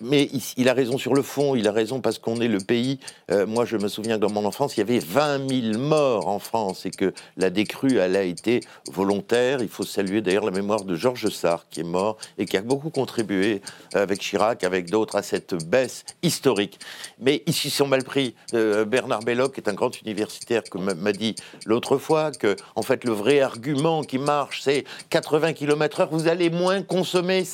[0.00, 3.00] mais il, a raison sur le fond, il a raison parce qu'on est le pays.
[3.30, 6.28] Euh, moi, je me souviens que dans mon enfance, il y avait 20 000 morts
[6.28, 9.62] en France et que la décrue, elle a été volontaire.
[9.62, 12.62] Il faut saluer d'ailleurs la mémoire de Georges Sarr, qui est mort et qui a
[12.62, 13.62] beaucoup contribué
[13.94, 16.78] avec Chirac, avec d'autres, à cette baisse historique.
[17.18, 18.34] Mais ici, sont mal pris.
[18.54, 21.34] Euh, Bernard Belloc est un grand universitaire qui m'a dit
[21.66, 26.50] l'autre fois que, en fait, le vrai argument qui marche, c'est 80 km/h, vous allez
[26.50, 27.44] moins consommer.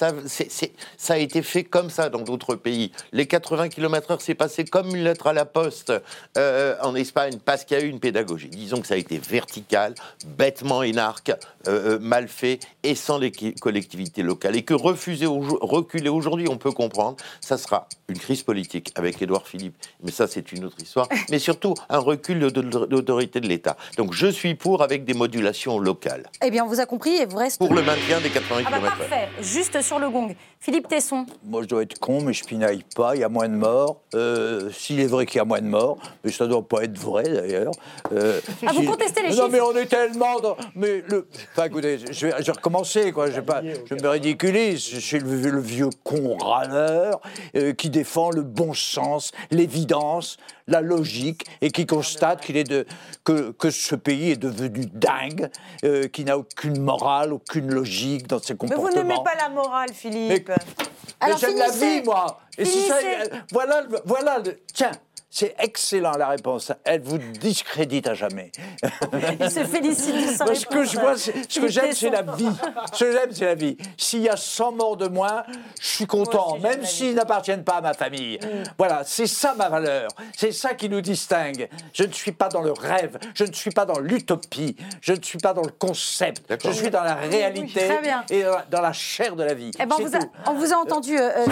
[1.05, 2.91] Ça a été fait comme ça dans d'autres pays.
[3.13, 5.93] Les 80 km/h, c'est passé comme une lettre à la poste
[6.39, 8.49] euh, en Espagne parce qu'il y a eu une pédagogie.
[8.49, 9.95] Disons que ça a été vertical,
[10.27, 11.31] bêtement énarque,
[11.69, 14.57] euh, euh, mal fait et sans les collectivités locales.
[14.57, 19.47] Et que refuser, reculer aujourd'hui, on peut comprendre, ça sera une crise politique avec Édouard
[19.47, 23.77] Philippe, mais ça c'est une autre histoire, mais surtout un recul de l'autorité de l'État.
[23.97, 26.31] Donc je suis pour avec des modulations locales.
[26.45, 27.65] Eh bien, on vous a compris et vous restez...
[27.65, 28.97] Pour le maintien des 80 ah km.
[28.97, 30.35] Parfait, juste sur le gong.
[30.65, 31.27] Philippe Tesson.
[31.45, 34.01] Moi je dois être con, mais je pinaille pas, il y a moins de morts.
[34.15, 36.85] Euh, s'il est vrai qu'il y a moins de morts, mais ça ne doit pas
[36.85, 37.73] être vrai d'ailleurs.
[38.13, 40.41] Euh, ah, vous contestez les chiffres Non, mais on est tellement.
[40.41, 40.57] Dans...
[40.75, 41.29] Mais le.
[41.53, 43.31] Enfin, écoutez, je vais, je vais recommencer, quoi.
[43.31, 44.89] Je, pas, je me ridiculise.
[44.89, 47.21] Je suis le, vieux con râleur
[47.57, 52.87] euh, qui défend le bon sens, l'évidence, la logique et qui constate qu'il est de,
[53.25, 55.51] que, que, ce pays est devenu dingue,
[55.85, 58.89] euh, qui n'a aucune morale, aucune logique dans ses comportements.
[58.89, 60.51] Mais vous n'aimez pas la morale, Philippe.
[61.23, 62.41] Mais, j'aime la vie, moi.
[62.57, 62.97] Et si ça,
[63.53, 64.43] voilà, voilà,
[64.73, 64.93] tiens,
[65.35, 66.71] c'est excellent la réponse.
[66.85, 68.53] Elle vous discrédite à jamais.
[69.41, 72.49] Il se félicite de sa Ce que je vois, ce que j'aime, c'est la vie.
[72.93, 73.77] Ce que j'aime, c'est la vie.
[73.99, 75.43] S'il y a 100 morts de moins,
[75.81, 78.39] je suis content, même s'ils n'appartiennent pas à ma famille.
[78.39, 78.63] Mm.
[78.79, 80.09] Voilà, c'est ça ma valeur.
[80.37, 81.69] C'est ça qui nous distingue.
[81.93, 83.19] Je ne suis pas dans le rêve.
[83.35, 84.77] Je ne suis pas dans l'utopie.
[85.01, 86.55] Je ne suis pas dans le concept.
[86.65, 87.89] Je suis dans la réalité
[88.31, 89.73] et dans la chair de la vie.
[89.81, 91.19] Eh ben, on, vous a, on, vous a, entendu.
[91.19, 91.47] Euh, euh,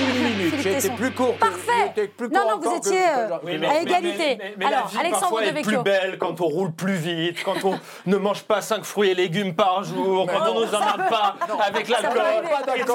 [0.00, 0.54] une minute.
[0.60, 1.38] J'ai été plus court.
[1.38, 2.08] Parfait.
[2.14, 3.00] Plus non, non, vous étiez
[3.30, 4.38] à égalité.
[4.56, 7.78] Mais, Alors, la vie, Alexandre est plus belle quand on roule plus vite, quand on
[8.06, 11.36] ne mange pas 5 fruits et légumes par jour, quand on ne nous emmerde pas
[11.64, 12.44] avec l'alcool,
[12.74, 12.86] etc.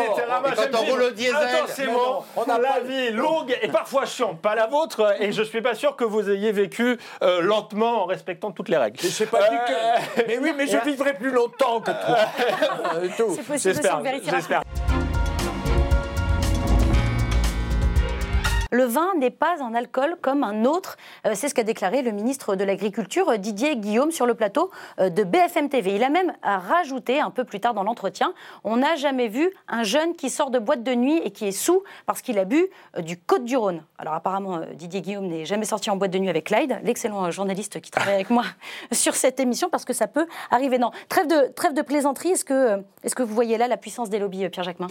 [0.55, 1.35] quand on roule au diesel.
[1.35, 5.61] Intensément, on a la vie longue et parfois chiante, pas la vôtre, et je suis
[5.61, 8.99] pas sûr que vous ayez vécu euh, lentement en respectant toutes les règles.
[8.99, 10.21] Je pas dit que...
[10.21, 12.17] Euh, mais oui, mais je vivrai plus longtemps que toi.
[13.35, 13.81] C'est possible,
[14.23, 14.63] j'espère.
[18.71, 20.97] Le vin n'est pas un alcool comme un autre.
[21.25, 24.71] Euh, c'est ce qu'a déclaré le ministre de l'Agriculture, euh, Didier Guillaume, sur le plateau
[24.99, 25.95] euh, de BFM TV.
[25.95, 28.33] Il a même rajouté un peu plus tard dans l'entretien
[28.63, 31.51] On n'a jamais vu un jeune qui sort de boîte de nuit et qui est
[31.51, 32.67] sous parce qu'il a bu
[32.99, 33.83] du Côte-du-Rhône.
[33.97, 37.79] Alors, apparemment, Didier Guillaume n'est jamais sorti en boîte de nuit avec Clyde, l'excellent journaliste
[37.79, 38.43] qui travaille avec moi
[38.91, 40.77] sur cette émission, parce que ça peut arriver.
[40.77, 42.31] Non, trêve de, trêve plaisanterie.
[42.31, 44.87] Est -ce que vous voyez là la puissance des lobbies, Pierre Jacquemin?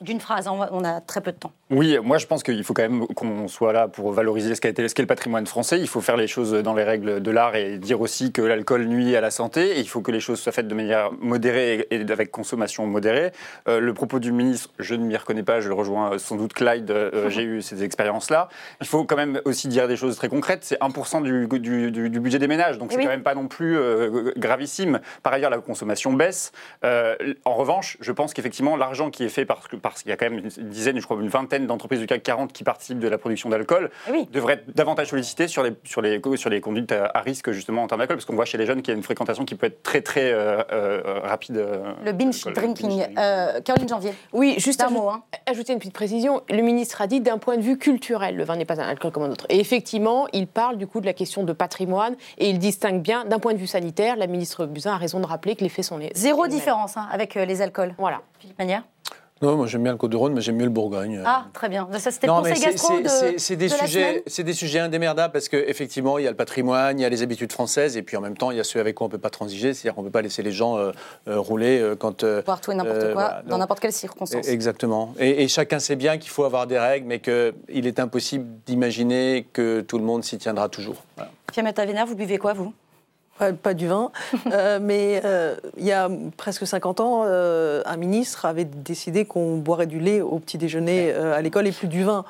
[0.00, 1.52] D'une phrase, on a très peu de temps.
[1.70, 4.78] Oui, moi je pense qu'il faut quand même qu'on soit là pour valoriser ce qu'est
[4.78, 5.78] le patrimoine français.
[5.80, 8.86] Il faut faire les choses dans les règles de l'art et dire aussi que l'alcool
[8.86, 9.76] nuit à la santé.
[9.76, 13.32] Et il faut que les choses soient faites de manière modérée et avec consommation modérée.
[13.68, 16.52] Euh, le propos du ministre, je ne m'y reconnais pas, je le rejoins sans doute
[16.52, 18.48] Clyde, euh, j'ai eu ces expériences-là.
[18.80, 20.64] Il faut quand même aussi dire des choses très concrètes.
[20.64, 24.32] C'est 1% du, du, budget des ménages, donc c'est quand même pas non plus euh,
[24.36, 25.00] gravissime.
[25.22, 26.52] Par ailleurs, la consommation baisse.
[26.82, 30.30] en revanche, je pense qu'effectivement, l'argent qui est fait par parce qu'il y a quand
[30.30, 33.18] même une dizaine, je crois une vingtaine d'entreprises du CAC 40 qui participent de la
[33.18, 37.20] production d'alcool, eh devraient être davantage sollicitées sur les, sur les, sur les conduites à,
[37.20, 39.02] risque justement en termes d'alcool, parce qu'on voit chez les jeunes qu'il y a une
[39.02, 41.56] fréquentation qui peut être très très euh, euh, rapide.
[41.58, 43.06] Euh, le binge drinking.
[43.64, 44.14] Caroline Janvier.
[44.32, 45.08] Oui, juste un mot.
[45.08, 45.22] Hein.
[45.46, 46.42] Ajouter une petite précision.
[46.48, 49.12] Le ministre a dit d'un point de vue culturel, le vin n'est pas un alcool
[49.12, 49.46] comme un autre.
[49.48, 53.24] Et effectivement, il parle du coup de la question de patrimoine et il distingue bien
[53.24, 54.16] d'un point de vue sanitaire.
[54.16, 56.10] La ministre Buzyn a raison de rappeler que les faits sont les.
[56.14, 57.94] Zéro différence hein, avec les alcools.
[57.98, 58.22] Voilà.
[58.38, 58.82] Philippe Manière
[59.40, 61.22] non, moi j'aime bien le Côte-du-Rhône, mais j'aime mieux le Bourgogne.
[61.24, 61.88] Ah, très bien.
[61.98, 66.18] Ça, c'était le conseil gastro de, C'est des, sujets, c'est des sujets indémerdables parce qu'effectivement,
[66.18, 68.36] il y a le patrimoine, il y a les habitudes françaises, et puis en même
[68.36, 70.06] temps, il y a ceux avec quoi on ne peut pas transiger, c'est-à-dire qu'on ne
[70.06, 70.92] peut pas laisser les gens euh,
[71.28, 72.24] euh, rouler euh, quand...
[72.24, 74.48] Voir tout et n'importe quoi, dans n'importe quelle circonstance.
[74.48, 75.14] Exactement.
[75.18, 79.46] Et, et, chacun sait bien qu'il faut avoir des règles, mais qu'il est impossible d'imaginer
[79.52, 81.04] que tout le monde s'y tiendra toujours.
[81.16, 81.30] Voilà.
[81.52, 82.72] Fiametta vous buvez quoi, vous?
[83.38, 84.10] Pas, du vin,
[84.52, 89.58] euh, mais euh, il y a presque 50 ans, euh, un ministre avait décidé qu'on
[89.58, 92.24] boirait du lait au petit déjeuner à l'école et plus du vin.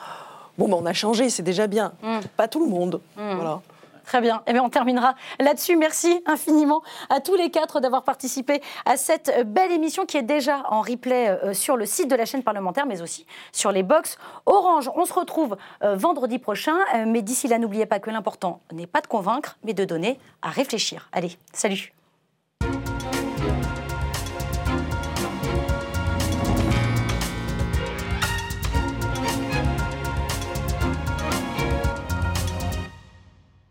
[0.59, 1.93] Bon, ben, on a changé, c'est déjà bien.
[2.02, 2.18] Mm.
[2.36, 3.01] Pas tout le monde.
[3.16, 3.35] Mm.
[3.36, 3.60] Voilà.
[4.09, 4.43] Très bien.
[4.47, 5.76] Eh bien, on terminera là-dessus.
[5.76, 10.62] Merci infiniment à tous les quatre d'avoir participé à cette belle émission qui est déjà
[10.70, 14.16] en replay euh, sur le site de la chaîne parlementaire, mais aussi sur les box
[14.47, 14.90] Orange.
[14.94, 16.78] On se retrouve euh, vendredi prochain.
[16.94, 20.18] Euh, mais d'ici là, n'oubliez pas que l'important n'est pas de convaincre, mais de donner
[20.40, 21.10] à réfléchir.
[21.12, 21.98] Allez, salut